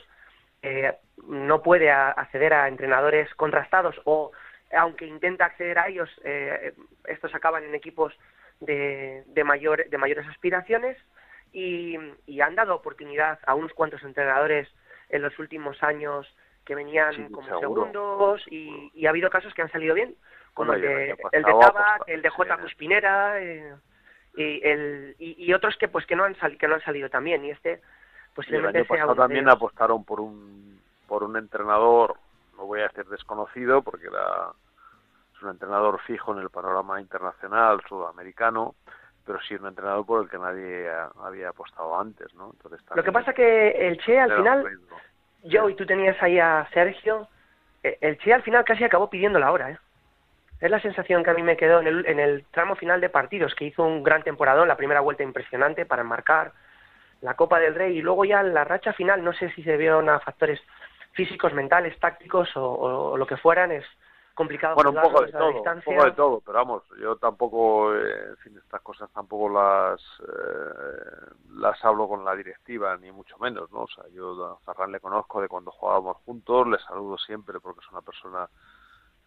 eh, 0.62 0.94
no 1.26 1.62
puede 1.62 1.90
acceder 1.90 2.54
a 2.54 2.68
entrenadores 2.68 3.32
contrastados 3.34 4.00
o, 4.04 4.32
aunque 4.76 5.06
intenta 5.06 5.44
acceder 5.44 5.78
a 5.78 5.88
ellos, 5.88 6.10
eh, 6.24 6.72
estos 7.06 7.34
acaban 7.34 7.64
en 7.64 7.74
equipos 7.74 8.14
de, 8.60 9.24
de, 9.26 9.44
mayor, 9.44 9.88
de 9.88 9.98
mayores 9.98 10.26
aspiraciones 10.26 10.96
y, 11.52 11.98
y 12.26 12.40
han 12.40 12.54
dado 12.54 12.74
oportunidad 12.74 13.38
a 13.46 13.54
unos 13.54 13.72
cuantos 13.74 14.02
entrenadores 14.02 14.68
en 15.10 15.22
los 15.22 15.38
últimos 15.38 15.82
años 15.82 16.26
que 16.64 16.74
venían 16.74 17.28
como 17.28 17.60
segundos 17.60 18.42
y, 18.48 18.90
y, 18.94 19.06
ha 19.06 19.10
habido 19.10 19.30
casos 19.30 19.52
que 19.54 19.62
han 19.62 19.70
salido 19.70 19.94
bien 19.94 20.16
como 20.54 20.72
el 20.72 20.80
de, 20.80 21.16
el 21.32 21.42
de 21.42 21.52
Tabac, 21.60 22.04
el 22.06 22.22
de 22.22 22.30
J. 22.30 22.56
Cuspinera 22.58 23.40
eh, 23.40 23.74
y, 24.36 24.66
el, 24.66 25.16
y, 25.18 25.52
otros 25.52 25.76
que 25.76 25.88
pues 25.88 26.06
que 26.06 26.16
no 26.16 26.24
han 26.24 26.36
salido 26.36 26.58
que 26.58 26.68
no 26.68 26.74
han 26.74 26.82
salido 26.82 27.08
también 27.10 27.44
y 27.44 27.50
este 27.50 27.82
pues 28.34 28.48
el 28.50 28.64
año 28.66 28.84
pasado 28.84 29.14
también 29.14 29.48
apostaron 29.48 30.04
por 30.04 30.20
un 30.20 30.80
por 31.06 31.22
un 31.22 31.36
entrenador 31.36 32.16
no 32.56 32.66
voy 32.66 32.80
a 32.80 32.88
decir 32.88 33.04
desconocido 33.06 33.82
porque 33.82 34.06
era 34.06 34.52
es 35.36 35.42
un 35.42 35.50
entrenador 35.50 36.00
fijo 36.00 36.32
en 36.32 36.38
el 36.38 36.50
panorama 36.50 37.00
internacional 37.00 37.80
sudamericano 37.88 38.74
pero 39.26 39.40
sí 39.42 39.54
un 39.54 39.66
entrenador 39.66 40.06
por 40.06 40.22
el 40.22 40.30
que 40.30 40.38
nadie 40.38 40.88
había 41.22 41.50
apostado 41.50 41.98
antes 41.98 42.32
no 42.34 42.50
entonces 42.52 42.80
lo 42.94 43.04
que 43.04 43.12
pasa 43.12 43.32
que 43.32 43.70
el 43.70 43.98
Che 43.98 44.18
al 44.18 44.36
final 44.36 44.78
yo 45.44 45.68
y 45.68 45.74
tú 45.74 45.86
tenías 45.86 46.20
ahí 46.22 46.40
a 46.40 46.68
Sergio 46.72 47.28
eh, 47.82 47.98
el 48.00 48.18
Che 48.18 48.32
al 48.32 48.42
final 48.42 48.64
casi 48.64 48.82
acabó 48.82 49.10
pidiendo 49.10 49.38
la 49.38 49.52
hora 49.52 49.70
¿eh? 49.70 49.78
Es 50.60 50.70
la 50.70 50.80
sensación 50.80 51.22
que 51.22 51.30
a 51.30 51.34
mí 51.34 51.42
me 51.42 51.56
quedó 51.56 51.80
en 51.80 51.86
el, 51.86 52.06
en 52.06 52.20
el 52.20 52.44
tramo 52.50 52.74
final 52.76 53.00
de 53.00 53.10
partidos, 53.10 53.54
que 53.54 53.66
hizo 53.66 53.84
un 53.84 54.02
gran 54.02 54.22
temporadón, 54.22 54.68
la 54.68 54.76
primera 54.76 55.00
vuelta 55.00 55.22
impresionante 55.22 55.84
para 55.84 56.04
marcar 56.04 56.52
la 57.20 57.34
Copa 57.34 57.58
del 57.58 57.74
Rey 57.74 57.98
y 57.98 58.02
luego 58.02 58.24
ya 58.24 58.42
la 58.42 58.64
racha 58.64 58.92
final, 58.92 59.24
no 59.24 59.32
sé 59.32 59.50
si 59.52 59.62
se 59.62 59.76
vieron 59.76 60.08
a 60.10 60.20
factores 60.20 60.60
físicos, 61.12 61.54
mentales, 61.54 61.98
tácticos 61.98 62.50
o, 62.54 63.16
lo 63.16 63.26
que 63.26 63.36
fueran, 63.36 63.72
es 63.72 63.84
complicado. 64.34 64.74
Bueno, 64.74 64.90
un 64.90 65.00
poco 65.00 65.22
de 65.22 65.32
todo, 65.32 65.48
un 65.48 65.80
poco 65.80 66.04
de 66.04 66.12
todo, 66.12 66.42
pero 66.44 66.58
vamos, 66.58 66.82
yo 67.00 67.16
tampoco, 67.16 67.94
eh, 67.94 68.30
en 68.30 68.36
fin, 68.38 68.58
estas 68.58 68.82
cosas 68.82 69.10
tampoco 69.12 69.48
las 69.48 70.00
eh, 70.20 71.34
las 71.56 71.82
hablo 71.84 72.08
con 72.08 72.24
la 72.24 72.34
directiva, 72.34 72.96
ni 72.96 73.10
mucho 73.10 73.38
menos, 73.38 73.70
¿no? 73.70 73.82
O 73.82 73.88
sea, 73.88 74.04
yo 74.12 74.44
a 74.44 74.58
Ferran 74.66 74.92
le 74.92 75.00
conozco 75.00 75.40
de 75.40 75.48
cuando 75.48 75.70
jugábamos 75.70 76.18
juntos, 76.26 76.66
le 76.66 76.78
saludo 76.78 77.16
siempre 77.16 77.60
porque 77.60 77.80
es 77.80 77.90
una 77.90 78.02
persona 78.02 78.48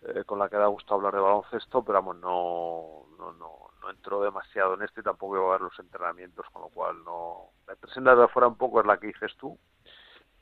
eh, 0.03 0.23
con 0.25 0.39
la 0.39 0.49
que 0.49 0.57
da 0.57 0.67
gusto 0.67 0.93
hablar 0.93 1.13
de 1.13 1.21
baloncesto, 1.21 1.83
pero 1.83 1.99
vamos, 1.99 2.17
no, 2.17 3.05
no, 3.17 3.33
no, 3.33 3.71
no 3.81 3.89
entró 3.89 4.21
demasiado 4.21 4.75
en 4.75 4.83
esto 4.83 5.01
y 5.01 5.03
tampoco 5.03 5.38
iba 5.38 5.47
a 5.47 5.51
ver 5.53 5.62
los 5.62 5.79
entrenamientos, 5.79 6.45
con 6.51 6.63
lo 6.63 6.69
cual 6.69 7.03
no... 7.03 7.49
La 7.65 7.73
impresión 7.73 8.05
de 8.05 8.12
afuera 8.12 8.47
un 8.47 8.57
poco 8.57 8.79
es 8.79 8.86
la 8.86 8.97
que 8.97 9.07
dices 9.07 9.36
tú. 9.38 9.57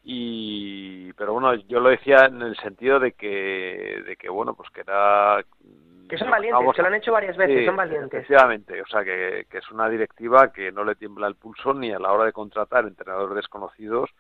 Y, 0.03 1.11
pero 1.13 1.33
bueno, 1.33 1.55
yo 1.55 1.79
lo 1.79 1.89
decía 1.89 2.25
en 2.25 2.41
el 2.41 2.55
sentido 2.57 2.99
de 2.99 3.13
que, 3.13 4.03
de 4.05 4.15
que 4.17 4.29
bueno, 4.29 4.53
pues 4.53 4.69
que 4.69 4.81
era... 4.81 5.43
Que 6.07 6.17
son 6.19 6.29
valientes, 6.29 6.75
que 6.75 6.81
lo 6.83 6.87
han 6.87 6.93
hecho 6.93 7.11
varias 7.11 7.35
veces, 7.35 7.65
son 7.65 7.75
valientes. 7.75 8.13
Efectivamente, 8.13 8.79
o 8.79 8.85
sea, 8.85 9.03
que, 9.03 9.47
que 9.49 9.57
es 9.57 9.71
una 9.71 9.89
directiva 9.89 10.53
que 10.53 10.71
no 10.71 10.83
le 10.83 10.93
tiembla 10.93 11.25
el 11.25 11.35
pulso 11.35 11.73
ni 11.73 11.91
a 11.91 11.97
la 11.97 12.11
hora 12.11 12.25
de 12.25 12.33
contratar 12.33 12.85
entrenadores 12.85 13.35
desconocidos, 13.35 14.11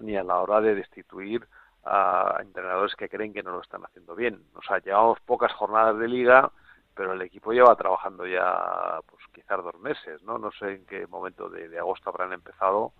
ni 0.00 0.16
a 0.16 0.22
la 0.22 0.38
hora 0.40 0.60
de 0.60 0.76
destituir 0.76 1.44
a 1.84 2.38
entrenadores 2.40 2.94
que 2.94 3.08
creen 3.08 3.32
que 3.32 3.42
no 3.42 3.52
lo 3.52 3.62
están 3.62 3.84
haciendo 3.84 4.14
bien. 4.14 4.42
O 4.54 4.62
sea, 4.62 4.78
llevamos 4.78 5.20
pocas 5.20 5.52
jornadas 5.52 5.98
de 5.98 6.08
liga, 6.08 6.50
pero 6.94 7.12
el 7.12 7.22
equipo 7.22 7.52
lleva 7.52 7.74
trabajando 7.76 8.26
ya, 8.26 9.00
pues 9.06 9.22
quizás 9.32 9.62
dos 9.62 9.78
meses, 9.80 10.22
¿no? 10.22 10.38
No 10.38 10.50
sé 10.52 10.74
en 10.74 10.86
qué 10.86 11.06
momento 11.06 11.48
de, 11.48 11.78
agosto 11.78 12.10
habrán 12.10 12.32
empezado. 12.32 12.92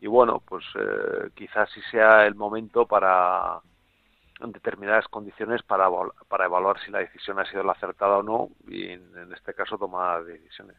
Y 0.00 0.06
bueno, 0.06 0.42
pues 0.46 0.64
eh, 0.76 1.30
quizás 1.34 1.70
sí 1.70 1.80
sea 1.90 2.26
el 2.26 2.34
momento 2.34 2.86
para, 2.86 3.60
en 4.40 4.52
determinadas 4.52 5.06
condiciones, 5.08 5.62
para, 5.62 5.88
para 6.28 6.46
evaluar 6.46 6.80
si 6.80 6.90
la 6.90 7.00
decisión 7.00 7.38
ha 7.38 7.44
sido 7.44 7.62
la 7.62 7.72
acertada 7.72 8.18
o 8.18 8.22
no, 8.22 8.48
y 8.66 8.88
en, 8.88 9.16
en 9.16 9.32
este 9.32 9.54
caso 9.54 9.78
tomar 9.78 10.24
decisiones. 10.24 10.76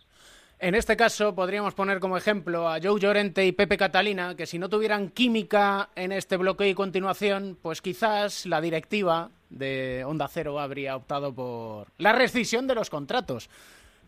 En 0.63 0.75
este 0.75 0.95
caso 0.95 1.35
podríamos 1.35 1.73
poner 1.73 1.99
como 1.99 2.15
ejemplo 2.15 2.69
a 2.69 2.79
Joe 2.81 2.97
Llorente 2.97 3.45
y 3.45 3.51
Pepe 3.51 3.75
Catalina, 3.75 4.33
que 4.33 4.45
si 4.45 4.57
no 4.57 4.69
tuvieran 4.69 5.09
química 5.09 5.89
en 5.93 6.13
este 6.13 6.37
bloqueo 6.37 6.69
y 6.69 6.73
continuación, 6.73 7.57
pues 7.61 7.81
quizás 7.81 8.45
la 8.45 8.61
directiva 8.61 9.29
de 9.49 10.05
Onda 10.05 10.29
Cero 10.29 10.61
habría 10.61 10.95
optado 10.95 11.35
por 11.35 11.87
la 11.97 12.13
rescisión 12.13 12.65
de 12.65 12.75
los 12.75 12.89
contratos. 12.89 13.49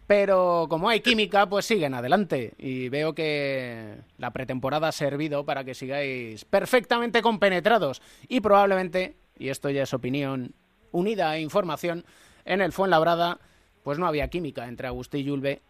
Pero 0.07 0.67
como 0.69 0.87
hay 0.87 1.01
química, 1.01 1.45
pues 1.49 1.65
siguen 1.65 1.93
adelante. 1.93 2.53
Y 2.57 2.87
veo 2.87 3.13
que 3.13 3.97
la 4.17 4.31
pretemporada 4.31 4.87
ha 4.87 4.93
servido 4.93 5.43
para 5.43 5.65
que 5.65 5.75
sigáis 5.75 6.45
perfectamente 6.45 7.21
compenetrados. 7.21 8.01
Y 8.29 8.39
probablemente, 8.39 9.17
y 9.37 9.49
esto 9.49 9.69
ya 9.71 9.83
es 9.83 9.93
opinión 9.93 10.53
unida 10.93 11.31
a 11.31 11.37
información, 11.37 12.05
en 12.45 12.61
el 12.61 12.71
Fuenlabrada, 12.71 13.39
pues 13.83 13.99
no 13.99 14.07
había 14.07 14.29
química 14.29 14.69
entre 14.69 14.87
Agustín 14.87 15.19
y 15.19 15.23
Yulbe 15.25 15.61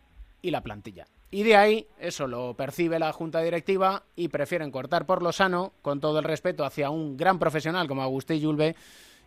y 0.46 0.52
la 0.52 0.62
plantilla. 0.62 1.08
Y 1.32 1.42
de 1.42 1.56
ahí 1.56 1.88
eso 1.98 2.28
lo 2.28 2.54
percibe 2.54 3.00
la 3.00 3.12
junta 3.12 3.42
directiva 3.42 4.04
y 4.16 4.28
prefieren 4.28 4.70
cortar 4.70 5.08
por 5.08 5.24
lo 5.24 5.32
sano, 5.32 5.74
con 5.82 6.00
todo 6.00 6.20
el 6.20 6.24
respeto 6.24 6.64
hacia 6.64 6.92
un 6.92 7.18
gran 7.18 7.40
profesional 7.40 7.88
como 7.88 8.04
Agustín 8.04 8.40
Yulbe, 8.40 8.76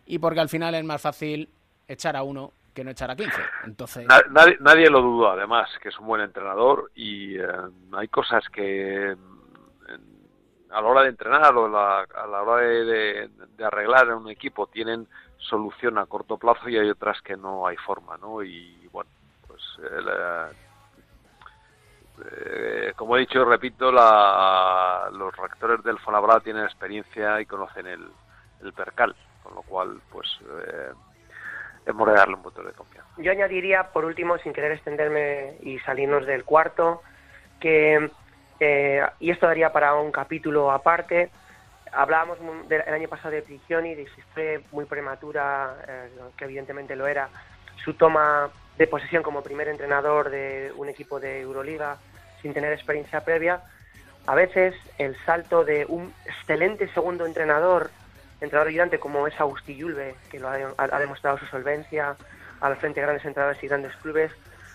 y 0.05 0.17
porque 0.17 0.39
al 0.39 0.47
final 0.47 0.75
es 0.75 0.83
más 0.85 1.01
fácil 1.01 1.49
echar 1.89 2.15
a 2.15 2.23
uno 2.23 2.53
que 2.73 2.85
no 2.85 2.91
echara 2.91 3.17
15. 3.17 3.33
Entonces... 3.65 4.07
nadie, 4.31 4.57
nadie, 4.61 4.89
lo 4.89 5.01
duda, 5.01 5.33
además, 5.33 5.69
que 5.83 5.89
es 5.89 5.99
un 5.99 6.07
buen 6.07 6.21
entrenador 6.21 6.89
y 6.95 7.37
eh, 7.37 7.45
hay 7.91 8.07
cosas 8.07 8.47
que 8.47 9.13
a 10.71 10.81
la 10.81 10.87
hora 10.87 11.01
de 11.01 11.09
entrenar 11.09 11.53
o 11.57 11.65
a 11.65 12.27
la 12.27 12.41
hora 12.41 12.61
de, 12.61 13.29
arreglar 13.61 14.07
en 14.07 14.13
un 14.13 14.29
equipo 14.29 14.67
tienen 14.67 15.05
solución 15.37 15.97
a 15.97 16.05
corto 16.05 16.37
plazo 16.37 16.69
y 16.69 16.77
hay 16.77 16.89
otras 16.89 17.21
que 17.21 17.35
no 17.35 17.67
hay 17.67 17.75
forma, 17.75 18.15
¿no? 18.17 18.41
Y 18.41 18.87
bueno, 18.93 19.09
pues 19.47 19.61
eh, 19.83 20.55
eh, 22.31 22.93
como 22.95 23.15
he 23.15 23.21
dicho, 23.21 23.43
repito, 23.45 23.91
la, 23.91 25.09
los 25.11 25.35
rectores 25.35 25.83
del 25.83 25.99
Fonabra 25.99 26.39
tienen 26.39 26.63
experiencia 26.63 27.39
y 27.41 27.45
conocen 27.45 27.87
el, 27.87 28.07
el 28.61 28.73
percal, 28.73 29.15
con 29.43 29.55
lo 29.55 29.61
cual, 29.63 30.01
pues, 30.11 30.27
eh, 30.65 30.91
hemos 31.85 32.07
de 32.07 32.13
darle 32.13 32.35
un 32.35 32.43
voto 32.43 32.63
de 32.63 32.71
confianza. 32.73 33.09
Yo 33.17 33.31
añadiría, 33.31 33.91
por 33.91 34.05
último, 34.05 34.37
sin 34.37 34.53
querer 34.53 34.71
extenderme 34.73 35.57
y 35.61 35.79
salirnos 35.79 36.25
del 36.25 36.45
cuarto, 36.45 37.01
que, 37.59 38.09
eh, 38.59 39.05
y 39.19 39.31
esto 39.31 39.47
daría 39.47 39.71
para 39.71 39.95
un 39.95 40.11
capítulo 40.11 40.71
aparte, 40.71 41.31
hablábamos 41.91 42.37
el 42.69 42.93
año 42.93 43.09
pasado 43.09 43.31
de 43.31 43.41
Prigioni, 43.41 43.95
de 43.95 44.05
si 44.09 44.21
fue 44.33 44.63
muy 44.71 44.85
prematura, 44.85 45.75
eh, 45.87 46.09
que 46.37 46.45
evidentemente 46.45 46.95
lo 46.95 47.07
era, 47.07 47.29
su 47.83 47.93
toma 47.93 48.49
de 48.77 48.87
posesión 48.87 49.23
como 49.23 49.41
primer 49.41 49.67
entrenador 49.67 50.29
de 50.29 50.71
un 50.75 50.87
equipo 50.89 51.19
de 51.19 51.41
Euroliga 51.41 51.97
sin 52.41 52.53
tener 52.53 52.73
experiencia 52.73 53.21
previa. 53.21 53.61
A 54.25 54.35
veces 54.35 54.75
el 54.97 55.15
salto 55.25 55.63
de 55.63 55.85
un 55.87 56.13
excelente 56.25 56.87
segundo 56.93 57.25
entrenador 57.25 57.89
entrenador 58.41 58.69
ayudante 58.69 58.99
como 58.99 59.27
es 59.27 59.39
Agustí 59.39 59.75
Yulbe, 59.75 60.15
que 60.29 60.39
lo 60.39 60.49
ha, 60.49 60.99
demostrado 60.99 61.37
su 61.37 61.45
solvencia 61.47 62.15
al 62.61 62.77
frente 62.77 62.99
de 62.99 63.05
grandes 63.05 63.25
entrenadores 63.25 63.61
y 63.63 63.67
grandes 63.67 63.95
clubes. 63.97 64.31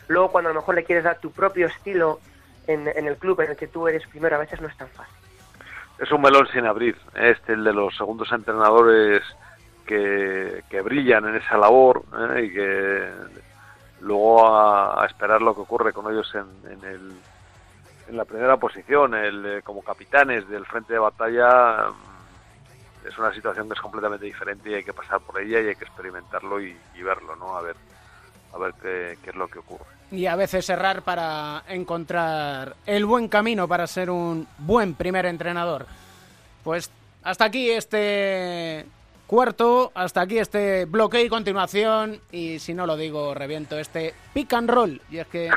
Luego, 0.09 0.31
cuando 0.33 0.51
a 0.51 0.53
lo 0.53 0.61
mejor 0.61 0.75
le 0.75 0.85
quieres 0.85 1.05
dar 1.05 1.19
tu 1.19 1.31
propio 1.31 1.67
estilo 1.67 2.21
en, 2.67 2.87
el 2.87 3.17
club 3.17 3.41
en 3.41 3.51
el 3.51 3.57
que 3.57 3.67
tú 3.67 3.89
eres 3.89 4.07
primero, 4.09 4.37
a 4.37 4.41
veces 4.41 4.61
no 4.61 4.69
es 4.69 4.77
tan 4.77 4.89
fácil. 4.89 5.15
Es 5.99 6.11
un 6.11 6.21
melón 6.21 6.47
sin 6.53 6.67
abrir, 6.67 6.97
este, 7.15 7.53
el 7.53 7.65
de 7.65 7.73
los 7.73 7.97
segundos 7.97 8.31
entrenadores 8.33 9.23
que, 9.87 10.63
brillan 10.85 11.27
en 11.29 11.37
esa 11.37 11.57
labor 11.57 12.03
¿eh? 12.35 12.45
y 12.45 12.53
que 12.53 13.09
luego 14.01 14.47
a, 14.47 15.07
esperar 15.07 15.41
lo 15.41 15.55
que 15.55 15.61
ocurre 15.61 15.93
con 15.93 16.13
ellos 16.13 16.31
en, 16.35 16.85
el, 16.85 17.13
en 18.09 18.17
la 18.17 18.25
primera 18.25 18.57
posición, 18.57 19.15
el, 19.15 19.47
eh, 19.47 19.63
como 19.63 19.83
capitanes 19.83 20.49
del 20.49 20.67
frente 20.67 20.93
de 20.93 20.99
batalla 20.99 21.87
es 23.07 23.19
una 23.19 23.33
situación 23.33 23.69
que 23.69 23.75
es 23.75 23.81
completamente 23.81 24.25
diferente 24.25 24.71
y 24.71 24.75
hay 24.75 24.85
que 24.85 24.93
pasar 24.93 25.21
por 25.21 25.41
ella 25.41 25.61
y 25.61 25.69
hay 25.69 25.77
que 25.77 25.85
experimentarlo 25.85 26.61
y, 26.61 26.75
verlo, 27.03 27.37
¿no? 27.37 27.57
A 27.57 27.63
ver, 27.63 27.77
a 28.53 28.59
ver 28.59 28.73
qué, 28.81 29.19
es 29.29 29.35
lo 29.35 29.47
que 29.49 29.59
ocurre. 29.59 29.85
Y 30.11 30.27
a 30.27 30.37
veces 30.37 30.69
errar 30.71 31.03
para 31.03 31.65
encontrar 31.69 32.77
el 32.87 33.05
buen 33.05 33.29
camino 33.29 33.69
para 33.69 33.87
ser 33.87 34.11
un 34.11 34.47
buen 34.59 34.95
primer 34.95 35.27
entrenador. 35.27 35.87
Pues 36.63 36.91
hasta 37.23 37.45
aquí 37.45 37.71
este 37.71 38.87
cuarto, 39.27 39.93
hasta 39.95 40.23
aquí 40.23 40.39
este 40.39 40.87
bloque 40.87 41.23
y 41.23 41.29
continuación. 41.29 42.21
Y 42.31 42.59
si 42.59 42.73
no 42.73 42.87
lo 42.87 42.97
digo, 42.97 43.35
reviento 43.35 43.79
este 43.79 44.15
pick 44.33 44.53
and 44.55 44.71
roll. 44.71 45.01
Y 45.11 45.19
es 45.19 45.27
que 45.27 45.51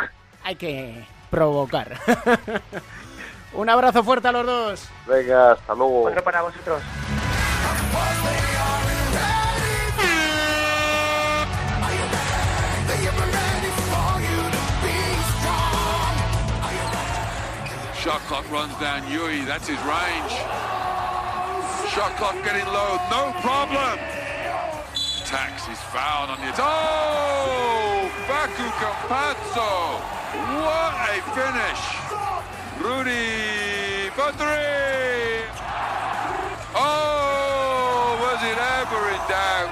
hay 0.43 0.55
que 0.55 1.05
provocar. 1.29 1.97
un 3.53 3.69
abrazo 3.69 4.03
fuerte 4.03 4.27
a 4.27 4.31
los 4.31 4.45
dos. 4.45 4.89
Venga, 5.07 5.51
hasta 5.53 5.73
luego. 5.73 6.03
Otro 6.03 6.23
para 6.23 6.41
vosotros. 6.41 6.81
Shot 18.07 18.21
clock 18.27 18.49
runs 18.49 18.73
down 18.79 19.03
Yui. 19.11 19.43
That's 19.43 19.67
his 19.67 19.77
range. 19.79 20.31
Shot 21.91 22.15
clock 22.15 22.35
getting 22.41 22.65
low. 22.67 22.95
No 23.11 23.33
problem. 23.41 23.99
Tax 25.25 25.67
is 25.67 25.77
fouled 25.91 26.29
on 26.29 26.39
the... 26.39 26.53
Oh! 26.57 27.86
Baku 28.25 28.67
Campazzo. 28.81 29.99
What 30.63 30.93
a 31.09 31.21
finish. 31.35 31.83
Rudy 32.81 34.09
Badri. 34.17 35.45
Oh, 36.73 38.17
was 38.23 38.41
it 38.43 38.57
ever 38.77 39.01
in 39.13 39.21
doubt? 39.29 39.69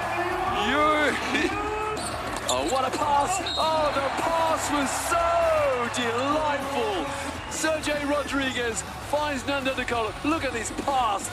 Yui. 0.68 1.50
Oh, 2.48 2.64
what 2.70 2.84
a 2.84 2.96
pass. 2.96 3.42
Oh, 3.58 3.90
the 3.92 4.08
pass 4.22 4.70
was 4.70 4.88
so 5.10 6.00
delightful. 6.00 7.04
Sergey 7.50 8.04
Rodriguez 8.06 8.82
finds 9.10 9.44
Nando 9.48 9.74
De 9.74 9.84
Colo. 9.84 10.12
Look 10.24 10.44
at 10.44 10.52
this 10.52 10.70
pass. 10.84 11.28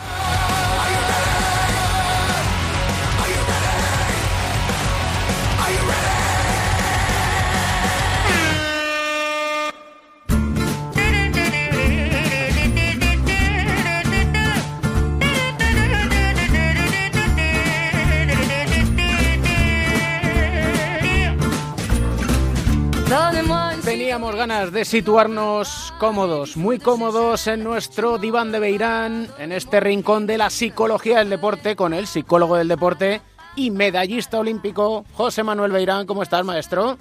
Ganas 24.48 24.74
de 24.74 24.84
situarnos 24.84 25.94
cómodos, 26.00 26.58
muy 26.58 26.78
cómodos 26.78 27.48
en 27.48 27.64
nuestro 27.64 28.18
diván 28.18 28.52
de 28.52 28.60
Beirán, 28.60 29.30
en 29.40 29.54
este 29.54 29.80
rincón 29.80 30.28
de 30.28 30.38
la 30.38 30.50
psicología 30.50 31.20
del 31.20 31.30
deporte, 31.30 31.78
con 31.78 31.94
el 31.94 32.08
psicólogo 32.08 32.58
del 32.58 32.68
deporte 32.68 33.22
y 33.56 33.72
medallista 33.72 34.40
olímpico, 34.40 35.06
José 35.14 35.44
Manuel 35.44 35.72
Beirán. 35.72 36.06
¿Cómo 36.06 36.24
estás, 36.24 36.44
maestro? 36.44 36.98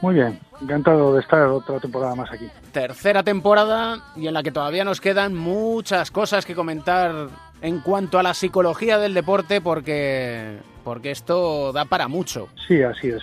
Muy 0.00 0.14
bien, 0.14 0.40
encantado 0.58 1.12
de 1.12 1.20
estar 1.20 1.46
otra 1.48 1.78
temporada 1.80 2.14
más 2.14 2.32
aquí. 2.32 2.48
Tercera 2.72 3.22
temporada 3.22 3.98
y 4.16 4.28
en 4.28 4.32
la 4.32 4.42
que 4.42 4.50
todavía 4.50 4.82
nos 4.82 5.02
quedan 5.02 5.34
muchas 5.34 6.10
cosas 6.10 6.46
que 6.46 6.54
comentar 6.54 7.28
en 7.60 7.80
cuanto 7.80 8.18
a 8.18 8.22
la 8.22 8.32
psicología 8.32 8.96
del 8.96 9.12
deporte, 9.12 9.60
porque, 9.60 10.60
porque 10.82 11.10
esto 11.10 11.74
da 11.74 11.84
para 11.84 12.08
mucho. 12.08 12.48
Sí, 12.66 12.82
así 12.82 13.08
es. 13.08 13.22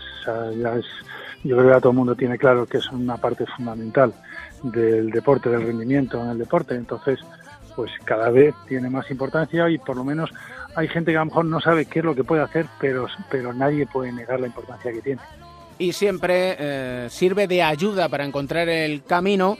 ya 0.62 0.76
es 0.76 0.86
yo 1.44 1.58
creo 1.58 1.74
que 1.74 1.82
todo 1.82 1.92
el 1.92 1.98
mundo 1.98 2.16
tiene 2.16 2.38
claro 2.38 2.66
que 2.66 2.78
es 2.78 2.90
una 2.92 3.18
parte 3.18 3.46
fundamental 3.46 4.14
del 4.64 5.10
deporte, 5.10 5.50
del 5.50 5.64
rendimiento 5.64 6.22
en 6.24 6.30
el 6.30 6.38
deporte. 6.38 6.76
Entonces, 6.76 7.20
pues 7.76 7.92
cada 8.06 8.30
vez 8.30 8.56
tiene 8.68 8.90
más 8.90 9.10
importancia 9.12 9.70
y 9.70 9.78
por 9.78 9.98
lo 9.98 10.04
menos 10.04 10.30
hay 10.76 10.88
gente 10.88 11.12
que 11.12 11.18
a 11.18 11.22
lo 11.22 11.26
mejor 11.26 11.46
no 11.46 11.60
sabe 11.60 11.86
qué 11.86 12.00
es 12.00 12.06
lo 12.06 12.16
que 12.16 12.24
puede 12.24 12.42
hacer, 12.42 12.66
pero, 12.80 13.08
pero 13.30 13.54
nadie 13.54 13.86
puede 13.86 14.12
negar 14.12 14.40
la 14.40 14.48
importancia 14.48 14.92
que 14.92 15.02
tiene. 15.02 15.22
Y 15.78 15.94
siempre 15.94 16.56
eh, 16.58 17.08
sirve 17.10 17.48
de 17.48 17.64
ayuda 17.64 18.08
para 18.10 18.26
encontrar 18.26 18.70
el 18.70 19.04
camino. 19.04 19.58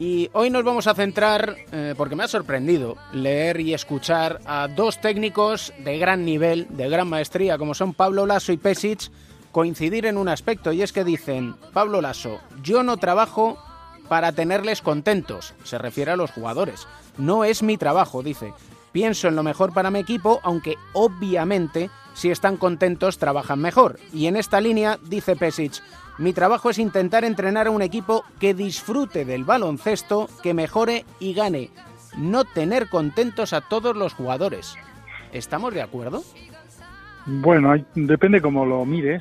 Y 0.00 0.30
hoy 0.32 0.48
nos 0.48 0.62
vamos 0.62 0.86
a 0.86 0.94
centrar, 0.94 1.56
eh, 1.72 1.94
porque 1.96 2.14
me 2.14 2.22
ha 2.22 2.28
sorprendido 2.28 2.96
leer 3.12 3.58
y 3.58 3.74
escuchar 3.74 4.38
a 4.46 4.68
dos 4.68 5.00
técnicos 5.00 5.72
de 5.82 5.98
gran 5.98 6.24
nivel, 6.24 6.68
de 6.70 6.88
gran 6.88 7.08
maestría, 7.08 7.58
como 7.58 7.74
son 7.74 7.94
Pablo 7.94 8.24
Lasso 8.24 8.52
y 8.52 8.58
Pesic, 8.58 9.10
coincidir 9.58 10.06
en 10.06 10.18
un 10.18 10.28
aspecto 10.28 10.70
y 10.70 10.82
es 10.82 10.92
que 10.92 11.02
dicen, 11.02 11.56
Pablo 11.72 12.00
Lasso, 12.00 12.38
yo 12.62 12.84
no 12.84 12.96
trabajo 12.96 13.58
para 14.08 14.30
tenerles 14.30 14.82
contentos, 14.82 15.52
se 15.64 15.78
refiere 15.78 16.12
a 16.12 16.16
los 16.16 16.30
jugadores. 16.30 16.86
No 17.16 17.42
es 17.42 17.64
mi 17.64 17.76
trabajo, 17.76 18.22
dice. 18.22 18.54
Pienso 18.92 19.26
en 19.26 19.34
lo 19.34 19.42
mejor 19.42 19.74
para 19.74 19.90
mi 19.90 19.98
equipo, 19.98 20.38
aunque 20.44 20.76
obviamente 20.92 21.90
si 22.14 22.30
están 22.30 22.56
contentos 22.56 23.18
trabajan 23.18 23.58
mejor. 23.58 23.98
Y 24.12 24.26
en 24.28 24.36
esta 24.36 24.60
línea, 24.60 24.96
dice 25.02 25.34
Pesic, 25.34 25.82
mi 26.18 26.32
trabajo 26.32 26.70
es 26.70 26.78
intentar 26.78 27.24
entrenar 27.24 27.66
a 27.66 27.72
un 27.72 27.82
equipo 27.82 28.22
que 28.38 28.54
disfrute 28.54 29.24
del 29.24 29.42
baloncesto, 29.42 30.28
que 30.40 30.54
mejore 30.54 31.04
y 31.18 31.34
gane. 31.34 31.70
No 32.16 32.44
tener 32.44 32.88
contentos 32.88 33.52
a 33.52 33.62
todos 33.62 33.96
los 33.96 34.14
jugadores. 34.14 34.76
¿Estamos 35.32 35.74
de 35.74 35.82
acuerdo? 35.82 36.22
Bueno, 37.26 37.74
depende 37.96 38.40
cómo 38.40 38.64
lo 38.64 38.84
mires 38.84 39.20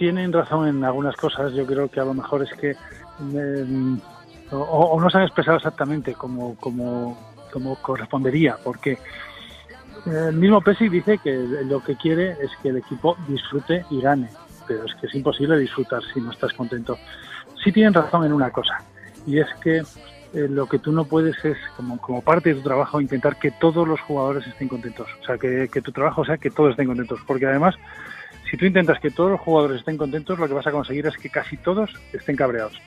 tienen 0.00 0.32
razón 0.32 0.66
en 0.66 0.82
algunas 0.82 1.14
cosas. 1.14 1.52
Yo 1.52 1.66
creo 1.66 1.86
que 1.90 2.00
a 2.00 2.04
lo 2.06 2.14
mejor 2.14 2.42
es 2.42 2.50
que 2.54 2.74
mm, 3.18 3.98
o, 4.50 4.98
no 4.98 5.10
se 5.10 5.18
han 5.18 5.24
expresado 5.24 5.58
exactamente 5.58 6.14
como, 6.14 6.56
como, 6.56 7.14
correspondería, 7.82 8.56
porque 8.64 8.98
el 10.06 10.36
mismo 10.36 10.62
Pesi 10.62 10.88
dice 10.88 11.18
que 11.18 11.36
lo 11.66 11.84
que 11.84 11.96
quiere 11.96 12.30
es 12.30 12.50
que 12.62 12.70
el 12.70 12.78
equipo 12.78 13.14
disfrute 13.28 13.84
y 13.90 14.00
gane, 14.00 14.30
pero 14.66 14.86
es 14.86 14.94
que 14.94 15.06
es 15.06 15.14
imposible 15.14 15.58
disfrutar 15.58 16.00
si 16.14 16.20
no 16.22 16.32
estás 16.32 16.54
contento. 16.54 16.96
Sí 17.62 17.70
tienen 17.70 17.92
razón 17.92 18.24
en 18.24 18.32
una 18.32 18.50
cosa, 18.50 18.78
y 19.26 19.38
es 19.38 19.48
que 19.60 19.82
eh, 20.32 20.48
lo 20.48 20.66
que 20.66 20.78
tú 20.78 20.92
no 20.92 21.04
puedes 21.04 21.44
es, 21.44 21.58
como, 21.76 22.00
como 22.00 22.22
parte 22.22 22.48
de 22.48 22.54
tu 22.54 22.62
trabajo, 22.62 23.02
intentar 23.02 23.36
que 23.36 23.50
todos 23.50 23.86
los 23.86 24.00
jugadores 24.00 24.46
estén 24.46 24.68
contentos. 24.68 25.08
O 25.20 25.26
sea, 25.26 25.36
que, 25.36 25.68
que 25.70 25.82
tu 25.82 25.92
trabajo 25.92 26.24
sea 26.24 26.38
que 26.38 26.50
todos 26.50 26.70
estén 26.70 26.86
contentos, 26.86 27.20
porque 27.26 27.44
además 27.44 27.74
Si 28.50 28.56
tú 28.56 28.64
intentas 28.64 28.98
que 28.98 29.10
todos 29.10 29.30
los 29.30 29.40
jugadores 29.40 29.78
estén 29.78 29.96
contentos, 29.96 30.36
lo 30.36 30.48
que 30.48 30.54
vas 30.54 30.66
a 30.66 30.72
conseguir 30.72 31.06
es 31.06 31.16
que 31.16 31.30
casi 31.30 31.56
todos 31.56 31.90
estén 32.12 32.34
cabreados, 32.34 32.80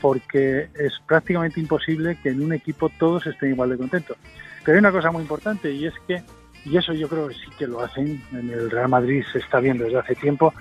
porque 0.00 0.68
es 0.78 0.92
prácticamente 1.04 1.58
imposible 1.58 2.16
que 2.22 2.28
en 2.28 2.42
un 2.42 2.52
equipo 2.52 2.88
todos 2.90 3.26
estén 3.26 3.50
igual 3.50 3.70
de 3.70 3.78
contentos. 3.78 4.16
Pero 4.64 4.76
hay 4.76 4.78
una 4.78 4.92
cosa 4.92 5.10
muy 5.10 5.22
importante 5.22 5.72
y 5.72 5.86
es 5.86 5.94
que, 6.06 6.22
y 6.64 6.76
eso 6.76 6.92
yo 6.92 7.08
creo 7.08 7.26
que 7.26 7.34
sí 7.34 7.50
que 7.58 7.66
lo 7.66 7.80
hacen, 7.80 8.22
en 8.32 8.50
el 8.50 8.70
Real 8.70 8.88
Madrid 8.88 9.24
se 9.32 9.40
está 9.40 9.58
viendo 9.58 9.84
desde 9.84 9.98
hace 9.98 10.14
tiempo, 10.14 10.54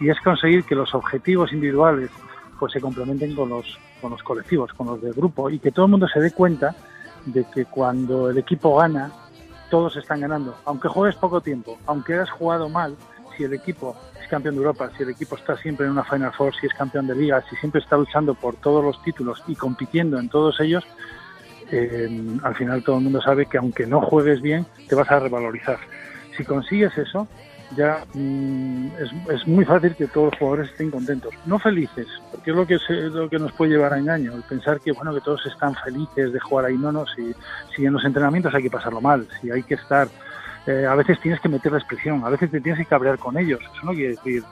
y 0.00 0.08
es 0.08 0.18
conseguir 0.20 0.64
que 0.64 0.74
los 0.74 0.94
objetivos 0.94 1.52
individuales 1.52 2.08
pues 2.58 2.72
se 2.72 2.80
complementen 2.80 3.34
con 3.34 3.50
los, 3.50 3.78
con 4.00 4.12
los 4.12 4.22
colectivos, 4.22 4.72
con 4.72 4.86
los 4.86 5.02
del 5.02 5.12
grupo, 5.12 5.50
y 5.50 5.58
que 5.58 5.72
todo 5.72 5.84
el 5.84 5.90
mundo 5.90 6.08
se 6.08 6.20
dé 6.20 6.30
cuenta 6.30 6.74
de 7.26 7.44
que 7.54 7.66
cuando 7.66 8.30
el 8.30 8.38
equipo 8.38 8.76
gana, 8.76 9.12
todos 9.68 9.96
están 9.96 10.20
ganando. 10.20 10.56
Aunque 10.64 10.88
juegues 10.88 11.16
poco 11.16 11.42
tiempo, 11.42 11.78
aunque 11.86 12.14
hayas 12.14 12.30
jugado 12.30 12.68
mal, 12.70 12.96
si 13.40 13.44
el 13.44 13.54
equipo 13.54 13.96
es 14.20 14.28
campeón 14.28 14.54
de 14.54 14.58
Europa, 14.58 14.90
si 14.94 15.02
el 15.02 15.08
equipo 15.08 15.34
está 15.34 15.56
siempre 15.56 15.86
en 15.86 15.92
una 15.92 16.04
Final 16.04 16.30
Four, 16.32 16.54
si 16.60 16.66
es 16.66 16.74
campeón 16.74 17.06
de 17.06 17.14
liga, 17.14 17.42
si 17.48 17.56
siempre 17.56 17.80
está 17.80 17.96
luchando 17.96 18.34
por 18.34 18.56
todos 18.56 18.84
los 18.84 19.02
títulos 19.02 19.42
y 19.46 19.54
compitiendo 19.54 20.18
en 20.18 20.28
todos 20.28 20.60
ellos, 20.60 20.84
eh, 21.72 22.38
al 22.42 22.54
final 22.54 22.84
todo 22.84 22.98
el 22.98 23.04
mundo 23.04 23.22
sabe 23.22 23.46
que 23.46 23.56
aunque 23.56 23.86
no 23.86 24.02
juegues 24.02 24.42
bien, 24.42 24.66
te 24.88 24.94
vas 24.94 25.10
a 25.10 25.20
revalorizar. 25.20 25.78
Si 26.36 26.44
consigues 26.44 26.98
eso, 26.98 27.26
ya 27.76 28.04
mm, 28.12 28.88
es, 28.98 29.10
es, 29.32 29.46
muy 29.46 29.64
fácil 29.64 29.94
que 29.96 30.06
todos 30.06 30.32
los 30.32 30.38
jugadores 30.38 30.70
estén 30.70 30.90
contentos. 30.90 31.32
No 31.46 31.58
felices, 31.58 32.06
porque 32.30 32.50
es 32.50 32.56
lo 32.56 32.66
que, 32.66 32.78
se, 32.78 32.92
lo 32.92 33.30
que 33.30 33.38
nos 33.38 33.52
puede 33.52 33.72
llevar 33.72 33.94
a 33.94 33.98
engaño, 33.98 34.34
el 34.34 34.42
pensar 34.42 34.80
que 34.80 34.92
bueno 34.92 35.14
que 35.14 35.22
todos 35.22 35.46
están 35.46 35.74
felices 35.76 36.30
de 36.30 36.40
jugar 36.40 36.66
ahí. 36.66 36.76
No, 36.76 36.92
no, 36.92 37.06
si, 37.06 37.32
si 37.74 37.86
en 37.86 37.94
los 37.94 38.04
entrenamientos 38.04 38.54
hay 38.54 38.64
que 38.64 38.70
pasarlo 38.70 39.00
mal, 39.00 39.26
si 39.40 39.50
hay 39.50 39.62
que 39.62 39.76
estar... 39.76 40.08
Eh, 40.66 40.86
a 40.86 40.94
veces 40.94 41.18
tienes 41.20 41.40
que 41.40 41.48
meter 41.48 41.72
la 41.72 41.78
expresión, 41.78 42.22
a 42.24 42.28
veces 42.28 42.50
te 42.50 42.60
tienes 42.60 42.80
que 42.80 42.88
cabrear 42.88 43.18
con 43.18 43.38
ellos. 43.38 43.60
Eso 43.60 43.84
no 43.84 43.92
quiere 43.92 44.10
decir 44.10 44.42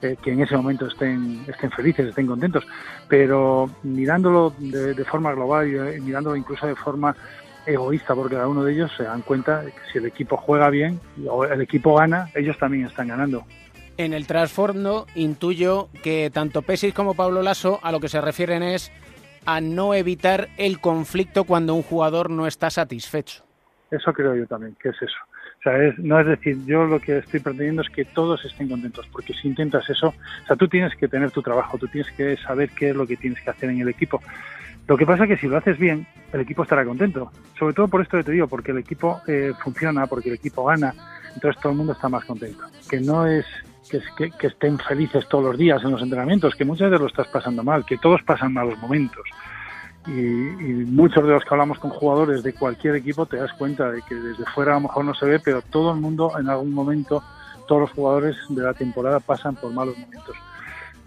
eh, 0.00 0.16
que 0.22 0.32
en 0.32 0.40
ese 0.40 0.56
momento 0.56 0.86
estén, 0.86 1.44
estén 1.46 1.70
felices, 1.70 2.08
estén 2.08 2.26
contentos, 2.26 2.66
pero 3.08 3.68
mirándolo 3.82 4.54
de, 4.58 4.94
de 4.94 5.04
forma 5.04 5.32
global 5.32 5.68
y 5.68 5.76
eh, 5.76 6.00
mirándolo 6.00 6.36
incluso 6.36 6.66
de 6.66 6.76
forma 6.76 7.14
egoísta 7.66 8.14
porque 8.14 8.34
cada 8.34 8.48
uno 8.48 8.64
de 8.64 8.72
ellos 8.72 8.90
se 8.96 9.02
dan 9.02 9.22
cuenta 9.22 9.62
de 9.62 9.72
que 9.72 9.78
si 9.92 9.98
el 9.98 10.06
equipo 10.06 10.36
juega 10.36 10.70
bien 10.70 11.00
o 11.28 11.44
el 11.44 11.60
equipo 11.60 11.94
gana, 11.96 12.30
ellos 12.34 12.56
también 12.58 12.86
están 12.86 13.08
ganando. 13.08 13.44
En 13.98 14.14
el 14.14 14.26
trasfondo 14.26 15.06
intuyo 15.16 15.88
que 16.02 16.30
tanto 16.32 16.62
Pesis 16.62 16.94
como 16.94 17.14
Pablo 17.14 17.42
Lasso 17.42 17.80
a 17.82 17.92
lo 17.92 18.00
que 18.00 18.08
se 18.08 18.20
refieren 18.20 18.62
es 18.62 18.92
a 19.44 19.60
no 19.60 19.94
evitar 19.94 20.48
el 20.56 20.80
conflicto 20.80 21.44
cuando 21.44 21.74
un 21.74 21.82
jugador 21.82 22.30
no 22.30 22.46
está 22.46 22.70
satisfecho. 22.70 23.44
Eso 23.90 24.12
creo 24.12 24.34
yo 24.34 24.46
también, 24.46 24.76
que 24.80 24.90
es 24.90 24.96
eso. 25.02 25.16
Es, 25.76 25.98
no 25.98 26.20
es 26.20 26.26
decir, 26.26 26.56
yo 26.66 26.84
lo 26.86 27.00
que 27.00 27.18
estoy 27.18 27.40
pretendiendo 27.40 27.82
es 27.82 27.90
que 27.90 28.04
todos 28.04 28.44
estén 28.44 28.68
contentos, 28.68 29.06
porque 29.12 29.34
si 29.34 29.48
intentas 29.48 29.88
eso, 29.90 30.08
o 30.08 30.46
sea, 30.46 30.56
tú 30.56 30.68
tienes 30.68 30.94
que 30.96 31.08
tener 31.08 31.30
tu 31.30 31.42
trabajo, 31.42 31.78
tú 31.78 31.86
tienes 31.88 32.10
que 32.12 32.36
saber 32.36 32.70
qué 32.70 32.90
es 32.90 32.96
lo 32.96 33.06
que 33.06 33.16
tienes 33.16 33.40
que 33.40 33.50
hacer 33.50 33.70
en 33.70 33.80
el 33.80 33.88
equipo. 33.88 34.20
Lo 34.86 34.96
que 34.96 35.04
pasa 35.04 35.24
es 35.24 35.30
que 35.30 35.36
si 35.36 35.46
lo 35.46 35.58
haces 35.58 35.78
bien, 35.78 36.06
el 36.32 36.40
equipo 36.40 36.62
estará 36.62 36.84
contento. 36.84 37.30
Sobre 37.58 37.74
todo 37.74 37.88
por 37.88 38.00
esto 38.00 38.16
que 38.16 38.24
te 38.24 38.32
digo, 38.32 38.48
porque 38.48 38.70
el 38.70 38.78
equipo 38.78 39.20
eh, 39.26 39.52
funciona, 39.62 40.06
porque 40.06 40.30
el 40.30 40.36
equipo 40.36 40.64
gana, 40.64 40.94
entonces 41.34 41.60
todo 41.60 41.72
el 41.72 41.78
mundo 41.78 41.92
está 41.92 42.08
más 42.08 42.24
contento. 42.24 42.64
Que 42.88 43.00
no 43.00 43.26
es 43.26 43.44
que, 43.90 44.00
que, 44.16 44.30
que, 44.30 44.46
estén 44.46 44.78
felices 44.78 45.28
todos 45.28 45.44
los 45.44 45.58
días 45.58 45.82
en 45.84 45.90
los 45.90 46.02
entrenamientos, 46.02 46.54
que 46.54 46.64
muchas 46.64 46.90
veces 46.90 47.00
lo 47.02 47.08
estás 47.08 47.28
pasando 47.28 47.62
mal, 47.62 47.84
que 47.84 47.98
todos 47.98 48.22
pasan 48.22 48.54
malos 48.54 48.78
momentos. 48.78 49.28
Y, 50.08 50.20
y, 50.20 50.84
muchos 50.86 51.22
de 51.22 51.30
los 51.30 51.44
que 51.44 51.50
hablamos 51.50 51.78
con 51.78 51.90
jugadores 51.90 52.42
de 52.42 52.54
cualquier 52.54 52.96
equipo 52.96 53.26
te 53.26 53.36
das 53.36 53.52
cuenta 53.52 53.90
de 53.90 54.00
que 54.02 54.14
desde 54.14 54.44
fuera 54.46 54.72
a 54.72 54.74
lo 54.76 54.82
mejor 54.82 55.04
no 55.04 55.14
se 55.14 55.26
ve, 55.26 55.38
pero 55.38 55.60
todo 55.60 55.92
el 55.92 56.00
mundo 56.00 56.32
en 56.38 56.48
algún 56.48 56.72
momento, 56.72 57.22
todos 57.66 57.82
los 57.82 57.90
jugadores 57.92 58.36
de 58.48 58.62
la 58.62 58.72
temporada 58.72 59.20
pasan 59.20 59.54
por 59.54 59.72
malos 59.72 59.98
momentos. 59.98 60.34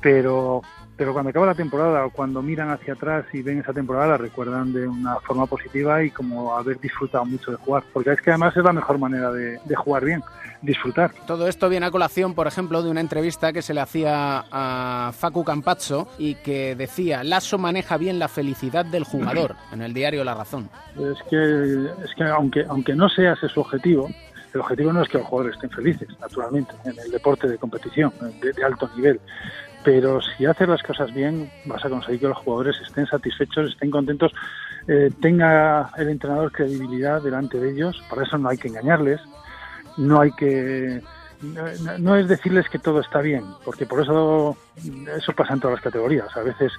Pero 0.01 0.61
pero 1.01 1.13
cuando 1.13 1.31
acaba 1.31 1.47
la 1.47 1.55
temporada 1.55 2.05
o 2.05 2.11
cuando 2.11 2.43
miran 2.43 2.69
hacia 2.69 2.93
atrás 2.93 3.25
y 3.33 3.41
ven 3.41 3.57
esa 3.57 3.73
temporada 3.73 4.09
la 4.09 4.17
recuerdan 4.17 4.71
de 4.71 4.87
una 4.87 5.15
forma 5.21 5.47
positiva 5.47 6.03
y 6.03 6.11
como 6.11 6.55
haber 6.55 6.79
disfrutado 6.79 7.25
mucho 7.25 7.49
de 7.49 7.57
jugar, 7.57 7.81
porque 7.91 8.11
es 8.11 8.21
que 8.21 8.29
además 8.29 8.55
es 8.55 8.63
la 8.63 8.71
mejor 8.71 8.99
manera 8.99 9.31
de, 9.31 9.57
de 9.65 9.75
jugar 9.75 10.05
bien, 10.05 10.23
disfrutar. 10.61 11.11
Todo 11.25 11.47
esto 11.47 11.69
viene 11.69 11.87
a 11.87 11.89
colación, 11.89 12.35
por 12.35 12.45
ejemplo, 12.45 12.83
de 12.83 12.91
una 12.91 13.01
entrevista 13.01 13.51
que 13.51 13.63
se 13.63 13.73
le 13.73 13.81
hacía 13.81 14.45
a 14.51 15.11
Facu 15.11 15.43
Campazzo 15.43 16.07
y 16.19 16.35
que 16.35 16.75
decía, 16.75 17.23
Lasso 17.23 17.57
maneja 17.57 17.97
bien 17.97 18.19
la 18.19 18.27
felicidad 18.27 18.85
del 18.85 19.03
jugador, 19.03 19.55
en 19.73 19.81
el 19.81 19.95
diario 19.95 20.23
La 20.23 20.35
Razón. 20.35 20.69
Es 20.97 21.17
que, 21.31 22.05
es 22.05 22.13
que 22.15 22.25
aunque, 22.25 22.63
aunque 22.69 22.93
no 22.93 23.09
sea 23.09 23.33
ese 23.33 23.49
su 23.49 23.61
objetivo, 23.61 24.07
el 24.53 24.59
objetivo 24.59 24.93
no 24.93 25.01
es 25.01 25.09
que 25.09 25.17
los 25.17 25.25
jugadores 25.25 25.55
estén 25.55 25.71
felices, 25.71 26.09
naturalmente, 26.19 26.75
en 26.85 26.93
el 26.99 27.09
deporte 27.09 27.47
de 27.47 27.57
competición, 27.57 28.13
de, 28.39 28.53
de 28.53 28.63
alto 28.63 28.87
nivel 28.95 29.19
pero 29.83 30.21
si 30.21 30.45
haces 30.45 30.67
las 30.67 30.83
cosas 30.83 31.13
bien 31.13 31.49
vas 31.65 31.83
a 31.83 31.89
conseguir 31.89 32.21
que 32.21 32.27
los 32.27 32.37
jugadores 32.37 32.79
estén 32.81 33.05
satisfechos, 33.07 33.71
estén 33.71 33.91
contentos, 33.91 34.31
eh, 34.87 35.09
tenga 35.21 35.89
el 35.97 36.09
entrenador 36.09 36.51
credibilidad 36.51 37.21
delante 37.21 37.59
de 37.59 37.71
ellos, 37.71 38.01
para 38.09 38.23
eso 38.23 38.37
no 38.37 38.49
hay 38.49 38.57
que 38.57 38.67
engañarles, 38.67 39.19
no 39.97 40.21
hay 40.21 40.31
que 40.31 41.01
no, 41.41 41.97
no 41.97 42.15
es 42.15 42.27
decirles 42.27 42.69
que 42.69 42.79
todo 42.79 42.99
está 42.99 43.19
bien, 43.21 43.43
porque 43.65 43.85
por 43.85 44.01
eso 44.01 44.55
eso 45.17 45.33
pasa 45.33 45.53
en 45.53 45.59
todas 45.59 45.75
las 45.75 45.83
categorías, 45.83 46.35
a 46.37 46.43
veces 46.43 46.71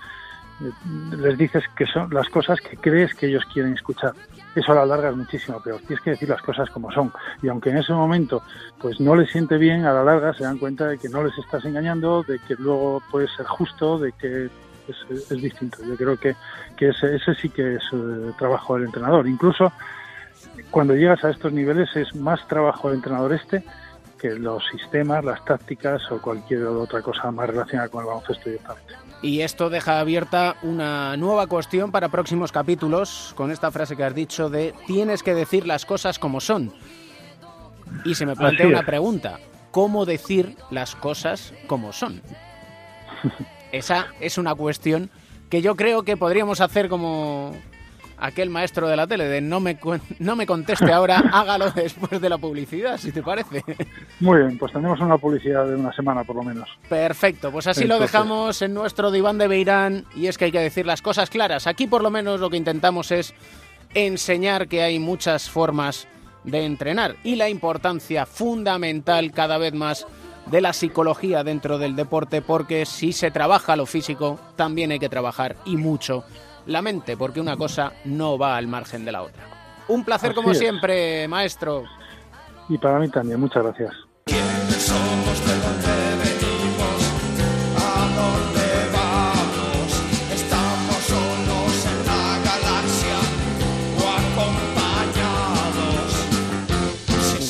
les 1.18 1.38
dices 1.38 1.64
que 1.76 1.86
son 1.86 2.12
las 2.12 2.28
cosas 2.28 2.60
que 2.60 2.76
crees 2.76 3.14
que 3.14 3.26
ellos 3.26 3.44
quieren 3.52 3.74
escuchar. 3.74 4.12
Eso 4.54 4.72
a 4.72 4.74
la 4.74 4.86
larga 4.86 5.10
es 5.10 5.16
muchísimo 5.16 5.62
peor. 5.62 5.80
Tienes 5.80 6.00
que 6.00 6.10
decir 6.10 6.28
las 6.28 6.42
cosas 6.42 6.68
como 6.70 6.90
son. 6.92 7.12
Y 7.42 7.48
aunque 7.48 7.70
en 7.70 7.78
ese 7.78 7.92
momento 7.92 8.42
pues 8.78 9.00
no 9.00 9.14
les 9.16 9.30
siente 9.30 9.56
bien, 9.56 9.84
a 9.84 9.92
la 9.92 10.04
larga 10.04 10.34
se 10.34 10.44
dan 10.44 10.58
cuenta 10.58 10.88
de 10.88 10.98
que 10.98 11.08
no 11.08 11.24
les 11.24 11.36
estás 11.38 11.64
engañando, 11.64 12.22
de 12.22 12.38
que 12.40 12.54
luego 12.56 13.02
puedes 13.10 13.30
ser 13.32 13.46
justo, 13.46 13.98
de 13.98 14.12
que 14.12 14.50
es, 14.88 15.30
es 15.30 15.42
distinto. 15.42 15.78
Yo 15.84 15.96
creo 15.96 16.16
que, 16.16 16.34
que 16.76 16.88
ese, 16.88 17.16
ese, 17.16 17.34
sí 17.34 17.48
que 17.48 17.76
es 17.76 17.82
eh, 17.92 18.32
trabajo 18.38 18.74
del 18.74 18.86
entrenador. 18.86 19.26
Incluso 19.26 19.72
cuando 20.70 20.94
llegas 20.94 21.24
a 21.24 21.30
estos 21.30 21.52
niveles 21.52 21.94
es 21.96 22.14
más 22.14 22.46
trabajo 22.48 22.88
del 22.88 22.98
entrenador 22.98 23.32
este 23.32 23.64
que 24.18 24.30
los 24.34 24.64
sistemas, 24.68 25.24
las 25.24 25.44
tácticas 25.44 26.00
o 26.12 26.22
cualquier 26.22 26.64
otra 26.64 27.02
cosa 27.02 27.30
más 27.32 27.48
relacionada 27.48 27.88
con 27.88 28.02
el 28.02 28.06
baloncesto 28.06 28.50
directamente. 28.50 28.94
Y 29.22 29.42
esto 29.42 29.70
deja 29.70 30.00
abierta 30.00 30.56
una 30.62 31.16
nueva 31.16 31.46
cuestión 31.46 31.92
para 31.92 32.08
próximos 32.08 32.50
capítulos 32.50 33.32
con 33.36 33.52
esta 33.52 33.70
frase 33.70 33.96
que 33.96 34.02
has 34.02 34.14
dicho 34.14 34.50
de 34.50 34.74
tienes 34.88 35.22
que 35.22 35.32
decir 35.32 35.64
las 35.64 35.86
cosas 35.86 36.18
como 36.18 36.40
son. 36.40 36.74
Y 38.04 38.16
se 38.16 38.26
me 38.26 38.34
plantea 38.34 38.66
una 38.66 38.84
pregunta, 38.84 39.38
¿cómo 39.70 40.06
decir 40.06 40.56
las 40.70 40.96
cosas 40.96 41.54
como 41.68 41.92
son? 41.92 42.20
Esa 43.72 44.08
es 44.20 44.38
una 44.38 44.56
cuestión 44.56 45.08
que 45.48 45.62
yo 45.62 45.76
creo 45.76 46.02
que 46.02 46.16
podríamos 46.16 46.60
hacer 46.60 46.88
como 46.88 47.54
aquel 48.18 48.50
maestro 48.50 48.88
de 48.88 48.96
la 48.96 49.06
tele 49.06 49.24
de 49.24 49.40
no 49.40 49.60
me, 49.60 49.78
no 50.18 50.36
me 50.36 50.46
conteste 50.46 50.92
ahora, 50.92 51.18
hágalo 51.32 51.70
después 51.70 52.20
de 52.20 52.28
la 52.28 52.38
publicidad, 52.38 52.98
si 52.98 53.12
te 53.12 53.22
parece. 53.22 53.64
Muy 54.20 54.38
bien, 54.40 54.58
pues 54.58 54.72
tenemos 54.72 55.00
una 55.00 55.18
publicidad 55.18 55.66
de 55.66 55.76
una 55.76 55.92
semana 55.92 56.24
por 56.24 56.36
lo 56.36 56.42
menos. 56.42 56.68
Perfecto, 56.88 57.50
pues 57.50 57.66
así 57.66 57.82
Entonces. 57.82 57.98
lo 57.98 58.06
dejamos 58.06 58.62
en 58.62 58.74
nuestro 58.74 59.10
diván 59.10 59.38
de 59.38 59.48
Beirán 59.48 60.04
y 60.14 60.26
es 60.26 60.38
que 60.38 60.46
hay 60.46 60.52
que 60.52 60.60
decir 60.60 60.86
las 60.86 61.02
cosas 61.02 61.30
claras. 61.30 61.66
Aquí 61.66 61.86
por 61.86 62.02
lo 62.02 62.10
menos 62.10 62.40
lo 62.40 62.50
que 62.50 62.56
intentamos 62.56 63.10
es 63.10 63.34
enseñar 63.94 64.68
que 64.68 64.82
hay 64.82 64.98
muchas 64.98 65.50
formas 65.50 66.06
de 66.44 66.64
entrenar 66.64 67.16
y 67.22 67.36
la 67.36 67.48
importancia 67.48 68.26
fundamental 68.26 69.32
cada 69.32 69.58
vez 69.58 69.74
más 69.74 70.06
de 70.46 70.60
la 70.60 70.72
psicología 70.72 71.44
dentro 71.44 71.78
del 71.78 71.94
deporte 71.94 72.42
porque 72.42 72.84
si 72.84 73.12
se 73.12 73.30
trabaja 73.30 73.76
lo 73.76 73.86
físico 73.86 74.40
también 74.56 74.90
hay 74.90 74.98
que 74.98 75.08
trabajar 75.08 75.56
y 75.64 75.76
mucho 75.76 76.24
la 76.66 76.82
mente, 76.82 77.16
porque 77.16 77.40
una 77.40 77.56
cosa 77.56 77.92
no 78.04 78.38
va 78.38 78.56
al 78.56 78.66
margen 78.66 79.04
de 79.04 79.12
la 79.12 79.22
otra. 79.22 79.42
Un 79.88 80.04
placer 80.04 80.30
Así 80.30 80.36
como 80.36 80.52
es. 80.52 80.58
siempre, 80.58 81.26
maestro. 81.28 81.84
Y 82.68 82.78
para 82.78 82.98
mí 82.98 83.08
también, 83.08 83.40
muchas 83.40 83.62
gracias. 83.62 83.92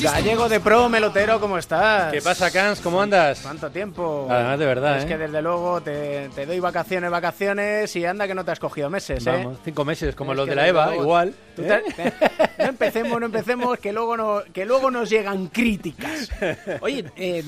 Gallego 0.02 0.48
de 0.48 0.58
pro, 0.60 0.88
melotero, 0.88 1.38
¿cómo 1.40 1.58
estás? 1.58 2.12
¿Qué 2.12 2.20
pasa, 2.20 2.50
Cans? 2.50 2.80
¿Cómo 2.80 3.00
andas? 3.00 3.40
¿Cuánto 3.42 3.70
tiempo? 3.70 4.26
Además, 4.28 4.58
de 4.58 4.66
verdad, 4.66 4.98
Es 4.98 5.04
¿eh? 5.04 5.08
que 5.08 5.18
desde 5.18 5.40
luego 5.40 5.80
te, 5.80 6.28
te 6.34 6.44
doy 6.46 6.58
vacaciones, 6.60 7.10
vacaciones 7.10 7.94
y 7.94 8.04
anda 8.04 8.26
que 8.26 8.34
no 8.34 8.44
te 8.44 8.50
has 8.50 8.58
cogido 8.58 8.90
meses, 8.90 9.24
¿eh? 9.26 9.30
Vamos, 9.30 9.58
cinco 9.64 9.84
meses, 9.84 10.14
como 10.16 10.32
Es 10.32 10.38
los 10.38 10.48
de 10.48 10.54
la 10.56 10.66
EVA, 10.66 10.86
luego- 10.86 11.02
igual. 11.02 11.34
¿eh? 11.56 11.82
te- 11.96 12.12
no 12.62 12.68
empecemos, 12.68 13.20
no 13.20 13.26
empecemos, 13.26 13.78
que 13.78 13.92
luego, 13.92 14.16
no, 14.16 14.42
que 14.52 14.64
luego 14.66 14.90
nos 14.90 15.08
llegan 15.08 15.46
críticas. 15.46 16.30
Oye, 16.80 17.04
eh, 17.16 17.44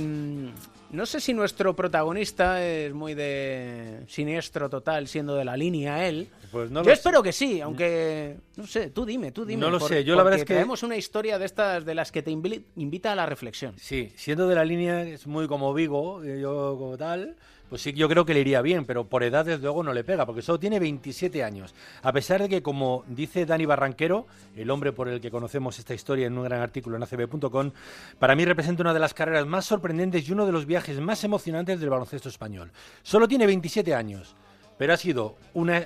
No 0.95 1.07
sé 1.07 1.20
si 1.20 1.34
nuestro 1.34 1.74
protagonista 1.76 2.64
es 2.64 2.95
muy 2.95 3.14
de 3.14 4.01
siniestro 4.07 4.70
total, 4.70 5.09
siendo 5.09 5.34
de 5.34 5.45
la 5.45 5.57
línea 5.57 6.07
él. 6.09 6.28
Pues 6.53 6.70
no 6.70 6.82
yo 6.84 6.92
espero 6.92 7.22
que 7.22 7.32
sí, 7.32 7.61
aunque 7.61 8.36
no 8.57 8.66
sé, 8.66 8.90
tú 8.90 9.05
dime, 9.05 9.32
tú 9.32 9.45
dime. 9.45 9.61
No 9.61 9.70
lo 9.70 9.78
por- 9.80 9.88
sé, 9.88 10.05
yo 10.05 10.14
la 10.14 10.22
verdad 10.22 10.38
es 10.40 10.45
que- 10.45 10.55
tenemos 10.55 10.82
una 10.84 10.97
historia 10.97 11.38
de 11.38 11.47
estas 11.47 11.84
de 11.84 11.95
las 11.95 12.12
que 12.12 12.22
te 12.22 12.30
invi- 12.30 12.62
invita 12.76 13.12
a 13.12 13.14
la 13.16 13.26
reflexión. 13.26 13.74
Sí, 13.76 14.12
siendo 14.16 14.47
de 14.47 14.55
la 14.55 14.64
línea, 14.64 15.03
es 15.03 15.26
muy 15.26 15.49
como 15.49 15.74
Vigo, 15.74 16.22
eh, 16.22 16.38
yo 16.40 16.76
como 16.78 16.97
tal, 16.97 17.34
pues 17.75 17.83
sí, 17.83 17.93
yo 17.93 18.09
creo 18.09 18.25
que 18.25 18.35
le 18.35 18.39
iría 18.39 18.62
bien, 18.62 18.85
pero 18.85 19.09
por 19.09 19.25
edad 19.25 19.45
desde 19.45 19.64
luego 19.64 19.83
no 19.83 19.93
le 19.93 20.05
pega, 20.05 20.25
porque 20.25 20.43
solo 20.43 20.61
tiene 20.61 20.79
27 20.79 21.43
años. 21.43 21.75
A 22.05 22.12
pesar 22.12 22.41
de 22.41 22.49
que, 22.49 22.62
como 22.62 23.03
dice 23.09 23.47
Dani 23.47 23.66
Barranquero, 23.66 24.29
el 24.55 24.70
hombre 24.70 24.93
por 24.93 25.09
el 25.09 25.20
que 25.20 25.29
conocemos 25.29 25.81
esta 25.81 25.93
historia 25.93 26.29
en 26.29 26.39
un 26.39 26.45
gran 26.45 26.61
artículo 26.61 26.97
en 26.97 27.03
acb.com, 27.03 27.72
para 28.20 28.37
mí 28.37 28.45
representa 28.45 28.85
una 28.85 28.95
de 28.95 29.01
las 29.01 29.12
carreras 29.12 29.45
más 29.49 29.64
sorprendentes 29.64 30.29
y 30.29 30.31
uno 30.31 30.47
de 30.47 30.53
los 30.53 30.66
viajes 30.66 31.01
más 31.01 31.25
emocionantes 31.25 31.81
del 31.81 31.91
baloncesto 31.91 32.29
español. 32.29 32.70
Solo 33.03 33.27
tiene 33.27 33.45
27 33.45 33.93
años, 33.93 34.37
pero 34.79 34.93
ha 34.95 34.97
sido, 34.97 35.35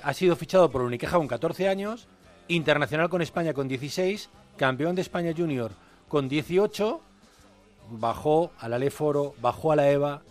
ha 0.03 0.13
sido 0.13 0.35
fichado 0.35 0.69
por 0.69 0.83
Uniqueja 0.83 1.17
con 1.17 1.27
14 1.27 1.69
años, 1.69 2.07
internacional 2.49 3.09
con 3.09 3.23
España 3.23 3.55
con 3.55 3.67
16, 3.67 4.29
campeón 4.57 4.93
de 4.93 5.01
España 5.01 5.33
Junior 5.35 5.71
con 6.07 6.29
18, 6.29 7.01
bajó 7.93 8.51
a 8.59 8.69
la 8.69 8.77
bajó 9.41 9.71
a 9.71 9.75
la 9.75 9.89
EVA, 9.89 10.21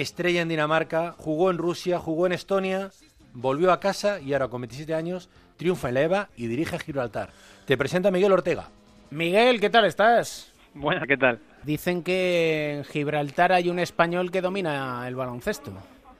estrella 0.00 0.42
en 0.42 0.48
Dinamarca, 0.48 1.14
jugó 1.16 1.50
en 1.50 1.58
Rusia, 1.58 1.98
jugó 1.98 2.26
en 2.26 2.32
Estonia, 2.32 2.90
volvió 3.32 3.72
a 3.72 3.80
casa 3.80 4.20
y 4.20 4.32
ahora 4.32 4.48
con 4.48 4.60
27 4.62 4.94
años 4.94 5.28
triunfa 5.56 5.88
en 5.88 5.94
la 5.94 6.02
EVA 6.02 6.28
y 6.36 6.46
dirige 6.46 6.76
a 6.76 6.78
Gibraltar. 6.78 7.30
Te 7.66 7.76
presenta 7.76 8.10
Miguel 8.10 8.32
Ortega. 8.32 8.68
Miguel, 9.10 9.60
¿qué 9.60 9.70
tal 9.70 9.84
estás? 9.84 10.52
Buenas, 10.74 11.06
¿qué 11.06 11.16
tal? 11.16 11.40
Dicen 11.64 12.02
que 12.02 12.76
en 12.78 12.84
Gibraltar 12.84 13.52
hay 13.52 13.68
un 13.68 13.78
español 13.78 14.30
que 14.30 14.40
domina 14.40 15.06
el 15.06 15.14
baloncesto. 15.14 15.72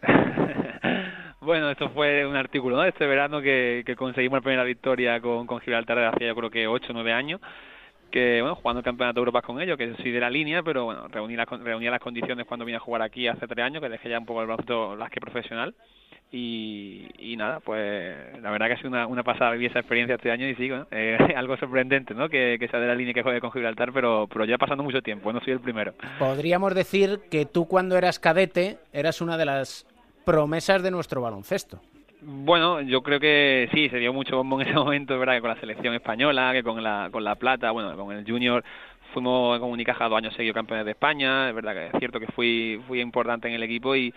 Bueno, 1.41 1.71
esto 1.71 1.89
fue 1.89 2.27
un 2.27 2.37
artículo, 2.37 2.77
¿no? 2.77 2.85
Este 2.85 3.07
verano 3.07 3.41
que, 3.41 3.83
que 3.87 3.97
conseguimos 3.97 4.37
la 4.37 4.43
primera 4.43 4.65
victoria 4.65 5.19
con, 5.19 5.47
con 5.47 5.61
Gibraltar 5.61 5.97
de 5.97 6.05
hace 6.05 6.27
yo 6.27 6.35
creo 6.35 6.51
que 6.51 6.67
8 6.67 6.89
o 6.91 6.93
9 6.93 7.11
años. 7.11 7.41
Que, 8.11 8.41
bueno, 8.41 8.57
jugando 8.57 8.81
el 8.81 8.85
Campeonato 8.85 9.17
de 9.17 9.21
Europa 9.21 9.43
con 9.43 9.61
ellos, 9.61 9.77
que 9.77 9.95
soy 9.97 10.11
de 10.11 10.21
la 10.21 10.31
línea, 10.31 10.63
pero 10.63 10.85
bueno, 10.85 11.09
reuní 11.09 11.37
las, 11.37 11.49
reunía 11.49 11.91
las 11.91 12.01
condiciones 12.01 12.47
cuando 12.47 12.65
vine 12.65 12.77
a 12.77 12.81
jugar 12.81 13.03
aquí 13.03 13.29
hace 13.29 13.47
3 13.47 13.65
años, 13.67 13.83
que 13.83 13.89
dejé 13.89 14.09
ya 14.09 14.19
un 14.19 14.27
poco 14.27 14.41
el 14.41 14.47
baloncesto 14.47 14.97
más 14.97 15.11
que 15.11 15.21
profesional. 15.21 15.75
Y, 16.31 17.09
y 17.19 17.37
nada, 17.37 17.61
pues 17.61 18.43
la 18.43 18.51
verdad 18.51 18.67
que 18.67 18.73
ha 18.75 18.77
sido 18.77 18.91
una, 18.91 19.07
una 19.07 19.23
pasada 19.23 19.53
vivir 19.53 19.71
esa 19.71 19.79
experiencia 19.79 20.17
este 20.17 20.31
año 20.31 20.47
y 20.47 20.55
sí, 20.57 20.69
bueno, 20.69 20.87
eh, 20.91 21.17
algo 21.37 21.57
sorprendente, 21.57 22.13
¿no? 22.15 22.29
Que, 22.29 22.59
que 22.61 22.69
sea 22.69 22.81
de 22.81 22.87
la 22.87 22.95
línea 22.95 23.15
que 23.15 23.23
juegue 23.23 23.41
con 23.41 23.51
Gibraltar, 23.51 23.93
pero, 23.93 24.29
pero 24.31 24.45
ya 24.45 24.59
pasando 24.59 24.83
mucho 24.83 25.01
tiempo, 25.01 25.33
no 25.33 25.41
soy 25.41 25.55
el 25.55 25.61
primero. 25.61 25.95
Podríamos 26.19 26.75
decir 26.75 27.21
que 27.31 27.47
tú 27.47 27.67
cuando 27.67 27.97
eras 27.97 28.19
cadete 28.19 28.79
eras 28.93 29.23
una 29.23 29.39
de 29.39 29.47
las 29.47 29.87
promesas 30.27 30.83
de 30.83 30.91
nuestro 30.91 31.23
baloncesto. 31.23 31.81
Bueno, 32.21 32.81
yo 32.81 33.03
creo 33.03 33.21
que 33.21 33.69
sí, 33.73 33.89
se 33.91 33.99
dio 33.99 34.13
mucho 34.13 34.37
bombo 34.37 34.61
en 34.61 34.67
ese 34.67 34.75
momento, 34.79 35.15
es 35.15 35.21
verdad 35.21 35.35
que 35.35 35.41
con 35.41 35.51
la 35.51 35.61
selección 35.61 35.95
española, 35.95 36.53
que 36.53 36.63
con 36.65 36.83
la, 36.83 37.09
con 37.13 37.23
la 37.23 37.37
plata, 37.37 37.71
bueno, 37.71 37.97
con 37.97 38.17
el 38.17 38.25
junior 38.25 38.65
fuimos 39.13 39.59
con 39.61 39.71
Unicaja 39.71 40.09
dos 40.09 40.19
años 40.19 40.35
seguidos 40.35 40.55
campeones 40.55 40.85
de 40.85 40.93
España, 40.93 41.49
es 41.49 41.55
verdad 41.55 41.75
que 41.75 41.87
es 41.87 41.93
cierto 41.99 42.19
que 42.19 42.27
fui, 42.29 42.83
fui 42.89 43.01
importante 43.01 43.49
en 43.49 43.55
el 43.55 43.63
equipo 43.63 43.95
y, 43.95 44.13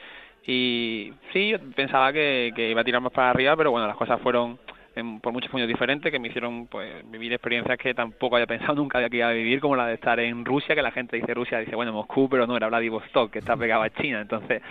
y 0.45 1.13
sí, 1.31 1.49
yo 1.49 1.59
pensaba 1.75 2.11
que, 2.11 2.51
que 2.55 2.71
iba 2.71 2.81
a 2.81 2.83
tirar 2.83 3.01
más 3.01 3.13
para 3.13 3.29
arriba, 3.29 3.55
pero 3.55 3.71
bueno, 3.71 3.87
las 3.87 3.95
cosas 3.97 4.19
fueron 4.21 4.57
en- 4.95 5.19
por 5.21 5.31
muchos 5.33 5.49
puños 5.51 5.67
diferentes 5.67 6.11
que 6.11 6.19
me 6.19 6.27
hicieron 6.27 6.67
pues 6.67 7.09
vivir 7.09 7.31
experiencias 7.33 7.77
que 7.77 7.93
tampoco 7.93 8.35
había 8.35 8.47
pensado 8.47 8.75
nunca 8.75 9.07
que 9.09 9.17
iba 9.17 9.29
a 9.29 9.31
vivir, 9.31 9.59
como 9.61 9.75
la 9.75 9.87
de 9.87 9.93
estar 9.95 10.19
en 10.19 10.43
Rusia, 10.45 10.75
que 10.75 10.81
la 10.81 10.91
gente 10.91 11.15
dice 11.17 11.33
Rusia, 11.33 11.59
dice 11.59 11.75
bueno 11.75 11.93
Moscú, 11.93 12.27
pero 12.29 12.45
no, 12.47 12.57
era 12.57 12.67
Vladivostok, 12.67 13.31
que 13.31 13.39
está 13.39 13.55
pegado 13.57 13.83
a 13.83 13.89
China, 13.89 14.21
entonces 14.21 14.61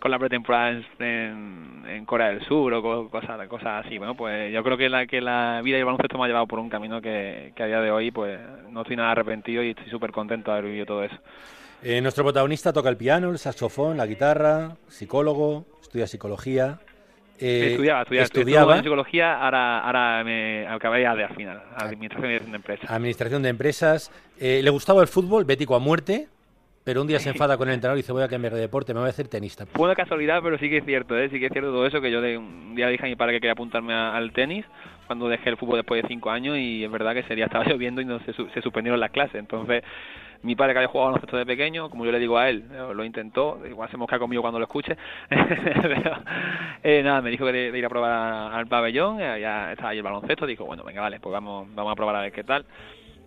con 0.00 0.10
la 0.10 0.18
pretemporada 0.18 0.70
en, 0.72 0.84
en, 1.00 1.82
en 1.88 2.04
Corea 2.04 2.28
del 2.28 2.44
Sur 2.44 2.72
o 2.74 2.82
co- 2.82 3.08
cosas, 3.10 3.48
cosas 3.48 3.84
así, 3.86 3.96
bueno, 3.98 4.14
pues 4.14 4.52
yo 4.52 4.62
creo 4.62 4.76
que 4.76 4.88
la, 4.90 5.06
que 5.06 5.20
la 5.22 5.60
vida 5.64 5.76
y 5.78 5.80
el 5.80 5.86
baloncesto 5.86 6.18
me 6.18 6.24
ha 6.24 6.28
llevado 6.28 6.46
por 6.46 6.58
un 6.58 6.68
camino 6.68 7.00
que, 7.00 7.52
que 7.56 7.62
a 7.62 7.66
día 7.66 7.80
de 7.80 7.90
hoy 7.90 8.10
pues 8.10 8.38
no 8.70 8.82
estoy 8.82 8.96
nada 8.96 9.12
arrepentido 9.12 9.62
y 9.62 9.70
estoy 9.70 9.88
súper 9.88 10.12
contento 10.12 10.50
de 10.50 10.58
haber 10.58 10.70
vivido 10.70 10.86
todo 10.86 11.02
eso. 11.04 11.16
Eh, 11.82 12.00
nuestro 12.00 12.24
protagonista 12.24 12.72
toca 12.72 12.88
el 12.88 12.96
piano, 12.96 13.30
el 13.30 13.38
saxofón, 13.38 13.96
la 13.96 14.06
guitarra, 14.06 14.76
psicólogo, 14.88 15.64
estudia 15.80 16.06
psicología. 16.06 16.78
Eh, 17.38 17.68
estudiaba, 17.72 18.02
estudiaba, 18.02 18.24
estudiaba 18.24 18.76
en 18.78 18.82
psicología, 18.82 19.34
ahora, 19.42 19.80
ahora 19.80 20.24
me 20.24 20.66
acabé 20.66 21.00
de 21.00 21.06
al 21.06 21.34
final, 21.34 21.62
administración 21.76 22.50
de 22.50 22.56
empresas. 22.56 22.90
administración 22.90 23.42
de 23.42 23.48
empresas. 23.48 24.10
Eh, 24.38 24.60
le 24.62 24.70
gustaba 24.70 25.02
el 25.02 25.08
fútbol, 25.08 25.44
bético 25.44 25.74
a 25.74 25.78
muerte, 25.78 26.28
pero 26.84 27.00
un 27.02 27.06
día 27.08 27.18
se 27.18 27.28
enfada 27.30 27.56
con 27.56 27.68
el 27.68 27.74
entrenador 27.74 27.98
y 27.98 28.02
dice 28.02 28.12
voy 28.12 28.22
a 28.22 28.28
cambiar 28.28 28.54
de 28.54 28.60
deporte, 28.60 28.94
me 28.94 29.00
voy 29.00 29.08
a 29.08 29.10
hacer 29.10 29.28
tenista. 29.28 29.66
Fue 29.66 29.84
una 29.86 29.94
casualidad, 29.94 30.40
pero 30.42 30.56
sí 30.58 30.68
que 30.70 30.78
es 30.78 30.84
cierto, 30.84 31.18
¿eh? 31.18 31.28
sí 31.30 31.38
que 31.40 31.46
es 31.46 31.52
cierto 31.52 31.70
todo 31.70 31.86
eso, 31.86 32.00
que 32.00 32.10
yo 32.10 32.20
de, 32.20 32.38
un 32.38 32.74
día 32.74 32.88
dije 32.88 33.04
a 33.04 33.08
mi 33.08 33.16
padre 33.16 33.34
que 33.34 33.40
quería 33.40 33.52
apuntarme 33.52 33.92
a- 33.92 34.14
al 34.16 34.32
tenis 34.32 34.64
cuando 35.06 35.28
dejé 35.28 35.50
el 35.50 35.56
fútbol 35.56 35.76
después 35.78 36.02
de 36.02 36.08
cinco 36.08 36.30
años 36.30 36.56
y 36.58 36.82
es 36.84 36.90
verdad 36.90 37.12
que 37.12 37.20
ese 37.20 37.34
día 37.34 37.44
estaba 37.46 37.64
lloviendo 37.68 38.00
y 38.00 38.04
no 38.04 38.18
se, 38.20 38.32
se 38.32 38.62
suspendieron 38.62 38.98
las 39.00 39.10
clases. 39.10 39.36
Entonces, 39.36 39.82
mi 40.42 40.56
padre 40.56 40.72
que 40.72 40.78
había 40.78 40.88
jugado 40.88 41.12
baloncesto 41.12 41.36
de 41.36 41.46
pequeño, 41.46 41.90
como 41.90 42.04
yo 42.04 42.12
le 42.12 42.18
digo 42.18 42.38
a 42.38 42.48
él, 42.48 42.64
eh, 42.72 42.94
lo 42.94 43.04
intentó, 43.04 43.60
igual 43.68 43.90
se 43.90 43.96
mosca 43.96 44.18
conmigo 44.18 44.42
cuando 44.42 44.58
lo 44.58 44.64
escuche, 44.64 44.96
pero 45.28 46.20
eh, 46.82 47.02
nada, 47.02 47.20
me 47.22 47.30
dijo 47.30 47.44
que 47.46 47.52
de, 47.52 47.72
de 47.72 47.78
ir 47.78 47.84
a 47.84 47.88
probar 47.88 48.52
al 48.54 48.66
pabellón, 48.66 49.20
eh, 49.20 49.40
ya 49.40 49.72
estaba 49.72 49.90
ahí 49.90 49.98
el 49.98 50.02
baloncesto, 50.02 50.46
dijo, 50.46 50.64
bueno, 50.64 50.84
venga, 50.84 51.02
vale, 51.02 51.20
pues 51.20 51.32
vamos, 51.32 51.68
vamos 51.74 51.92
a 51.92 51.96
probar 51.96 52.16
a 52.16 52.20
ver 52.20 52.32
qué 52.32 52.44
tal. 52.44 52.64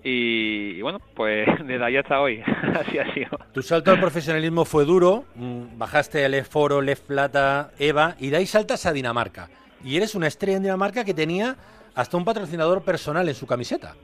Y, 0.03 0.76
y 0.78 0.82
bueno, 0.82 0.99
pues 1.14 1.47
desde 1.66 1.84
ahí 1.84 1.97
hasta 1.97 2.22
hoy, 2.22 2.41
así 2.80 2.97
ha 2.97 3.14
sido. 3.14 3.30
Tu 3.53 3.62
salto 3.62 3.91
al 3.91 3.99
profesionalismo 3.99 4.66
fue 4.66 4.86
duro, 4.86 5.26
mm, 5.36 5.78
bajaste 5.78 6.24
el 6.26 6.43
Foro, 6.45 6.82
Lef 6.82 7.01
Plata, 7.01 7.72
EVA 7.80 8.16
y 8.20 8.30
de 8.30 8.38
ahí 8.38 8.45
saltas 8.45 8.86
a 8.86 8.93
Dinamarca. 8.93 9.49
Y 9.84 9.97
eres 9.97 10.16
una 10.16 10.28
estrella 10.28 10.57
en 10.57 10.64
Dinamarca 10.64 11.03
que 11.05 11.14
tenía 11.14 11.55
hasta 11.95 12.18
un 12.18 12.26
patrocinador 12.26 12.82
personal 12.84 13.28
en 13.28 13.36
su 13.36 13.47
camiseta. 13.47 13.95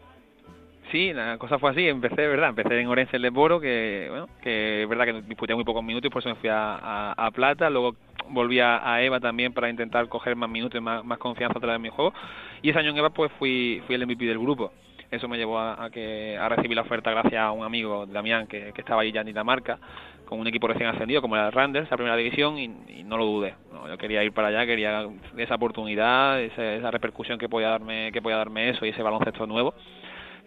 Sí, 0.91 1.13
la 1.13 1.37
cosa 1.37 1.57
fue 1.57 1.71
así, 1.71 1.87
empecé, 1.87 2.27
¿verdad? 2.27 2.49
Empecé 2.49 2.79
en 2.79 2.87
Orense 2.87 3.17
de 3.17 3.29
Boro, 3.29 3.59
que, 3.59 4.07
bueno, 4.09 4.29
que 4.41 4.83
es 4.83 4.89
verdad 4.89 5.05
que 5.05 5.21
disputé 5.23 5.55
muy 5.55 5.63
pocos 5.63 5.83
minutos 5.83 6.07
y 6.07 6.11
por 6.11 6.21
eso 6.21 6.29
me 6.29 6.35
fui 6.35 6.49
a, 6.49 6.75
a- 6.75 7.13
a 7.17 7.31
Plata, 7.31 7.69
luego 7.69 7.95
volví 8.29 8.59
a, 8.59 8.79
a 8.93 9.01
EVA 9.01 9.19
también 9.19 9.51
para 9.53 9.69
intentar 9.69 10.07
coger 10.09 10.35
más 10.35 10.49
minutos 10.49 10.77
y 10.79 10.81
más, 10.83 11.03
más 11.03 11.17
confianza 11.17 11.57
otra 11.57 11.69
vez 11.71 11.75
en 11.77 11.81
mi 11.81 11.89
juego, 11.89 12.13
y 12.61 12.69
ese 12.69 12.79
año 12.79 12.91
en 12.91 12.97
EVA 12.97 13.09
pues 13.09 13.31
fui, 13.39 13.81
fui 13.87 13.95
el 13.95 14.03
MVP 14.03 14.25
del 14.25 14.39
grupo. 14.39 14.71
Eso 15.11 15.27
me 15.27 15.37
llevó 15.37 15.59
a, 15.59 15.85
a 15.85 15.89
que 15.89 16.37
a 16.37 16.49
recibir 16.49 16.75
la 16.75 16.81
oferta 16.81 17.11
gracias 17.11 17.41
a 17.41 17.51
un 17.51 17.63
amigo, 17.63 18.05
Damián, 18.05 18.47
que, 18.47 18.71
que 18.73 18.81
estaba 18.81 19.01
allí 19.01 19.11
ya 19.11 19.21
en 19.21 19.27
Dinamarca, 19.27 19.79
con 20.25 20.39
un 20.39 20.47
equipo 20.47 20.67
recién 20.67 20.89
ascendido 20.89 21.21
como 21.21 21.35
era 21.35 21.45
el 21.47 21.51
Randers, 21.51 21.89
la 21.91 21.97
primera 21.97 22.15
división, 22.17 22.57
y, 22.57 22.65
y 22.87 23.03
no 23.03 23.17
lo 23.17 23.25
dudé. 23.25 23.55
No, 23.71 23.87
yo 23.87 23.97
quería 23.97 24.23
ir 24.23 24.33
para 24.33 24.47
allá, 24.47 24.65
quería 24.65 25.07
esa 25.37 25.55
oportunidad, 25.55 26.41
esa, 26.41 26.73
esa 26.73 26.89
repercusión 26.91 27.37
que 27.37 27.47
podía 27.49 27.69
darme, 27.69 28.11
que 28.11 28.21
podía 28.21 28.37
darme 28.37 28.69
eso 28.69 28.85
y 28.85 28.89
ese 28.89 29.03
baloncesto 29.03 29.45
nuevo. 29.45 29.73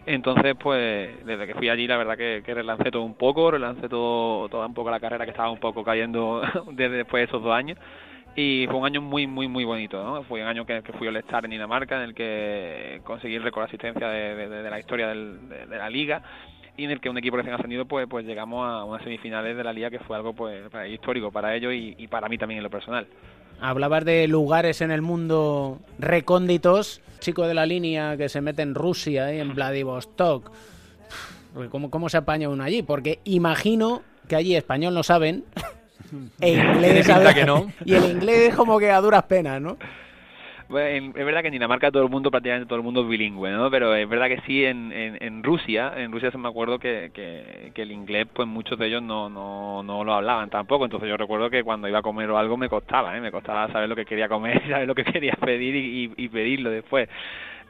Entonces, 0.05 0.55
pues, 0.59 1.23
desde 1.25 1.45
que 1.47 1.53
fui 1.55 1.69
allí, 1.69 1.85
la 1.87 1.97
verdad 1.97 2.17
que, 2.17 2.41
que 2.43 2.53
relancé 2.53 2.89
todo 2.91 3.03
un 3.03 3.15
poco, 3.15 3.51
relancé 3.51 3.87
todo, 3.89 4.49
toda 4.49 4.65
un 4.65 4.73
poco 4.73 4.89
la 4.89 4.99
carrera 4.99 5.25
que 5.25 5.31
estaba 5.31 5.51
un 5.51 5.59
poco 5.59 5.83
cayendo 5.83 6.41
desde 6.71 6.97
después 6.97 7.21
de 7.21 7.25
esos 7.25 7.43
dos 7.43 7.53
años. 7.53 7.77
Y 8.35 8.65
fue 8.67 8.77
un 8.79 8.85
año 8.85 9.01
muy, 9.01 9.27
muy, 9.27 9.47
muy 9.47 9.65
bonito, 9.65 10.03
¿no? 10.03 10.23
Fue 10.23 10.41
un 10.41 10.47
año 10.47 10.65
que, 10.65 10.81
fui 10.97 11.07
al 11.07 11.17
estar 11.17 11.43
en 11.45 11.51
Dinamarca, 11.51 11.97
en 11.97 12.03
el 12.03 12.13
que 12.15 13.01
conseguí 13.03 13.35
el 13.35 13.43
récord 13.43 13.63
de 13.63 13.67
asistencia 13.67 14.07
de, 14.09 14.35
de- 14.35 14.63
de 14.63 14.69
la 14.69 14.79
historia 14.79 15.07
de, 15.09 15.65
la 15.67 15.89
liga 15.89 16.21
y 16.77 16.85
en 16.85 16.91
el 16.91 17.01
que 17.01 17.09
un 17.09 17.17
equipo 17.17 17.35
recién 17.37 17.55
ascendido 17.55 17.85
pues 17.85 18.07
pues 18.09 18.25
llegamos 18.25 18.65
a 18.65 18.85
unas 18.85 19.03
semifinales 19.03 19.57
de 19.57 19.63
la 19.63 19.73
liga 19.73 19.89
que 19.89 19.99
fue 19.99 20.15
algo 20.15 20.33
pues 20.33 20.63
histórico 20.89 21.31
para 21.31 21.53
ellos 21.55 21.73
y, 21.73 21.95
y 21.97 22.07
para 22.07 22.29
mí 22.29 22.37
también 22.37 22.59
en 22.59 22.63
lo 22.63 22.69
personal. 22.69 23.07
Hablabas 23.61 24.05
de 24.05 24.27
lugares 24.27 24.81
en 24.81 24.91
el 24.91 25.01
mundo 25.01 25.79
recónditos, 25.97 27.01
chico 27.19 27.47
de 27.47 27.53
la 27.53 27.65
línea 27.65 28.15
que 28.17 28.29
se 28.29 28.41
mete 28.41 28.61
en 28.61 28.75
Rusia 28.75 29.33
y 29.33 29.39
en 29.39 29.53
Vladivostok. 29.53 30.51
¿Cómo, 31.69 31.89
¿Cómo 31.89 32.09
se 32.09 32.17
apaña 32.17 32.49
uno 32.49 32.63
allí? 32.63 32.83
Porque 32.83 33.19
imagino 33.25 34.03
que 34.27 34.35
allí 34.35 34.55
español 34.55 34.93
no 34.93 35.03
saben 35.03 35.43
e 36.39 36.53
inglés 36.53 37.07
que 37.35 37.45
no. 37.45 37.71
y 37.85 37.93
el 37.93 38.05
inglés 38.05 38.49
es 38.49 38.55
como 38.55 38.79
que 38.79 38.91
a 38.91 39.01
duras 39.01 39.23
penas, 39.23 39.61
¿no? 39.61 39.77
Bueno, 40.69 40.87
en- 40.87 41.19
es 41.19 41.25
verdad 41.25 41.41
que 41.41 41.47
en 41.47 41.53
Dinamarca 41.53 41.89
todo 41.89 42.03
el 42.03 42.09
mundo, 42.09 42.29
prácticamente 42.29 42.67
todo 42.67 42.77
el 42.77 42.83
mundo 42.83 43.01
es 43.01 43.07
bilingüe, 43.07 43.49
¿no? 43.49 43.71
Pero 43.71 43.95
es 43.95 44.07
verdad 44.07 44.27
que 44.27 44.39
sí, 44.45 44.63
en, 44.65 44.91
en, 44.93 45.41
Rusia, 45.43 45.93
en 45.97 46.11
Rusia 46.11 46.29
se 46.29 46.37
me 46.37 46.47
acuerdo 46.47 46.77
que, 46.77 47.09
que, 47.11 47.71
que 47.73 47.81
el 47.81 47.91
inglés, 47.91 48.27
pues 48.31 48.47
muchos 48.47 48.77
de 48.77 48.85
ellos 48.85 49.01
no, 49.01 49.29
no, 49.29 49.81
no 49.81 50.03
lo 50.03 50.13
hablaban 50.13 50.51
tampoco. 50.51 50.85
Entonces 50.85 51.09
yo 51.09 51.17
recuerdo 51.17 51.49
que 51.49 51.63
cuando 51.63 51.87
iba 51.87 51.99
a 51.99 52.01
comer 52.03 52.29
o 52.29 52.37
algo 52.37 52.55
me 52.55 52.69
costaba, 52.69 53.17
¿eh? 53.17 53.21
Me 53.21 53.31
costaba 53.31 53.67
saber 53.71 53.89
lo 53.89 53.95
que 53.95 54.05
quería 54.05 54.29
comer, 54.29 54.61
saber 54.69 54.87
lo 54.87 54.93
que 54.93 55.03
quería 55.05 55.33
pedir 55.43 55.75
y, 55.75 56.29
pedirlo 56.29 56.69
después. 56.69 57.09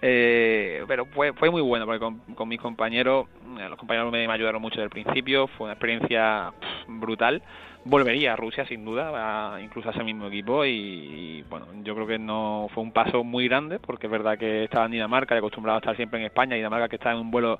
Eh, 0.02 0.84
pero 0.88 1.06
fue, 1.06 1.32
fue 1.34 1.50
muy 1.50 1.62
bueno 1.62 1.86
porque 1.86 2.00
con, 2.00 2.20
con 2.36 2.50
mis 2.50 2.60
compañeros, 2.60 3.28
los 3.70 3.78
compañeros 3.78 4.12
me, 4.12 4.28
ayudaron 4.28 4.62
mucho 4.62 4.76
desde 4.82 4.86
el 4.86 4.89
principio, 5.04 5.47
fue 5.47 5.66
una 5.66 5.74
experiencia 5.74 6.52
brutal. 6.88 7.41
Volvería 7.86 8.34
a 8.34 8.36
Rusia 8.36 8.65
sin 8.65 8.84
duda, 8.84 9.59
incluso 9.61 9.89
a 9.89 9.91
ese 9.93 10.03
mismo 10.03 10.27
equipo 10.27 10.65
y, 10.65 11.43
bueno, 11.49 11.67
yo 11.84 11.95
creo 11.95 12.05
que 12.05 12.19
no 12.19 12.67
fue 12.73 12.84
un 12.84 12.91
paso 12.91 13.23
muy 13.23 13.47
grande 13.47 13.80
porque 13.80 14.07
es 14.07 14.11
verdad 14.11 14.38
que 14.38 14.65
estaba 14.65 14.86
en 14.86 14.91
Dinamarca 14.91 15.34
y 15.34 15.38
acostumbrado 15.38 15.77
a 15.77 15.80
estar 15.80 15.95
siempre 15.95 16.19
en 16.19 16.25
España 16.25 16.55
y 16.55 16.59
Dinamarca 16.59 16.89
que 16.89 16.97
está 16.97 17.11
en 17.11 17.19
un 17.19 17.32
vuelo 17.32 17.57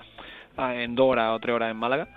en 0.58 0.94
dos 0.94 1.08
horas 1.08 1.32
o 1.32 1.40
tres 1.40 1.56
horas 1.56 1.72
en 1.72 1.78
Málaga 1.78 2.08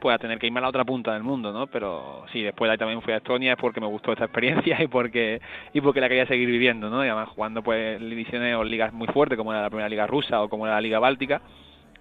pues 0.00 0.16
a 0.16 0.18
tener 0.18 0.40
que 0.40 0.48
irme 0.48 0.58
a 0.58 0.62
la 0.62 0.68
otra 0.68 0.84
punta 0.84 1.14
del 1.14 1.22
mundo, 1.22 1.52
¿no? 1.52 1.68
Pero 1.68 2.24
sí, 2.32 2.42
después 2.42 2.68
de 2.68 2.72
ahí 2.72 2.78
también 2.78 3.00
fui 3.02 3.12
a 3.12 3.18
Estonia 3.18 3.52
es 3.52 3.58
porque 3.58 3.80
me 3.80 3.86
gustó 3.86 4.10
esta 4.12 4.24
experiencia 4.24 4.82
y 4.82 4.88
porque 4.88 5.40
y 5.72 5.80
porque 5.80 6.00
la 6.00 6.08
quería 6.08 6.26
seguir 6.26 6.48
viviendo, 6.48 6.90
¿no? 6.90 7.04
Y 7.04 7.08
además 7.08 7.28
jugando 7.28 7.62
pues 7.62 8.00
divisiones 8.00 8.56
o 8.56 8.64
ligas 8.64 8.92
muy 8.92 9.06
fuertes 9.06 9.38
como 9.38 9.52
era 9.52 9.62
la 9.62 9.70
primera 9.70 9.88
liga 9.88 10.08
rusa 10.08 10.42
o 10.42 10.48
como 10.48 10.66
era 10.66 10.74
la 10.74 10.80
liga 10.80 10.98
báltica 10.98 11.40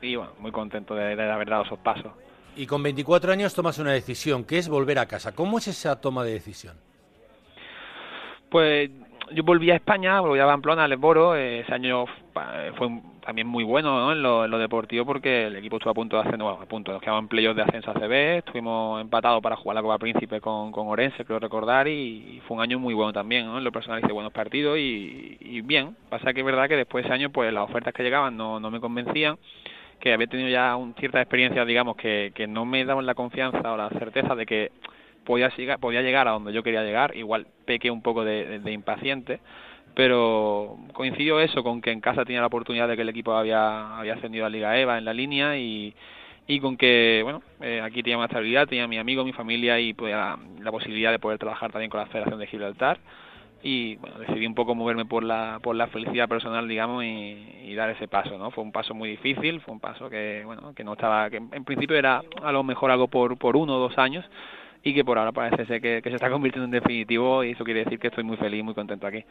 y 0.02 0.16
bueno, 0.16 0.32
muy 0.40 0.52
contento 0.52 0.96
de 0.96 1.14
haber 1.14 1.50
dado 1.50 1.64
esos 1.64 1.78
pasos. 1.80 2.12
Y 2.56 2.66
con 2.66 2.84
24 2.84 3.32
años 3.32 3.54
tomas 3.54 3.80
una 3.80 3.92
decisión, 3.92 4.44
que 4.44 4.58
es 4.58 4.68
volver 4.68 5.00
a 5.00 5.06
casa. 5.06 5.34
¿Cómo 5.34 5.58
es 5.58 5.68
esa 5.68 6.02
toma 6.02 6.24
de 6.24 6.34
decisión? 6.34 6.76
Pues 8.50 8.90
yo 9.34 9.44
volví 9.44 9.72
a 9.72 9.76
España, 9.76 10.20
volví 10.20 10.40
a 10.40 10.46
Pamplona, 10.46 10.84
al 10.84 10.92
Esboro, 10.92 11.36
eh, 11.36 11.62
ese 11.62 11.74
año 11.74 12.06
fue 12.78 12.90
también 13.26 13.48
muy 13.48 13.64
bueno 13.64 14.00
¿no? 14.00 14.12
en, 14.12 14.22
lo, 14.22 14.46
en 14.46 14.52
lo 14.52 14.58
deportivo 14.58 15.06
porque 15.06 15.48
el 15.48 15.56
equipo 15.56 15.78
estuvo 15.78 15.92
a 15.92 15.94
punto 15.94 16.16
de 16.18 16.24
hacer, 16.24 16.38
bueno, 16.38 16.60
a 16.62 16.66
punto, 16.66 16.92
nos 16.92 17.02
quedaban 17.02 17.28
playoffs 17.28 17.56
de 17.56 17.64
ascenso 17.64 17.92
a 17.92 17.94
CB, 17.94 18.38
estuvimos 18.40 19.02
empatados 19.02 19.42
para 19.42 19.56
jugar 19.56 19.76
la 19.76 19.82
Copa 19.82 19.98
Príncipe 20.00 20.42
con, 20.42 20.72
con 20.72 20.88
Orense, 20.88 21.26
creo 21.26 21.40
recordar, 21.40 21.88
y, 21.88 22.42
fue 22.48 22.58
un 22.58 22.64
año 22.64 22.80
muy 22.80 22.94
bueno 22.94 23.14
también, 23.14 23.46
¿no? 23.46 23.58
en 23.58 23.64
lo 23.64 23.72
personal 23.72 24.02
hice 24.04 24.12
buenos 24.12 24.34
partidos 24.34 24.78
y, 24.78 25.38
y 25.40 25.62
bien, 25.62 25.96
pasa 26.10 26.34
que 26.34 26.40
es 26.40 26.46
verdad 26.46 26.68
que 26.68 26.76
después 26.76 27.04
de 27.04 27.08
ese 27.08 27.14
año 27.14 27.30
pues 27.30 27.54
las 27.54 27.70
ofertas 27.70 27.94
que 27.94 28.04
llegaban 28.04 28.36
no, 28.36 28.60
no 28.60 28.72
me 28.72 28.80
convencían, 28.80 29.38
que 30.02 30.14
había 30.14 30.28
tenido 30.28 30.50
ya 30.50 30.76
un, 30.76 30.96
ciertas 30.96 31.22
experiencias, 31.24 31.68
digamos, 31.68 31.96
que, 31.98 32.32
que 32.36 32.48
no 32.48 32.66
me 32.66 32.86
daban 32.86 33.06
la 33.06 33.16
confianza 33.16 33.74
o 33.74 33.78
la 33.78 33.90
certeza 33.92 34.36
de 34.36 34.46
que 34.46 34.72
podía 35.26 35.50
llegar, 35.56 35.80
podía 35.80 36.02
llegar 36.02 36.28
a 36.28 36.32
donde 36.32 36.54
yo 36.54 36.64
quería 36.64 36.84
llegar, 36.84 37.16
igual 37.16 37.48
pequé 37.66 37.92
un 37.92 38.02
poco 38.02 38.24
de, 38.26 38.60
de- 38.60 38.72
impaciente, 38.74 39.40
pero 39.96 40.78
coincidió 40.94 41.40
eso 41.40 41.64
con 41.64 41.82
que 41.82 41.92
en 41.92 42.02
casa 42.02 42.26
tenía 42.26 42.42
la 42.42 42.48
oportunidad 42.48 42.88
de 42.88 42.96
que 42.96 43.04
el 43.04 43.10
equipo 43.10 43.34
había, 43.34 43.98
había 44.00 44.16
ascendido 44.16 44.46
a 44.46 44.50
Liga 44.50 44.78
EVA 44.80 44.98
en 44.98 45.06
la 45.06 45.14
línea 45.14 45.58
y, 45.58 45.94
y 46.48 46.60
con 46.60 46.78
que, 46.78 47.22
bueno, 47.24 47.44
eh, 47.62 47.82
aquí 47.84 48.02
tenía 48.04 48.18
una 48.18 48.26
estabilidad, 48.28 48.68
tenía 48.68 48.88
mi 48.88 48.98
amigo, 48.98 49.24
mi 49.26 49.34
familia 49.34 49.80
y 49.80 49.94
pues, 49.94 50.14
la, 50.14 50.38
la 50.62 50.72
posibilidad 50.72 51.12
de 51.12 51.20
poder 51.20 51.38
trabajar 51.40 51.72
también 51.72 51.90
con 51.92 52.00
la 52.00 52.08
Federación 52.08 52.40
de 52.40 52.48
Gibraltar 52.48 53.00
y 53.64 53.96
bueno, 53.98 54.18
decidí 54.20 54.46
un 54.48 54.56
poco 54.56 54.74
moverme 54.76 55.06
por 55.06 55.24
la, 55.24 55.60
por 55.62 55.76
la 55.76 55.88
felicidad 55.88 56.28
personal, 56.28 56.68
digamos, 56.68 57.04
y, 57.04 57.08
y 57.66 57.76
dar 57.76 57.90
ese 57.92 58.08
paso, 58.08 58.38
¿no? 58.38 58.52
Fue 58.52 58.64
un 58.64 58.72
paso 58.72 58.94
muy 58.94 59.10
difícil, 59.10 59.62
fue 59.62 59.74
un 59.74 59.80
paso 59.80 60.10
que, 60.10 60.42
bueno, 60.46 60.74
que 60.74 60.84
no 60.84 60.94
estaba, 60.94 61.30
que 61.30 61.38
en 61.38 61.64
principio 61.64 61.96
era 61.98 62.24
a 62.42 62.52
lo 62.52 62.64
mejor 62.64 62.90
algo 62.92 63.08
por, 63.08 63.38
por 63.38 63.56
uno 63.56 63.76
o 63.76 63.80
dos 63.80 63.98
años 63.98 64.26
y 64.84 64.94
que 64.96 65.06
por 65.06 65.18
ahora 65.20 65.32
parece 65.32 65.66
ser 65.68 65.80
que, 65.82 66.02
que 66.02 66.10
se 66.10 66.16
está 66.16 66.30
convirtiendo 66.32 66.66
en 66.66 66.72
definitivo 66.72 67.44
y 67.44 67.52
eso 67.52 67.64
quiere 67.64 67.84
decir 67.84 68.00
que 68.00 68.08
estoy 68.08 68.24
muy 68.24 68.38
feliz, 68.38 68.64
muy 68.64 68.74
contento 68.74 69.06
aquí. 69.06 69.24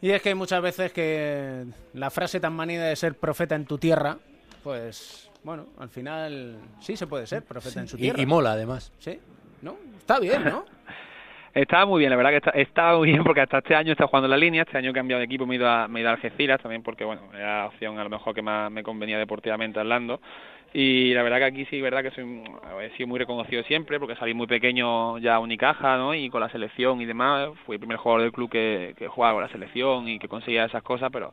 Y 0.00 0.10
es 0.10 0.22
que 0.22 0.28
hay 0.28 0.34
muchas 0.36 0.62
veces 0.62 0.92
que 0.92 1.64
la 1.94 2.10
frase 2.10 2.38
tan 2.38 2.54
manida 2.54 2.84
de 2.86 2.94
ser 2.94 3.14
profeta 3.16 3.56
en 3.56 3.66
tu 3.66 3.78
tierra, 3.78 4.18
pues 4.62 5.28
bueno, 5.42 5.66
al 5.78 5.88
final 5.88 6.56
sí 6.80 6.96
se 6.96 7.08
puede 7.08 7.26
ser 7.26 7.42
profeta 7.42 7.80
en 7.80 7.88
su 7.88 7.96
Y, 7.96 8.02
tierra. 8.02 8.20
y 8.22 8.26
mola, 8.26 8.52
además. 8.52 8.92
Sí, 9.00 9.18
¿no? 9.62 9.76
Está 9.98 10.20
bien, 10.20 10.44
¿no? 10.44 10.64
Estaba 11.58 11.86
muy 11.86 11.98
bien, 11.98 12.10
la 12.10 12.16
verdad 12.16 12.30
que 12.30 12.36
está, 12.36 12.50
estaba 12.50 12.98
muy 12.98 13.08
bien 13.10 13.24
porque 13.24 13.40
hasta 13.40 13.58
este 13.58 13.74
año 13.74 13.90
estado 13.90 14.06
jugando 14.06 14.26
en 14.26 14.30
la 14.30 14.36
línea, 14.36 14.62
este 14.62 14.78
año 14.78 14.90
he 14.90 14.94
cambiado 14.94 15.18
de 15.18 15.24
equipo, 15.24 15.44
me 15.44 15.56
he 15.56 15.58
ido 15.58 15.68
a, 15.68 15.88
me 15.88 15.98
he 15.98 16.02
ido 16.02 16.10
a 16.10 16.12
Algeciras 16.12 16.60
también 16.60 16.84
porque 16.84 17.04
bueno, 17.04 17.22
era 17.34 17.62
la 17.62 17.66
opción 17.66 17.98
a 17.98 18.04
lo 18.04 18.10
mejor 18.10 18.32
que 18.32 18.42
más 18.42 18.70
me 18.70 18.84
convenía 18.84 19.18
deportivamente 19.18 19.80
hablando. 19.80 20.20
Y 20.72 21.12
la 21.14 21.24
verdad 21.24 21.38
que 21.38 21.44
aquí 21.46 21.64
sí, 21.64 21.80
verdad 21.80 22.04
que 22.04 22.12
soy, 22.12 22.44
he 22.82 22.90
sido 22.96 23.08
muy 23.08 23.18
reconocido 23.18 23.64
siempre 23.64 23.98
porque 23.98 24.14
salí 24.14 24.34
muy 24.34 24.46
pequeño 24.46 25.18
ya 25.18 25.34
a 25.34 25.38
Unicaja, 25.40 25.96
¿no? 25.96 26.14
Y 26.14 26.30
con 26.30 26.40
la 26.40 26.48
selección 26.50 27.00
y 27.00 27.06
demás, 27.06 27.48
fui 27.66 27.74
el 27.74 27.80
primer 27.80 27.96
jugador 27.96 28.22
del 28.22 28.30
club 28.32 28.48
que, 28.48 28.94
jugaba 29.08 29.34
con 29.34 29.42
la 29.42 29.48
selección 29.48 30.08
y 30.08 30.20
que 30.20 30.28
conseguía 30.28 30.64
esas 30.64 30.84
cosas, 30.84 31.10
pero 31.12 31.32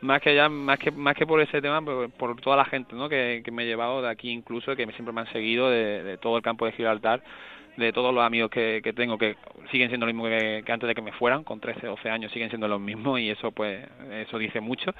más 0.00 0.20
que 0.20 0.34
ya 0.34 0.48
más 0.48 0.80
que 0.80 0.90
más 0.90 1.14
que 1.14 1.26
por 1.26 1.40
ese 1.40 1.62
tema 1.62 1.80
por, 1.82 2.10
por 2.10 2.40
toda 2.40 2.56
la 2.56 2.64
gente 2.64 2.96
no 2.96 3.08
que, 3.08 3.42
me 3.52 3.62
he 3.62 3.66
llevado 3.66 4.02
de 4.02 4.08
aquí 4.08 4.30
incluso 4.30 4.74
que 4.74 4.86
siempre 4.86 5.12
me 5.12 5.20
han 5.20 5.30
seguido 5.30 5.70
de, 5.70 6.02
de 6.02 6.16
todo 6.16 6.38
el 6.38 6.42
campo 6.42 6.64
de 6.64 6.72
Gibraltar 6.72 7.22
de 7.80 7.92
todos 7.92 8.14
los 8.14 8.24
amigos 8.24 8.50
que, 8.50 8.80
que 8.82 8.92
tengo 8.92 9.18
que 9.18 9.36
siguen 9.70 9.88
siendo 9.88 10.06
lo 10.06 10.12
mismo 10.12 10.28
que, 10.28 10.62
antes 10.68 10.86
de 10.88 10.94
que 10.94 11.02
me 11.02 11.12
fueran 11.12 11.44
con 11.44 11.60
13 11.60 11.86
12 11.86 12.10
años 12.10 12.32
siguen 12.32 12.48
siendo 12.48 12.68
los 12.68 12.80
mismos 12.80 13.20
y 13.20 13.30
eso 13.30 13.50
pues 13.50 13.84
eso 14.12 14.38
dice 14.38 14.60
mucho 14.60 14.92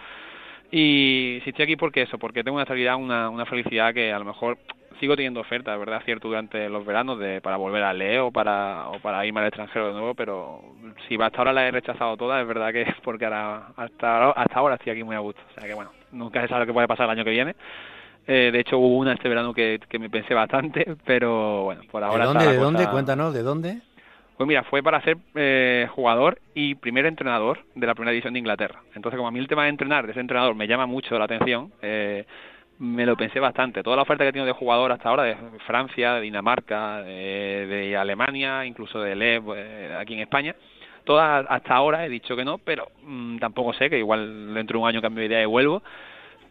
y 0.73 1.41
si 1.45 1.51
estoy 1.51 1.65
aquí 1.65 1.77
porque 1.77 2.03
eso 2.03 2.19
porque 2.19 2.43
tengo 2.43 2.57
una 2.57 2.65
estabilidad 2.65 2.97
una, 2.97 3.29
una 3.29 3.47
felicidad 3.47 3.95
que 3.95 4.13
a 4.13 4.19
lo 4.19 4.25
mejor 4.25 4.59
sigo 5.01 5.17
teniendo 5.17 5.41
ofertas, 5.41 5.79
¿verdad? 5.79 6.03
Cierto, 6.05 6.29
durante 6.29 6.69
los 6.69 6.85
veranos 6.85 7.19
de, 7.19 7.41
para 7.41 7.57
volver 7.57 7.83
a 7.83 7.93
leer 7.93 8.21
o 8.21 8.31
para, 8.31 8.89
o 8.89 9.01
para 9.01 9.25
irme 9.25 9.41
al 9.41 9.47
extranjero 9.47 9.89
de 9.89 9.93
nuevo, 9.95 10.15
pero 10.15 10.63
si 11.09 11.21
hasta 11.21 11.39
ahora 11.39 11.55
las 11.55 11.69
he 11.69 11.71
rechazado 11.71 12.17
todas, 12.17 12.41
es 12.43 12.47
verdad 12.47 12.71
que 12.71 12.83
es 12.83 12.95
porque 13.03 13.25
ahora, 13.25 13.69
hasta, 13.77 14.31
hasta 14.31 14.59
ahora 14.59 14.75
estoy 14.75 14.93
aquí 14.93 15.03
muy 15.03 15.17
a 15.17 15.21
gusto. 15.21 15.41
O 15.51 15.55
sea 15.59 15.67
que 15.67 15.75
bueno, 15.75 15.91
nunca 16.13 16.43
se 16.43 16.49
sabe 16.49 16.61
lo 16.61 16.67
que 16.67 16.73
puede 16.75 16.87
pasar 16.87 17.07
el 17.07 17.13
año 17.13 17.25
que 17.25 17.31
viene. 17.31 17.57
Eh, 18.33 18.51
de 18.53 18.61
hecho, 18.61 18.79
hubo 18.79 18.97
una 18.99 19.13
este 19.15 19.29
verano 19.29 19.53
que, 19.53 19.81
que 19.89 19.99
me 19.99 20.09
pensé 20.09 20.35
bastante, 20.35 20.87
pero 21.05 21.65
bueno, 21.65 21.83
por 21.91 22.05
ahora 22.05 22.21
¿De 22.21 22.27
dónde? 22.29 22.45
la 22.47 22.53
¿De 22.53 22.59
dónde? 22.59 22.79
cosa- 22.79 22.93
Cuéntanos, 22.93 23.35
¿de 23.35 23.43
dónde? 23.43 23.79
pues 24.37 24.47
mira, 24.49 24.63
fue 24.65 24.83
para 24.83 25.03
ser 25.03 25.19
eh, 25.35 25.87
jugador 25.91 26.39
y 26.55 26.75
primer 26.77 27.05
entrenador 27.07 27.59
de 27.75 27.87
la 27.87 27.95
primera 27.95 28.13
división 28.13 28.33
de 28.33 28.39
Inglaterra. 28.39 28.81
Entonces, 28.95 29.19
como 29.19 29.29
a 29.29 29.31
mí 29.33 29.39
el 29.39 29.49
tema 29.49 29.65
de 29.65 29.69
entrenar, 29.71 30.07
de 30.07 30.15
ser 30.15 30.21
entrenador, 30.23 30.55
me 30.55 30.67
llama 30.67 30.87
mucho 30.87 31.19
la 31.19 31.27
atención, 31.27 31.71
eh, 31.83 32.25
me 32.79 33.05
lo 33.05 33.17
pensé 33.17 33.39
bastante. 33.39 33.83
Toda 33.83 33.97
la 33.97 34.03
oferta 34.03 34.25
que 34.25 34.29
he 34.29 34.33
tenido 34.33 34.47
de 34.47 34.53
jugador 34.53 34.93
hasta 34.93 35.11
ahora, 35.11 35.25
de 35.25 35.37
Francia, 35.67 36.15
de 36.15 36.21
Dinamarca, 36.23 37.03
de, 37.03 37.67
de 37.67 37.97
Alemania, 37.99 38.65
incluso 38.65 39.01
de 39.03 39.15
LEV, 39.15 39.43
eh, 39.57 39.97
aquí 40.01 40.15
en 40.15 40.21
España, 40.21 40.55
todas 41.05 41.45
hasta 41.49 41.75
ahora 41.75 42.07
he 42.07 42.09
dicho 42.09 42.35
que 42.35 42.45
no, 42.45 42.57
pero 42.57 42.87
mm, 43.03 43.37
tampoco 43.39 43.75
sé, 43.75 43.91
que 43.91 43.99
igual 43.99 44.55
dentro 44.55 44.79
de 44.79 44.83
un 44.85 44.89
año 44.89 45.03
cambio 45.03 45.21
de 45.21 45.27
idea 45.27 45.43
y 45.43 45.47
vuelvo. 45.47 45.83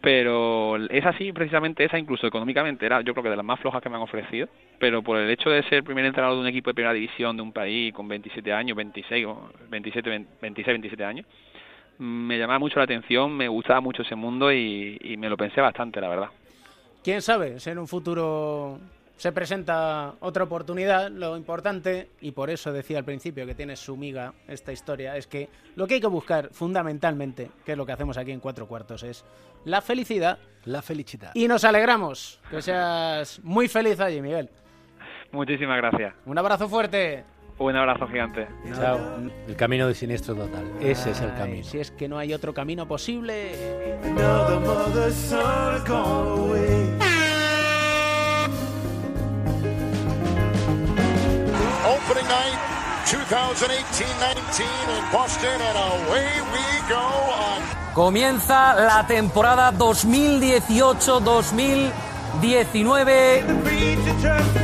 Pero 0.00 0.76
es 0.76 1.04
así, 1.04 1.32
precisamente 1.32 1.84
esa, 1.84 1.98
incluso 1.98 2.26
económicamente, 2.26 2.86
era 2.86 3.02
yo 3.02 3.12
creo 3.12 3.24
que 3.24 3.30
de 3.30 3.36
las 3.36 3.44
más 3.44 3.60
flojas 3.60 3.82
que 3.82 3.90
me 3.90 3.96
han 3.96 4.02
ofrecido. 4.02 4.48
Pero 4.78 5.02
por 5.02 5.18
el 5.18 5.28
hecho 5.30 5.50
de 5.50 5.62
ser 5.64 5.84
primer 5.84 6.04
entrenador 6.06 6.36
de 6.36 6.42
un 6.42 6.46
equipo 6.46 6.70
de 6.70 6.74
primera 6.74 6.94
división 6.94 7.36
de 7.36 7.42
un 7.42 7.52
país 7.52 7.92
con 7.92 8.08
27 8.08 8.52
años, 8.52 8.76
26, 8.76 9.26
o 9.26 9.50
27, 9.68 10.26
26, 10.40 10.66
27 10.66 11.04
años, 11.04 11.26
me 11.98 12.38
llamaba 12.38 12.58
mucho 12.58 12.78
la 12.78 12.84
atención, 12.84 13.36
me 13.36 13.46
gustaba 13.48 13.82
mucho 13.82 14.02
ese 14.02 14.14
mundo 14.14 14.50
y, 14.50 14.98
y 15.02 15.16
me 15.18 15.28
lo 15.28 15.36
pensé 15.36 15.60
bastante, 15.60 16.00
la 16.00 16.08
verdad. 16.08 16.28
¿Quién 17.04 17.20
sabe? 17.20 17.60
Si 17.60 17.68
en 17.68 17.78
un 17.78 17.88
futuro 17.88 18.78
se 19.20 19.32
presenta 19.32 20.14
otra 20.20 20.44
oportunidad, 20.44 21.10
lo 21.10 21.36
importante, 21.36 22.08
y 22.22 22.30
por 22.30 22.48
eso 22.48 22.72
decía 22.72 22.96
al 22.96 23.04
principio 23.04 23.44
que 23.44 23.54
tiene 23.54 23.76
su 23.76 23.94
miga 23.94 24.32
esta 24.48 24.72
historia, 24.72 25.14
es 25.14 25.26
que 25.26 25.50
lo 25.76 25.86
que 25.86 25.92
hay 25.92 26.00
que 26.00 26.06
buscar 26.06 26.48
fundamentalmente, 26.52 27.50
que 27.62 27.72
es 27.72 27.76
lo 27.76 27.84
que 27.84 27.92
hacemos 27.92 28.16
aquí 28.16 28.32
en 28.32 28.40
Cuatro 28.40 28.66
Cuartos, 28.66 29.02
es 29.02 29.22
la 29.66 29.82
felicidad. 29.82 30.38
La 30.64 30.80
felicidad. 30.80 31.32
Y 31.34 31.48
nos 31.48 31.64
alegramos 31.64 32.40
que 32.50 32.62
seas 32.62 33.40
muy 33.42 33.68
feliz 33.68 34.00
allí, 34.00 34.22
Miguel. 34.22 34.48
Muchísimas 35.32 35.76
gracias. 35.76 36.14
Un 36.24 36.38
abrazo 36.38 36.66
fuerte. 36.66 37.22
Un 37.58 37.76
abrazo 37.76 38.06
gigante. 38.06 38.48
Chao. 38.74 38.98
El 39.46 39.54
camino 39.54 39.86
de 39.86 39.92
siniestro 39.92 40.34
total. 40.34 40.64
Ese 40.80 41.10
es 41.10 41.20
el 41.20 41.34
camino. 41.34 41.62
Si 41.62 41.78
es 41.78 41.90
que 41.90 42.08
no 42.08 42.16
hay 42.16 42.32
otro 42.32 42.54
camino 42.54 42.88
posible. 42.88 43.52
Opening 51.90 52.28
night 52.28 52.56
2018-19 53.06 54.62
in 54.96 55.04
Boston, 55.12 55.60
and 55.60 55.76
away 55.76 56.40
we 56.52 56.60
go 56.88 56.96
on 56.96 57.60
Comienza 57.94 58.74
la 58.74 59.04
temporada 59.08 59.72
2018-2019. 59.72 61.90
Preacher 63.64 64.14
turns 64.22 64.60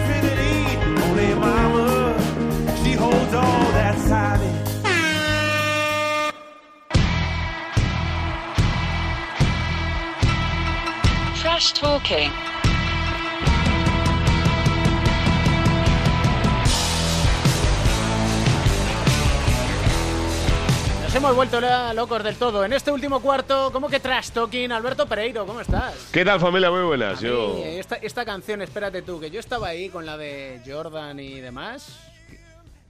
hemos 21.16 21.34
vuelto 21.34 21.60
locos 21.94 22.22
del 22.22 22.36
todo. 22.36 22.62
En 22.62 22.74
este 22.74 22.92
último 22.92 23.20
cuarto, 23.20 23.70
¿cómo 23.72 23.88
que 23.88 23.98
trash 24.00 24.30
talking? 24.30 24.70
Alberto 24.70 25.06
Pereiro, 25.06 25.46
¿cómo 25.46 25.62
estás? 25.62 26.10
¿Qué 26.12 26.26
tal 26.26 26.38
familia? 26.38 26.70
Muy 26.70 26.82
buenas. 26.82 27.20
Yo... 27.22 27.54
Sí, 27.54 27.62
esta, 27.78 27.94
esta 27.96 28.26
canción, 28.26 28.60
espérate 28.60 29.00
tú, 29.00 29.18
que 29.18 29.30
yo 29.30 29.40
estaba 29.40 29.68
ahí 29.68 29.88
con 29.88 30.04
la 30.04 30.18
de 30.18 30.60
Jordan 30.66 31.18
y 31.18 31.40
demás. 31.40 31.98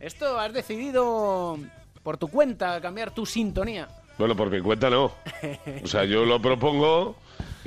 Esto 0.00 0.40
has 0.40 0.52
decidido 0.52 1.56
por 2.02 2.16
tu 2.16 2.26
cuenta 2.26 2.80
cambiar 2.80 3.12
tu 3.12 3.26
sintonía. 3.26 3.86
Bueno, 4.18 4.34
por 4.34 4.50
mi 4.50 4.60
cuenta 4.60 4.90
no. 4.90 5.12
O 5.84 5.86
sea, 5.86 6.04
yo 6.04 6.24
lo 6.24 6.42
propongo 6.42 7.14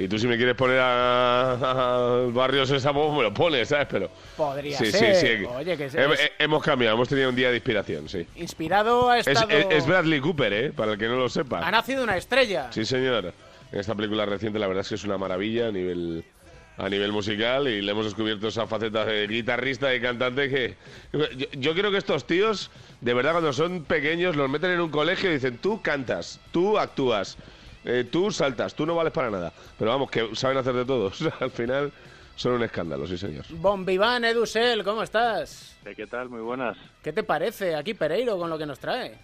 y 0.02 0.08
tú 0.08 0.18
si 0.18 0.28
me 0.28 0.38
quieres 0.38 0.56
poner 0.56 0.80
a, 0.80 1.52
a 1.54 2.26
Barrio 2.32 2.66
Sésamo, 2.66 3.16
me 3.16 3.24
lo 3.24 3.34
pones, 3.34 3.68
¿sabes? 3.70 3.88
Pero... 3.92 4.10
Podría 4.38 4.78
Sí, 4.78 4.92
ser. 4.92 5.16
sí, 5.16 5.28
sí. 5.40 5.46
Oye, 5.46 5.76
que 5.78 5.86
es- 5.86 5.96
es- 5.96 6.20
he- 6.20 6.32
hemos 6.44 6.64
cambiado, 6.64 6.96
hemos 6.96 7.10
tenido 7.10 7.30
un 7.30 7.36
día 7.36 7.50
de 7.50 7.56
inspiración, 7.58 8.08
sí. 8.08 8.26
inspirado 8.36 9.10
ha 9.10 9.20
Es, 9.20 9.28
estado... 9.28 9.50
es- 9.50 9.68
es 9.70 9.86
Bradley 9.86 10.20
Cooper, 10.22 10.54
¿eh? 10.54 10.72
Para 10.72 10.94
el 10.94 10.98
que 10.98 11.08
no 11.08 11.16
lo 11.18 11.28
sepa. 11.30 11.60
Ha 11.68 11.72
nacido 11.72 12.04
una 12.04 12.16
estrella. 12.18 12.68
Sí, 12.72 12.86
señor. 12.86 13.34
En 13.72 13.80
esta 13.80 13.94
película 13.94 14.26
reciente 14.26 14.58
la 14.58 14.68
verdad 14.68 14.82
es 14.82 14.90
que 14.90 14.96
es 14.96 15.04
una 15.04 15.18
maravilla 15.18 15.68
a 15.68 15.72
nivel 15.72 16.24
a 16.78 16.88
nivel 16.88 17.12
musical 17.12 17.68
y 17.68 17.82
le 17.82 17.92
hemos 17.92 18.06
descubierto 18.06 18.48
esa 18.48 18.66
faceta 18.66 19.04
de 19.04 19.28
guitarrista 19.28 19.94
y 19.94 20.00
cantante 20.00 20.50
que 20.50 20.76
yo, 21.12 21.46
yo 21.52 21.74
creo 21.74 21.92
que 21.92 21.98
estos 21.98 22.26
tíos 22.26 22.72
de 23.02 23.14
verdad 23.14 23.34
cuando 23.34 23.52
son 23.52 23.84
pequeños 23.84 24.38
los 24.38 24.50
meten 24.50 24.72
en 24.72 24.80
un 24.80 24.90
colegio 24.90 25.30
y 25.30 25.34
dicen 25.34 25.58
tú 25.58 25.82
cantas, 25.82 26.40
tú 26.54 26.80
actúas, 26.80 27.38
eh, 27.86 28.06
tú 28.10 28.32
saltas, 28.32 28.74
tú 28.76 28.86
no 28.86 28.96
vales 28.96 29.14
para 29.14 29.30
nada, 29.30 29.52
pero 29.78 29.92
vamos 29.92 30.10
que 30.12 30.36
saben 30.36 30.58
hacer 30.58 30.74
de 30.74 30.86
todo, 30.86 31.06
O 31.08 31.14
sea, 31.14 31.34
al 31.40 31.52
final 31.52 31.92
son 32.36 32.54
un 32.54 32.64
escándalo, 32.64 33.06
sí 33.08 33.18
señor. 33.18 33.46
Bombiván, 33.50 34.24
Edusel, 34.26 34.84
¿cómo 34.84 35.04
estás? 35.04 35.78
¿Qué 35.96 36.08
tal? 36.08 36.30
Muy 36.30 36.42
buenas. 36.42 36.78
¿Qué 37.04 37.12
te 37.12 37.24
parece 37.24 37.76
aquí 37.76 37.94
Pereiro 37.94 38.38
con 38.38 38.50
lo 38.50 38.58
que 38.58 38.66
nos 38.66 38.80
trae? 38.80 39.18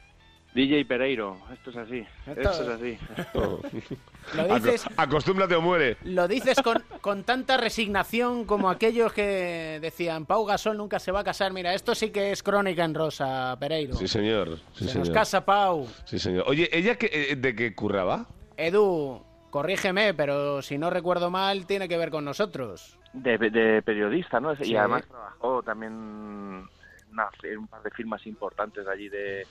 DJ 0.54 0.86
Pereiro, 0.86 1.38
esto 1.54 1.70
es 1.70 1.76
así. 1.76 2.06
Esto- 2.26 2.50
Esto, 2.50 2.64
es 2.64 2.70
así. 2.70 2.98
Lo 4.36 4.48
dices- 4.56 4.86
Aco- 4.86 4.94
acostúmbrate 4.96 5.54
o 5.56 5.62
muere. 5.62 5.98
Lo 6.06 6.28
dices 6.30 6.58
con, 6.64 6.82
con 7.02 7.24
tanta 7.26 7.58
resignación 7.58 8.46
como 8.46 8.70
aquellos 8.70 9.12
que 9.14 9.80
decían 9.82 10.26
Pau 10.26 10.46
Gasol 10.46 10.78
nunca 10.78 10.98
se 11.00 11.12
va 11.12 11.20
a 11.20 11.24
casar. 11.26 11.52
Mira, 11.52 11.74
esto 11.74 11.94
sí 11.94 12.10
que 12.10 12.32
es 12.32 12.42
crónica 12.42 12.86
en 12.86 12.94
rosa, 12.96 13.56
Pereiro. 13.60 13.96
Sí 13.96 14.08
señor, 14.08 14.58
sí 14.74 14.86
se 14.86 14.92
señor. 14.92 15.08
nos 15.08 15.10
casa 15.14 15.44
Pau. 15.46 15.88
Sí 16.06 16.20
señor. 16.20 16.46
Oye, 16.48 16.70
¿ella 16.72 16.96
qué- 16.96 17.10
eh, 17.32 17.36
de 17.36 17.54
qué 17.54 17.76
curraba? 17.76 18.26
Edu, 18.58 19.22
corrígeme, 19.50 20.14
pero 20.14 20.62
si 20.62 20.78
no 20.78 20.90
recuerdo 20.90 21.30
mal, 21.30 21.66
tiene 21.66 21.88
que 21.88 21.98
ver 21.98 22.10
con 22.10 22.26
nosotros. 22.26 22.98
De, 23.14 23.38
de 23.38 23.82
periodista, 23.82 24.40
¿no? 24.40 24.56
Sí. 24.56 24.72
Y 24.72 24.76
además 24.76 25.06
trabajó 25.08 25.64
también 25.64 25.94
en, 25.94 26.68
una- 27.14 27.30
en 27.44 27.58
un 27.60 27.68
par 27.68 27.82
de 27.84 27.92
firmas 27.92 28.26
importantes 28.28 28.86
de 28.86 28.92
allí 28.92 29.10
de, 29.10 29.46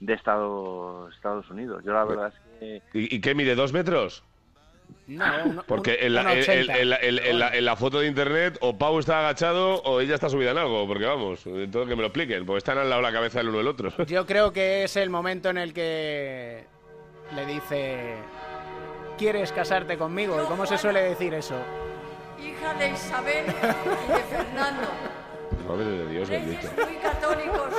de 0.00 0.12
Estado- 0.14 1.08
Estados 1.14 1.48
Unidos. 1.50 1.82
Yo 1.84 1.92
la 1.92 2.04
verdad 2.04 2.32
es 2.32 2.58
que... 2.92 2.98
¿Y, 2.98 3.16
y 3.16 3.20
qué 3.20 3.34
mide? 3.34 3.54
¿Dos 3.54 3.72
metros? 3.72 4.24
No, 5.06 5.24
un- 5.44 5.62
Porque 5.66 5.96
un- 6.00 6.06
en, 6.06 6.14
la, 6.14 6.32
en- 6.32 6.38
80. 6.40 6.78
en 6.78 6.90
la- 6.90 6.96
en- 6.96 7.18
en 7.18 7.38
la- 7.38 7.56
en 7.56 7.64
la 7.64 7.76
foto 7.76 8.00
de 8.00 8.06
internet 8.08 8.58
o 8.60 8.76
Pau 8.76 8.98
está 8.98 9.20
agachado 9.20 9.80
o 9.82 10.00
ella 10.00 10.14
está 10.14 10.28
subida 10.28 10.50
en 10.50 10.58
algo, 10.58 10.86
porque 10.86 11.04
vamos, 11.06 11.42
todo 11.70 11.86
que 11.86 11.94
me 11.96 12.02
lo 12.02 12.06
expliquen, 12.08 12.44
porque 12.44 12.58
están 12.58 12.78
al 12.78 12.88
lado 12.90 13.00
de 13.02 13.08
la 13.08 13.12
cabeza 13.12 13.40
el 13.40 13.48
uno 13.48 13.58
del 13.58 13.68
otro. 13.68 13.90
Yo 14.06 14.26
creo 14.26 14.52
que 14.52 14.84
es 14.84 14.96
el 14.96 15.08
momento 15.10 15.50
en 15.50 15.58
el 15.58 15.72
que 15.72 16.66
le 17.32 17.46
dice, 17.46 18.14
¿quieres 19.18 19.52
casarte 19.52 19.96
conmigo? 19.96 20.42
¿Y 20.42 20.46
cómo 20.46 20.66
se 20.66 20.78
suele 20.78 21.02
decir 21.02 21.34
eso? 21.34 21.56
hija 22.38 22.74
de 22.74 22.90
Isabel 22.90 23.44
y 23.46 24.12
de 24.12 24.18
Fernando, 24.24 24.88
Madre 25.68 25.84
de 25.84 26.06
Dios 26.08 26.28
bendito. 26.28 26.68
muy 26.84 26.96
católicos 26.96 27.70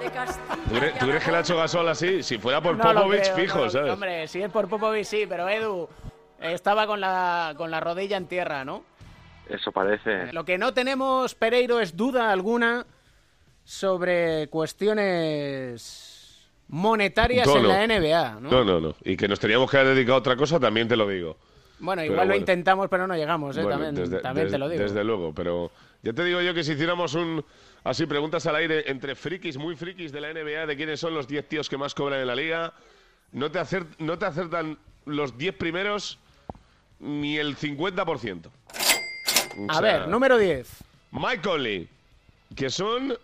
de 0.00 0.10
Castilla. 0.10 0.64
¿Tú 0.68 0.74
crees, 0.78 0.98
tú 0.98 1.06
crees 1.06 1.24
que 1.24 1.30
le 1.30 1.36
ha 1.36 1.40
hecho 1.40 1.56
Gasol 1.56 1.88
así? 1.88 2.22
Si 2.22 2.38
fuera 2.38 2.60
por 2.62 2.76
No 2.76 2.84
Popovich, 2.84 3.22
creo, 3.24 3.36
fijo, 3.36 3.64
no 3.64 3.70
¿sabes? 3.70 3.92
Hombre, 3.92 4.26
si 4.28 4.40
es 4.40 4.50
por 4.50 4.68
Popovich 4.68 5.04
sí, 5.04 5.26
pero 5.28 5.48
Edu 5.48 5.88
estaba 6.40 6.86
con 6.86 7.00
la, 7.00 7.54
con 7.56 7.70
la 7.70 7.80
rodilla 7.80 8.16
en 8.16 8.26
tierra, 8.26 8.64
¿no? 8.64 8.84
Eso 9.48 9.72
parece. 9.72 10.32
Lo 10.32 10.44
que 10.44 10.56
no 10.58 10.72
tenemos, 10.72 11.34
Pereiro, 11.34 11.80
es 11.80 11.96
duda 11.96 12.30
alguna 12.32 12.86
sobre 13.64 14.48
cuestiones 14.48 16.17
monetarias 16.68 17.46
No, 17.46 17.56
en 17.56 17.62
no. 17.62 17.68
la 17.68 17.86
NBA, 17.86 18.40
¿no? 18.40 18.50
No, 18.50 18.64
no, 18.64 18.80
no. 18.80 18.94
Y 19.04 19.16
que 19.16 19.28
nos 19.28 19.40
teníamos 19.40 19.70
que 19.70 19.78
haber 19.78 19.94
dedicado 19.94 20.16
a 20.16 20.18
otra 20.18 20.36
cosa, 20.36 20.60
también 20.60 20.88
te 20.88 20.96
lo 20.96 21.08
digo. 21.08 21.36
Bueno, 21.80 22.04
igual 22.04 22.28
lo 22.28 22.34
intentamos, 22.36 22.88
pero 22.88 23.06
no 23.06 23.14
llegamos, 23.14 23.56
¿eh? 23.56 23.62
Bueno, 23.62 23.76
también 23.78 23.94
desde, 23.94 24.20
también 24.20 24.46
desde- 24.46 24.54
te 24.54 24.58
lo 24.58 24.68
digo. 24.68 24.82
Desde 24.82 25.04
luego, 25.04 25.32
pero 25.32 25.70
ya 26.02 26.12
te 26.12 26.24
digo 26.24 26.40
yo 26.40 26.52
que 26.52 26.64
si 26.64 26.72
hiciéramos 26.72 27.14
un 27.14 27.44
así 27.84 28.04
preguntas 28.06 28.44
al 28.46 28.56
aire 28.56 28.90
entre 28.90 29.14
frikis, 29.14 29.56
muy 29.56 29.76
frikis 29.76 30.10
de 30.12 30.20
la 30.20 30.30
NBA, 30.30 30.66
de 30.66 30.76
quiénes 30.76 30.98
son 31.00 31.14
los 31.14 31.28
10 31.28 31.46
tíos 31.48 31.68
que 31.68 31.76
más 31.78 31.94
cobran 31.94 32.20
en 32.20 32.26
la 32.26 32.34
liga, 32.34 32.72
no 33.32 33.50
te, 33.50 33.60
acer- 33.60 33.86
no 33.98 34.18
te 34.18 34.26
acertan 34.26 34.76
los 35.06 35.38
10 35.38 35.54
primeros 35.56 36.18
ni 37.00 37.38
el 37.38 37.56
50%. 37.56 38.50
O 39.60 39.66
A 39.72 39.80
ver, 39.80 40.08
número 40.08 40.36
10. 40.36 40.68
Mike 41.12 41.42
Conley, 41.42 41.88
que 42.56 42.70
son 42.70 43.16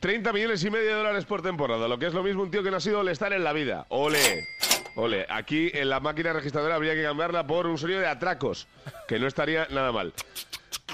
30 0.00 0.32
millones 0.32 0.64
y 0.64 0.70
medio 0.70 0.86
de 0.86 0.94
dólares 0.94 1.24
por 1.24 1.42
temporada, 1.42 1.88
lo 1.88 1.98
que 1.98 2.06
es 2.06 2.14
lo 2.14 2.22
mismo 2.22 2.42
un 2.42 2.50
tío 2.50 2.62
que 2.62 2.70
no 2.70 2.76
ha 2.76 2.80
sido 2.80 3.06
estar 3.08 3.32
en 3.32 3.44
la 3.44 3.52
vida. 3.52 3.86
Ole. 3.88 4.46
Ole, 4.96 5.26
aquí 5.28 5.70
en 5.74 5.90
la 5.90 6.00
máquina 6.00 6.32
registradora 6.32 6.74
habría 6.74 6.94
que 6.94 7.02
cambiarla 7.02 7.46
por 7.46 7.66
un 7.66 7.76
sonido 7.76 8.00
de 8.00 8.06
atracos, 8.06 8.66
que 9.06 9.18
no 9.18 9.26
estaría 9.26 9.66
nada 9.70 9.92
mal. 9.92 10.12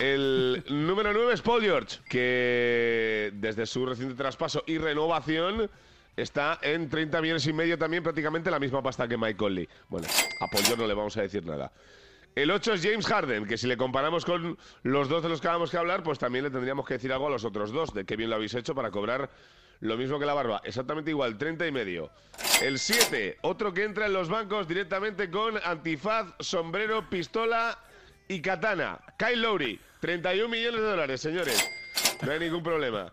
El 0.00 0.64
número 0.68 1.12
9 1.12 1.34
es 1.34 1.42
Paul 1.42 1.62
George, 1.62 1.98
que 2.09 3.30
desde 3.34 3.66
su 3.66 3.86
reciente 3.86 4.14
traspaso 4.14 4.64
y 4.66 4.78
renovación 4.78 5.70
está 6.16 6.59
en 6.62 6.88
30 6.88 7.20
millones 7.20 7.46
y 7.46 7.53
medio 7.53 7.78
también, 7.78 8.03
prácticamente 8.03 8.50
la 8.50 8.59
misma 8.59 8.82
pasta 8.82 9.07
que 9.07 9.16
Mike 9.16 9.36
Conley. 9.36 9.68
Bueno, 9.88 10.09
a 10.40 10.46
Paul 10.48 10.64
George 10.64 10.82
no 10.82 10.88
le 10.88 10.94
vamos 10.94 11.16
a 11.16 11.22
decir 11.22 11.44
nada. 11.44 11.70
El 12.35 12.51
8 12.51 12.74
es 12.74 12.83
James 12.83 13.07
Harden, 13.07 13.47
que 13.47 13.59
si 13.59 13.66
le 13.66 13.76
comparamos 13.76 14.24
con 14.24 14.57
los 14.85 15.09
dos 15.11 15.22
de 15.22 15.28
los 15.28 15.41
que 15.41 15.49
acabamos 15.49 15.70
que 15.70 15.76
hablar, 15.76 16.03
pues 16.03 16.18
también 16.18 16.45
le 16.45 16.51
tendríamos 16.51 16.87
que 16.87 16.95
decir 16.95 17.12
algo 17.12 17.26
a 17.26 17.30
los 17.30 17.45
otros 17.45 17.72
dos, 17.72 17.93
de 17.93 18.07
qué 18.07 18.16
bien 18.16 18.30
lo 18.30 18.37
habéis 18.37 18.55
hecho 18.55 18.74
para 18.74 18.91
cobrar 18.91 19.28
lo 19.80 19.99
mismo 19.99 20.18
que 20.18 20.24
la 20.24 20.33
barba. 20.33 20.62
Exactamente 20.64 21.11
igual, 21.11 21.37
30 21.37 21.66
y 21.66 21.72
medio. 21.72 22.11
El 22.62 22.78
7, 22.78 23.39
otro 23.43 23.74
que 23.74 23.85
entra 23.85 24.07
en 24.07 24.14
los 24.14 24.30
bancos 24.30 24.66
directamente 24.66 25.30
con 25.30 25.59
antifaz, 25.62 26.35
sombrero, 26.41 27.11
pistola 27.11 27.78
y 28.28 28.41
katana. 28.41 28.99
Kyle 29.18 29.43
Lowry, 29.43 29.78
31 30.01 30.49
millones 30.49 30.80
de 30.80 30.87
dólares, 30.87 31.20
señores. 31.20 31.70
No 32.22 32.33
hay 32.33 32.39
ningún 32.39 32.62
problema. 32.62 33.12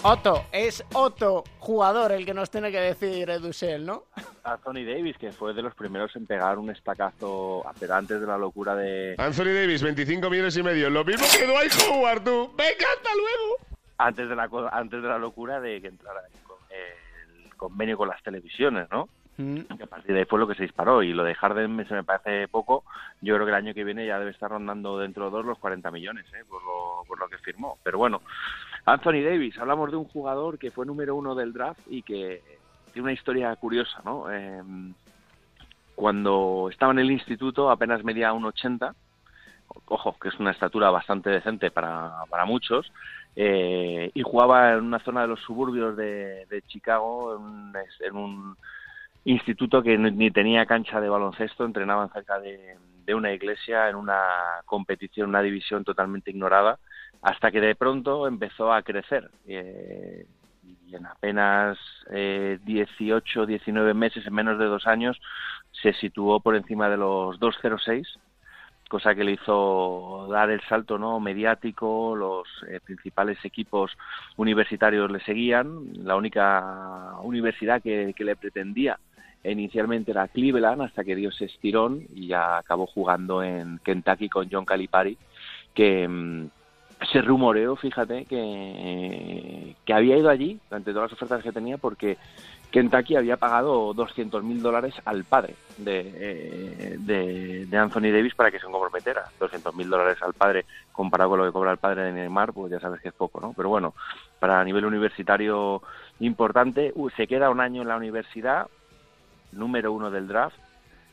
Otto, 0.02 0.46
es 0.50 0.82
Otto, 0.94 1.44
jugador, 1.58 2.12
el 2.12 2.24
que 2.24 2.32
nos 2.32 2.50
tiene 2.50 2.72
que 2.72 2.80
decir 2.80 3.28
Edusel, 3.28 3.84
¿no? 3.84 4.04
Anthony 4.52 4.84
Davis, 4.84 5.16
que 5.18 5.32
fue 5.32 5.52
de 5.54 5.62
los 5.62 5.74
primeros 5.74 6.14
en 6.16 6.26
pegar 6.26 6.58
un 6.58 6.70
estacazo 6.70 7.64
pero 7.78 7.94
antes 7.94 8.20
de 8.20 8.26
la 8.26 8.38
locura 8.38 8.74
de... 8.74 9.14
Anthony 9.18 9.52
Davis, 9.54 9.82
25 9.82 10.30
millones 10.30 10.56
y 10.56 10.62
medio. 10.62 10.90
Lo 10.90 11.04
mismo 11.04 11.26
que 11.38 11.46
Dwight 11.46 11.72
Howard, 11.90 12.22
tú. 12.24 12.50
¡Venga, 12.56 12.86
hasta 12.96 13.10
luego! 13.14 13.56
Antes 13.98 14.28
de 14.28 14.36
la, 14.36 14.48
antes 14.72 15.02
de 15.02 15.08
la 15.08 15.18
locura 15.18 15.60
de 15.60 15.80
que 15.80 15.88
entrara 15.88 16.20
el 16.26 16.42
con- 16.42 16.56
el 16.70 17.54
convenio 17.56 17.96
con 17.96 18.08
las 18.08 18.22
televisiones, 18.22 18.88
¿no? 18.90 19.08
Que 19.36 19.84
a 19.84 19.86
partir 19.86 20.14
de 20.14 20.20
ahí 20.20 20.24
fue 20.24 20.40
lo 20.40 20.48
que 20.48 20.56
se 20.56 20.64
disparó. 20.64 21.00
Y 21.00 21.12
lo 21.12 21.22
de 21.22 21.32
Harden 21.34 21.76
me- 21.76 21.84
se 21.86 21.94
me 21.94 22.02
parece 22.02 22.48
poco. 22.48 22.82
Yo 23.20 23.34
creo 23.34 23.46
que 23.46 23.50
el 23.50 23.56
año 23.56 23.72
que 23.74 23.84
viene 23.84 24.04
ya 24.04 24.18
debe 24.18 24.32
estar 24.32 24.50
rondando 24.50 24.98
dentro 24.98 25.26
de 25.26 25.30
dos 25.30 25.44
los 25.44 25.58
40 25.58 25.90
millones, 25.92 26.26
¿eh? 26.34 26.42
por, 26.48 26.60
lo, 26.64 27.04
por 27.06 27.20
lo 27.20 27.28
que 27.28 27.38
firmó. 27.38 27.78
Pero 27.84 27.98
bueno, 27.98 28.20
Anthony 28.84 29.22
Davis, 29.24 29.56
hablamos 29.58 29.92
de 29.92 29.96
un 29.96 30.06
jugador 30.06 30.58
que 30.58 30.72
fue 30.72 30.86
número 30.86 31.14
uno 31.14 31.36
del 31.36 31.52
draft 31.52 31.80
y 31.88 32.02
que 32.02 32.42
tiene 32.98 33.10
una 33.10 33.12
historia 33.12 33.54
curiosa, 33.54 34.02
¿no? 34.04 34.28
Eh, 34.28 34.60
cuando 35.94 36.68
estaba 36.68 36.90
en 36.90 36.98
el 36.98 37.12
instituto 37.12 37.70
apenas 37.70 38.02
medía 38.02 38.32
un 38.32 38.44
80 38.44 38.92
ojo, 39.86 40.16
que 40.20 40.28
es 40.30 40.40
una 40.40 40.50
estatura 40.50 40.90
bastante 40.90 41.30
decente 41.30 41.70
para, 41.70 42.24
para 42.28 42.44
muchos, 42.44 42.90
eh, 43.36 44.10
y 44.12 44.22
jugaba 44.22 44.72
en 44.72 44.84
una 44.84 44.98
zona 44.98 45.22
de 45.22 45.28
los 45.28 45.40
suburbios 45.40 45.96
de, 45.96 46.62
Chicago, 46.66 47.36
en 47.36 47.42
un, 47.42 47.76
en 48.00 48.16
un 48.16 48.56
instituto 49.24 49.80
que 49.80 49.96
ni 49.96 50.10
ni 50.10 50.30
tenía 50.32 50.66
cancha 50.66 51.00
de 51.00 51.08
baloncesto, 51.08 51.64
entrenaban 51.64 52.10
cerca 52.10 52.40
de, 52.40 52.76
de 53.06 53.14
una 53.14 53.32
iglesia 53.32 53.88
en 53.88 53.94
una 53.94 54.20
competición, 54.64 55.28
una 55.28 55.42
división 55.42 55.84
totalmente 55.84 56.32
ignorada, 56.32 56.80
hasta 57.22 57.52
que 57.52 57.60
de 57.60 57.76
pronto 57.76 58.26
empezó 58.26 58.72
a 58.72 58.82
crecer. 58.82 59.30
Eh, 59.46 60.26
y 60.86 60.94
en 60.94 61.06
apenas 61.06 61.78
eh, 62.10 62.58
18, 62.64 63.46
19 63.46 63.94
meses, 63.94 64.26
en 64.26 64.34
menos 64.34 64.58
de 64.58 64.66
dos 64.66 64.86
años, 64.86 65.20
se 65.82 65.92
situó 65.94 66.40
por 66.40 66.56
encima 66.56 66.88
de 66.88 66.96
los 66.96 67.38
2.06, 67.40 68.06
cosa 68.88 69.14
que 69.14 69.24
le 69.24 69.32
hizo 69.32 70.28
dar 70.30 70.50
el 70.50 70.60
salto 70.62 70.98
no 70.98 71.20
mediático, 71.20 72.16
los 72.16 72.48
eh, 72.68 72.80
principales 72.82 73.38
equipos 73.44 73.92
universitarios 74.36 75.10
le 75.10 75.20
seguían, 75.20 76.04
la 76.04 76.16
única 76.16 77.16
universidad 77.22 77.82
que, 77.82 78.14
que 78.16 78.24
le 78.24 78.36
pretendía 78.36 78.98
inicialmente 79.44 80.10
era 80.10 80.28
Cleveland 80.28 80.82
hasta 80.82 81.04
que 81.04 81.14
dio 81.14 81.28
ese 81.30 81.46
estirón 81.46 82.04
y 82.14 82.28
ya 82.28 82.58
acabó 82.58 82.86
jugando 82.86 83.42
en 83.42 83.78
Kentucky 83.78 84.28
con 84.28 84.48
John 84.50 84.64
Calipari 84.64 85.16
que 85.74 86.08
mm, 86.08 86.50
se 87.12 87.22
rumoreó, 87.22 87.76
fíjate, 87.76 88.24
que, 88.24 89.74
que 89.84 89.92
había 89.92 90.16
ido 90.16 90.28
allí 90.28 90.58
durante 90.68 90.92
todas 90.92 91.10
las 91.10 91.22
ofertas 91.22 91.42
que 91.42 91.52
tenía 91.52 91.78
porque 91.78 92.18
Kentucky 92.70 93.16
había 93.16 93.36
pagado 93.36 93.94
200 93.94 94.42
mil 94.42 94.60
dólares 94.60 94.94
al 95.04 95.24
padre 95.24 95.54
de, 95.78 96.12
eh, 96.14 96.96
de, 96.98 97.66
de 97.66 97.78
Anthony 97.78 98.12
Davis 98.12 98.34
para 98.34 98.50
que 98.50 98.58
se 98.58 98.66
comprometiera. 98.66 99.24
200 99.38 99.74
mil 99.74 99.88
dólares 99.88 100.18
al 100.22 100.34
padre 100.34 100.66
comparado 100.92 101.30
con 101.30 101.38
lo 101.38 101.46
que 101.46 101.52
cobra 101.52 101.72
el 101.72 101.78
padre 101.78 102.02
de 102.02 102.12
Neymar, 102.12 102.52
pues 102.52 102.70
ya 102.70 102.80
sabes 102.80 103.00
que 103.00 103.08
es 103.08 103.14
poco, 103.14 103.40
¿no? 103.40 103.54
Pero 103.56 103.68
bueno, 103.68 103.94
para 104.38 104.62
nivel 104.64 104.84
universitario 104.84 105.82
importante, 106.20 106.92
se 107.16 107.26
queda 107.26 107.50
un 107.50 107.60
año 107.60 107.82
en 107.82 107.88
la 107.88 107.96
universidad, 107.96 108.66
número 109.52 109.92
uno 109.92 110.10
del 110.10 110.28
draft, 110.28 110.58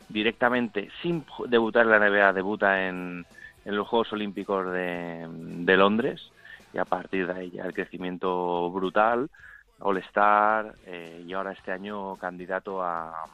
directamente 0.09 0.89
sin 1.01 1.25
debutar 1.47 1.83
en 1.83 1.91
la 1.91 1.99
NBA, 1.99 2.33
debuta 2.33 2.88
en, 2.88 3.25
en 3.66 3.76
los 3.76 3.88
Juegos 3.88 4.13
Olímpicos 4.13 4.72
de, 4.72 5.28
de 5.30 5.78
Londres 5.78 6.32
y 6.74 6.78
a 6.78 6.86
partir 6.86 7.28
de 7.28 7.34
ahí 7.34 7.51
ya 7.51 7.63
el 7.63 7.74
crecimiento 7.74 8.70
brutal, 8.72 9.30
All-Star 9.80 10.76
eh, 10.86 11.24
y 11.26 11.34
ahora 11.34 11.51
este 11.51 11.72
año 11.72 12.16
candidato 12.16 12.82
a, 12.82 13.26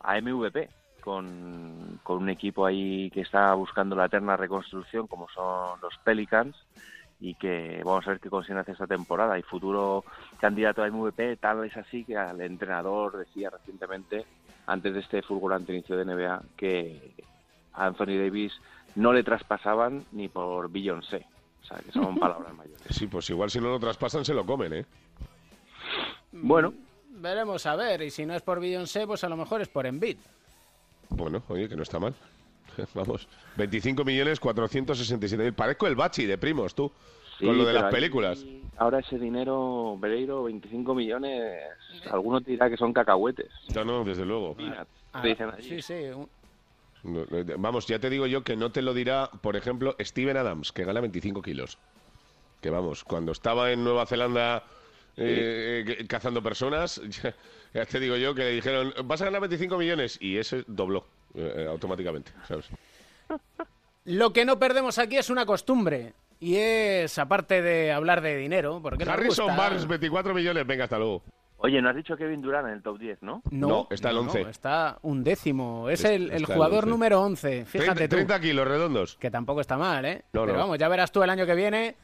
a 0.00 0.20
MVP 0.20 0.68
con, 1.00 2.00
con 2.02 2.18
un 2.18 2.28
equipo 2.28 2.66
ahí 2.66 3.10
que 3.10 3.20
está 3.20 3.54
buscando 3.54 3.94
la 3.94 4.06
eterna 4.06 4.36
reconstrucción 4.36 5.06
como 5.06 5.28
son 5.28 5.80
los 5.80 5.96
Pelicans 5.98 6.56
y 7.20 7.34
que 7.34 7.80
vamos 7.84 8.06
a 8.06 8.10
ver 8.10 8.20
qué 8.20 8.28
consiguen 8.28 8.58
hacer 8.58 8.72
esta 8.72 8.86
temporada. 8.86 9.38
Y 9.38 9.42
futuro 9.42 10.04
candidato 10.38 10.82
a 10.82 10.90
MVP 10.90 11.36
tal 11.36 11.64
es 11.64 11.76
así 11.76 12.04
que 12.04 12.16
al 12.16 12.40
entrenador 12.40 13.16
decía 13.18 13.50
recientemente 13.50 14.26
antes 14.66 14.92
de 14.92 15.00
este 15.00 15.22
fulgurante 15.22 15.72
inicio 15.72 15.96
de 15.96 16.04
NBA 16.04 16.42
que 16.56 17.14
Anthony 17.74 18.18
Davis 18.18 18.52
no 18.96 19.12
le 19.12 19.22
traspasaban 19.22 20.04
ni 20.12 20.28
por 20.28 20.68
Beyoncé 20.70 21.24
o 21.62 21.66
sea 21.66 21.78
que 21.78 21.92
son 21.92 22.16
palabras 22.18 22.52
mayores 22.54 22.82
Sí, 22.90 23.06
pues 23.06 23.30
igual 23.30 23.50
si 23.50 23.60
no 23.60 23.68
lo 23.70 23.78
traspasan 23.78 24.24
se 24.24 24.34
lo 24.34 24.44
comen, 24.44 24.72
¿eh? 24.72 24.84
bueno 26.32 26.72
Veremos 27.18 27.64
a 27.64 27.76
ver, 27.76 28.02
y 28.02 28.10
si 28.10 28.26
no 28.26 28.34
es 28.34 28.42
por 28.42 28.60
Beyoncé, 28.60 29.06
pues 29.06 29.24
a 29.24 29.28
lo 29.30 29.38
mejor 29.38 29.62
es 29.62 29.68
por 29.68 29.86
Embiid. 29.86 30.18
Bueno, 31.08 31.42
oye, 31.48 31.66
que 31.66 31.74
no 31.74 31.82
está 31.82 31.98
mal. 31.98 32.14
Vamos, 32.94 33.26
25 33.56 34.04
millones 34.04 34.38
467 34.38 35.42
mil. 35.42 35.54
Parezco 35.54 35.86
el 35.86 35.94
bachi 35.96 36.26
de 36.26 36.36
primos, 36.36 36.74
tú, 36.74 36.92
Sí, 37.38 37.46
con 37.46 37.56
lo 37.56 37.64
de 37.64 37.72
las 37.72 37.90
películas. 37.90 38.44
ahora 38.76 38.98
ese 38.98 39.18
dinero 39.18 39.96
Bereiro 39.98 40.42
25 40.44 40.94
millones 40.94 41.62
alguno 42.10 42.42
te 42.42 42.50
dirá 42.50 42.68
que 42.68 42.76
son 42.76 42.92
cacahuetes 42.92 43.50
No, 43.74 43.82
no, 43.82 44.04
desde 44.04 44.26
luego. 44.26 44.54
Ah, 45.14 45.22
te 45.22 45.28
dicen 45.28 45.48
allí. 45.48 45.68
sí, 45.68 45.80
sí. 45.82 45.94
un- 46.14 46.28
Vamos, 47.02 47.86
ya 47.86 47.98
te 47.98 48.10
digo 48.10 48.26
yo 48.26 48.42
que 48.42 48.56
no 48.56 48.70
te 48.72 48.82
lo 48.82 48.92
dirá, 48.94 49.30
por 49.40 49.56
ejemplo, 49.56 49.96
Steven 50.00 50.36
Adams, 50.36 50.72
que 50.72 50.84
gana 50.84 51.00
25 51.00 51.42
kilos. 51.42 51.78
Que 52.60 52.70
vamos, 52.70 53.04
cuando 53.04 53.32
estaba 53.32 53.70
en 53.70 53.84
Nueva 53.84 54.06
Zelanda 54.06 54.64
eh, 55.16 55.84
eh, 55.86 56.06
cazando 56.08 56.42
personas, 56.42 57.00
ya, 57.22 57.34
ya 57.74 57.86
te 57.86 58.00
digo 58.00 58.16
yo 58.16 58.34
que 58.34 58.42
le 58.42 58.50
dijeron, 58.52 58.92
vas 59.04 59.20
a 59.22 59.26
ganar 59.26 59.40
25 59.42 59.76
millones, 59.78 60.18
y 60.20 60.36
ese 60.38 60.64
dobló 60.66 61.06
eh, 61.34 61.66
automáticamente, 61.68 62.32
¿sabes? 62.48 62.66
Lo 64.04 64.32
que 64.32 64.44
no 64.44 64.58
perdemos 64.58 64.98
aquí 64.98 65.16
es 65.16 65.30
una 65.30 65.46
costumbre. 65.46 66.14
Y 66.38 66.56
es, 66.56 67.18
aparte 67.18 67.62
de 67.62 67.92
hablar 67.92 68.20
de 68.20 68.36
dinero, 68.36 68.78
porque 68.82 69.04
nos 69.06 69.14
Harrison 69.14 69.46
gusta- 69.46 69.56
Barnes, 69.62 69.86
24 69.86 70.34
millones, 70.34 70.66
venga, 70.66 70.84
hasta 70.84 70.98
luego. 70.98 71.22
Oye 71.58 71.80
no 71.82 71.88
has 71.88 71.96
dicho 71.96 72.16
Kevin 72.16 72.40
Durant 72.42 72.68
en 72.68 72.74
el 72.74 72.82
top 72.82 72.98
10 72.98 73.22
¿no? 73.22 73.42
No, 73.50 73.68
No, 73.68 73.86
está 73.90 74.10
el 74.10 74.16
no, 74.16 74.22
11. 74.22 74.40
está 74.42 74.98
un 75.02 75.24
décimo. 75.24 75.88
Es 75.90 76.00
Es- 76.04 76.10
el, 76.12 76.24
el 76.30 76.36
el 76.38 76.44
jugador 76.46 76.84
11. 76.84 76.90
número 76.90 77.20
11. 77.22 77.48
30, 77.48 77.70
Fíjate 77.70 78.08
tú. 78.08 78.16
30 78.16 78.40
kilos 78.40 78.68
redondos. 78.68 79.16
Que 79.16 79.30
tampoco 79.30 79.60
está 79.60 79.76
mal, 79.76 80.04
¿eh? 80.04 80.22
No, 80.32 80.42
Pero 80.42 80.52
no. 80.54 80.58
vamos, 80.60 80.78
ya 80.78 80.88
verás 80.88 81.10
tú 81.12 81.22
el 81.22 81.30
año 81.30 81.46
que 81.46 81.54
viene. 81.54 81.96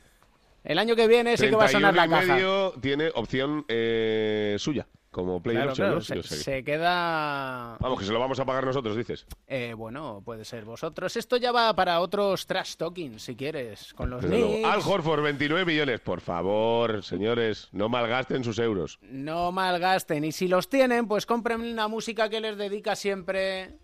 El 0.65 0.79
año 0.79 0.95
que 0.95 1.09
viene 1.09 1.37
sí 1.37 1.49
que 1.51 1.57
va 1.57 1.65
a 1.65 1.69
sonar 1.69 1.93
31 1.93 2.17
la 2.17 2.21
caja. 2.27 2.35
medio 2.35 2.73
tiene 2.81 3.11
opción 3.15 3.65
eh, 3.69 4.55
suya, 4.59 4.87
como 5.13 5.41
Claro, 5.43 5.71
option, 5.71 5.75
claro, 5.87 5.95
¿no? 5.97 6.01
se, 6.01 6.15
Sí, 6.15 6.19
o 6.19 6.23
sea 6.25 6.37
que- 6.39 6.43
se 6.45 6.65
queda... 6.65 7.77
Vamos, 7.79 7.99
que 8.01 8.05
se 8.07 8.13
lo 8.13 8.19
vamos 8.19 8.41
a 8.41 8.45
pagar 8.45 8.65
nosotros, 8.65 8.97
dices. 8.97 9.27
Eh, 9.47 9.75
bueno, 9.77 10.23
puede 10.25 10.45
ser 10.45 10.65
vosotros. 10.65 11.17
Esto 11.17 11.37
ya 11.37 11.53
va 11.53 11.73
para 11.77 12.01
otros 12.01 12.47
trash 12.47 12.77
talking, 12.77 13.21
si 13.21 13.37
quieres, 13.37 13.93
con 13.95 14.09
los. 14.11 14.25
Knicks. 14.25 14.65
Al 14.67 14.81
Horford, 14.81 15.23
29 15.23 15.65
millones. 15.67 16.01
Por 16.01 16.21
favor, 16.23 17.05
señores, 17.05 17.69
no 17.73 17.89
malgasten 17.91 18.43
sus 18.43 18.59
euros. 18.59 18.99
No 19.03 19.53
malgasten. 19.53 20.25
Y 20.25 20.33
si 20.33 20.49
los 20.49 20.69
tienen, 20.69 21.07
pues 21.07 21.27
compren 21.27 21.77
la 21.77 21.89
música 21.89 22.29
que 22.31 22.41
les 22.41 22.57
dedica 22.57 22.97
siempre 22.97 23.77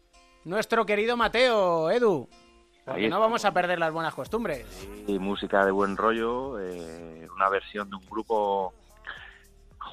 nuestro 0.45 0.87
querido 0.87 1.17
Mateo, 1.17 1.91
Edu. 1.91 2.27
Porque 2.87 3.11
no 3.11 3.21
vamos 3.21 3.45
a 3.45 3.53
perder 3.53 3.79
las 3.79 3.93
buenas 3.93 4.15
costumbres. 4.15 4.65
y 5.07 5.19
música 5.19 5.63
de 5.67 5.71
buen 5.73 5.95
rollo, 5.95 6.59
eh, 6.59 7.29
una 7.37 7.51
versión 7.51 7.91
de 7.91 7.97
un 7.97 8.07
grupo 8.09 8.73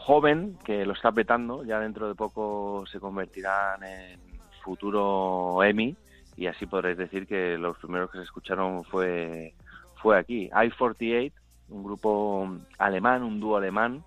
joven 0.05 0.55
que 0.63 0.85
lo 0.85 0.93
está 0.93 1.11
petando, 1.11 1.63
ya 1.65 1.79
dentro 1.79 2.07
de 2.07 2.13
poco 2.13 2.85
se 2.85 2.99
convertirán 2.99 3.83
en 3.83 4.19
futuro 4.63 5.63
Emmy 5.63 5.95
y 6.37 6.45
así 6.45 6.67
podréis 6.67 6.97
decir 6.97 7.25
que 7.25 7.57
los 7.57 7.75
primeros 7.79 8.11
que 8.11 8.19
se 8.19 8.23
escucharon 8.25 8.83
fue, 8.83 9.55
fue 9.95 10.19
aquí. 10.19 10.45
I-48, 10.45 11.31
un 11.69 11.83
grupo 11.83 12.47
alemán, 12.77 13.23
un 13.23 13.39
dúo 13.39 13.57
alemán 13.57 14.03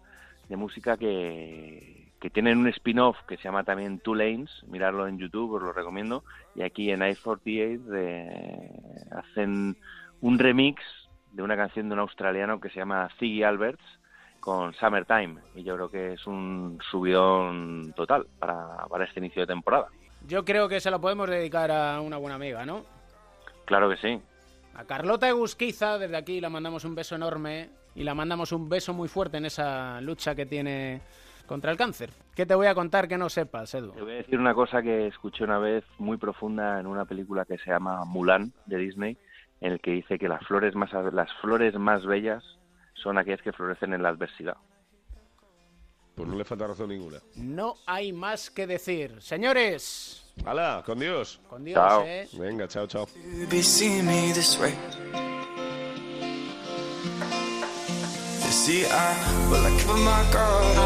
de 0.48 0.56
música 0.56 0.96
que, 0.96 2.12
que 2.20 2.30
tienen 2.30 2.58
un 2.58 2.68
spin-off 2.68 3.16
que 3.26 3.36
se 3.36 3.42
llama 3.44 3.64
también 3.64 3.98
Two 3.98 4.14
Lanes, 4.14 4.50
mirarlo 4.68 5.08
en 5.08 5.18
YouTube, 5.18 5.54
os 5.54 5.62
lo 5.62 5.72
recomiendo, 5.72 6.22
y 6.54 6.62
aquí 6.62 6.92
en 6.92 7.02
I-48 7.02 7.82
de- 7.82 8.70
hacen 9.10 9.76
un 10.20 10.38
remix 10.38 10.80
de 11.32 11.42
una 11.42 11.56
canción 11.56 11.88
de 11.88 11.94
un 11.94 12.00
australiano 12.00 12.60
que 12.60 12.68
se 12.70 12.76
llama 12.76 13.08
Ziggy 13.18 13.42
Alberts 13.42 13.97
con 14.40 14.74
Summertime 14.74 15.40
y 15.54 15.62
yo 15.62 15.74
creo 15.74 15.90
que 15.90 16.12
es 16.14 16.26
un 16.26 16.78
subidón 16.90 17.92
total 17.94 18.26
para, 18.38 18.86
para 18.88 19.04
este 19.04 19.20
inicio 19.20 19.42
de 19.42 19.46
temporada. 19.46 19.88
Yo 20.26 20.44
creo 20.44 20.68
que 20.68 20.80
se 20.80 20.90
lo 20.90 21.00
podemos 21.00 21.28
dedicar 21.28 21.70
a 21.70 22.00
una 22.00 22.16
buena 22.16 22.36
amiga, 22.36 22.64
¿no? 22.66 22.84
Claro 23.64 23.88
que 23.88 23.96
sí. 23.96 24.20
A 24.74 24.84
Carlota 24.84 25.28
Egusquiza, 25.28 25.98
desde 25.98 26.16
aquí 26.16 26.40
la 26.40 26.50
mandamos 26.50 26.84
un 26.84 26.94
beso 26.94 27.14
enorme 27.14 27.70
y 27.94 28.04
la 28.04 28.14
mandamos 28.14 28.52
un 28.52 28.68
beso 28.68 28.94
muy 28.94 29.08
fuerte 29.08 29.38
en 29.38 29.46
esa 29.46 30.00
lucha 30.00 30.34
que 30.34 30.46
tiene 30.46 31.00
contra 31.46 31.72
el 31.72 31.76
cáncer. 31.76 32.10
¿Qué 32.36 32.46
te 32.46 32.54
voy 32.54 32.66
a 32.68 32.74
contar 32.74 33.08
que 33.08 33.18
no 33.18 33.28
sepas, 33.28 33.74
Edu? 33.74 33.92
Te 33.92 34.02
voy 34.02 34.12
a 34.12 34.16
decir 34.16 34.38
una 34.38 34.54
cosa 34.54 34.82
que 34.82 35.08
escuché 35.08 35.44
una 35.44 35.58
vez 35.58 35.84
muy 35.98 36.16
profunda 36.16 36.78
en 36.78 36.86
una 36.86 37.06
película 37.06 37.44
que 37.44 37.58
se 37.58 37.70
llama 37.70 38.04
Mulan 38.04 38.52
de 38.66 38.76
Disney, 38.76 39.16
en 39.60 39.72
el 39.72 39.80
que 39.80 39.92
dice 39.92 40.18
que 40.18 40.28
las 40.28 40.46
flores 40.46 40.76
más 40.76 40.92
las 41.12 41.32
flores 41.40 41.74
más 41.74 42.06
bellas 42.06 42.57
son 43.02 43.18
aquellas 43.18 43.42
que 43.42 43.52
florecen 43.52 43.94
en 43.94 44.02
la 44.02 44.10
adversidad. 44.10 44.56
Pues 46.14 46.28
no 46.28 46.36
le 46.36 46.44
falta 46.44 46.66
razón 46.66 46.88
ninguna. 46.88 47.18
No 47.36 47.76
hay 47.86 48.12
más 48.12 48.50
que 48.50 48.66
decir. 48.66 49.22
Señores, 49.22 50.24
¡Hala! 50.44 50.82
¡Con 50.84 50.98
Dios! 50.98 51.40
con 51.48 51.64
Dios, 51.64 52.02
¿eh? 52.04 52.28
Venga, 52.32 52.66
chao, 52.68 52.86
chao. 52.86 53.06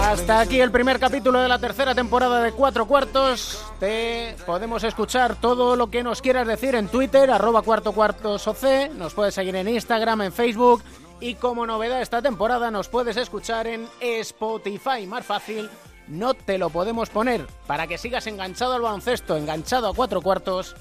Hasta 0.03 0.41
aquí 0.41 0.61
el 0.61 0.71
primer 0.71 0.99
capítulo 0.99 1.41
de 1.41 1.49
la 1.49 1.59
tercera 1.59 1.95
temporada 1.95 2.43
de 2.43 2.53
Cuatro 2.53 2.87
Cuartos. 2.87 3.65
Te 3.81 4.37
podemos 4.45 4.85
escuchar 4.85 5.41
todo 5.41 5.77
lo 5.77 5.89
que 5.91 6.03
nos 6.03 6.21
quieras 6.21 6.47
decir 6.47 6.75
en 6.75 6.89
Twitter, 6.89 7.31
arroba 7.31 7.63
cuarto 7.63 7.93
cuartos 7.93 8.47
OC. 8.47 8.91
Nos 8.97 9.15
puedes 9.15 9.35
seguir 9.35 9.57
en 9.57 9.69
Instagram, 9.69 10.23
en 10.23 10.33
Facebook. 10.33 10.83
Y 11.23 11.37
como 11.37 11.65
novedad 11.67 12.03
esta 12.03 12.21
temporada 12.21 12.73
nos 12.73 12.89
puedes 12.89 13.17
escuchar 13.17 13.69
en 13.69 13.89
Spotify. 14.01 15.07
Más 15.07 15.25
fácil, 15.25 15.71
no 16.09 16.35
te 16.35 16.59
lo 16.59 16.69
podemos 16.69 17.11
poner 17.11 17.47
para 17.69 17.87
que 17.87 17.97
sigas 17.97 18.27
enganchado 18.27 18.75
al 18.75 18.83
baloncesto, 18.83 19.37
enganchado 19.37 19.87
a 19.87 19.95
Cuatro 19.95 20.21
Cuartos, 20.21 20.75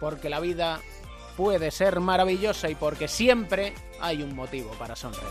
porque 0.00 0.28
la 0.28 0.40
vida 0.40 0.80
puede 1.36 1.70
ser 1.70 2.00
maravillosa 2.00 2.68
y 2.68 2.74
porque 2.74 3.06
siempre 3.06 3.74
hay 4.00 4.24
un 4.24 4.34
motivo 4.34 4.72
para 4.72 4.96
sonreír. 4.96 5.30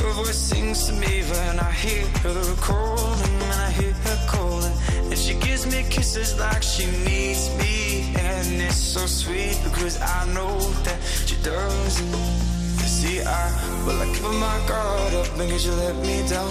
Her 0.00 0.12
voice 0.12 0.36
sings 0.36 0.86
to 0.86 0.92
me 0.92 1.22
when 1.22 1.58
I 1.58 1.70
hear 1.70 2.06
her 2.22 2.54
calling, 2.56 3.34
and 3.48 3.60
I 3.66 3.70
hear 3.70 3.92
her 3.92 4.26
calling. 4.26 4.72
And 5.10 5.18
she 5.18 5.34
gives 5.34 5.66
me 5.66 5.84
kisses 5.90 6.38
like 6.38 6.62
she 6.62 6.86
needs 7.04 7.50
me. 7.58 8.14
And 8.18 8.62
it's 8.62 8.76
so 8.76 9.06
sweet 9.06 9.58
because 9.64 10.00
I 10.00 10.26
know 10.34 10.58
that 10.84 10.98
she 11.26 11.36
doesn't. 11.42 12.56
See, 12.86 13.20
I, 13.20 13.84
well, 13.84 14.00
I 14.00 14.06
give 14.06 14.22
my 14.22 14.58
guard 14.66 15.14
up 15.14 15.28
because 15.36 15.66
you 15.66 15.72
let 15.72 15.96
me 15.96 16.26
down. 16.28 16.50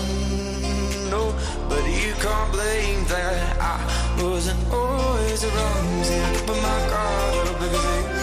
No, 1.10 1.34
but 1.70 1.84
you 1.86 2.14
can't 2.24 2.52
blame 2.52 3.04
that. 3.06 3.58
I 3.60 4.22
wasn't 4.22 4.62
always 4.72 5.44
around. 5.44 6.06
See, 6.06 6.20
I 6.20 6.32
give 6.34 6.48
my 6.48 6.80
guard 6.92 7.48
up 7.48 7.60
because 7.60 8.15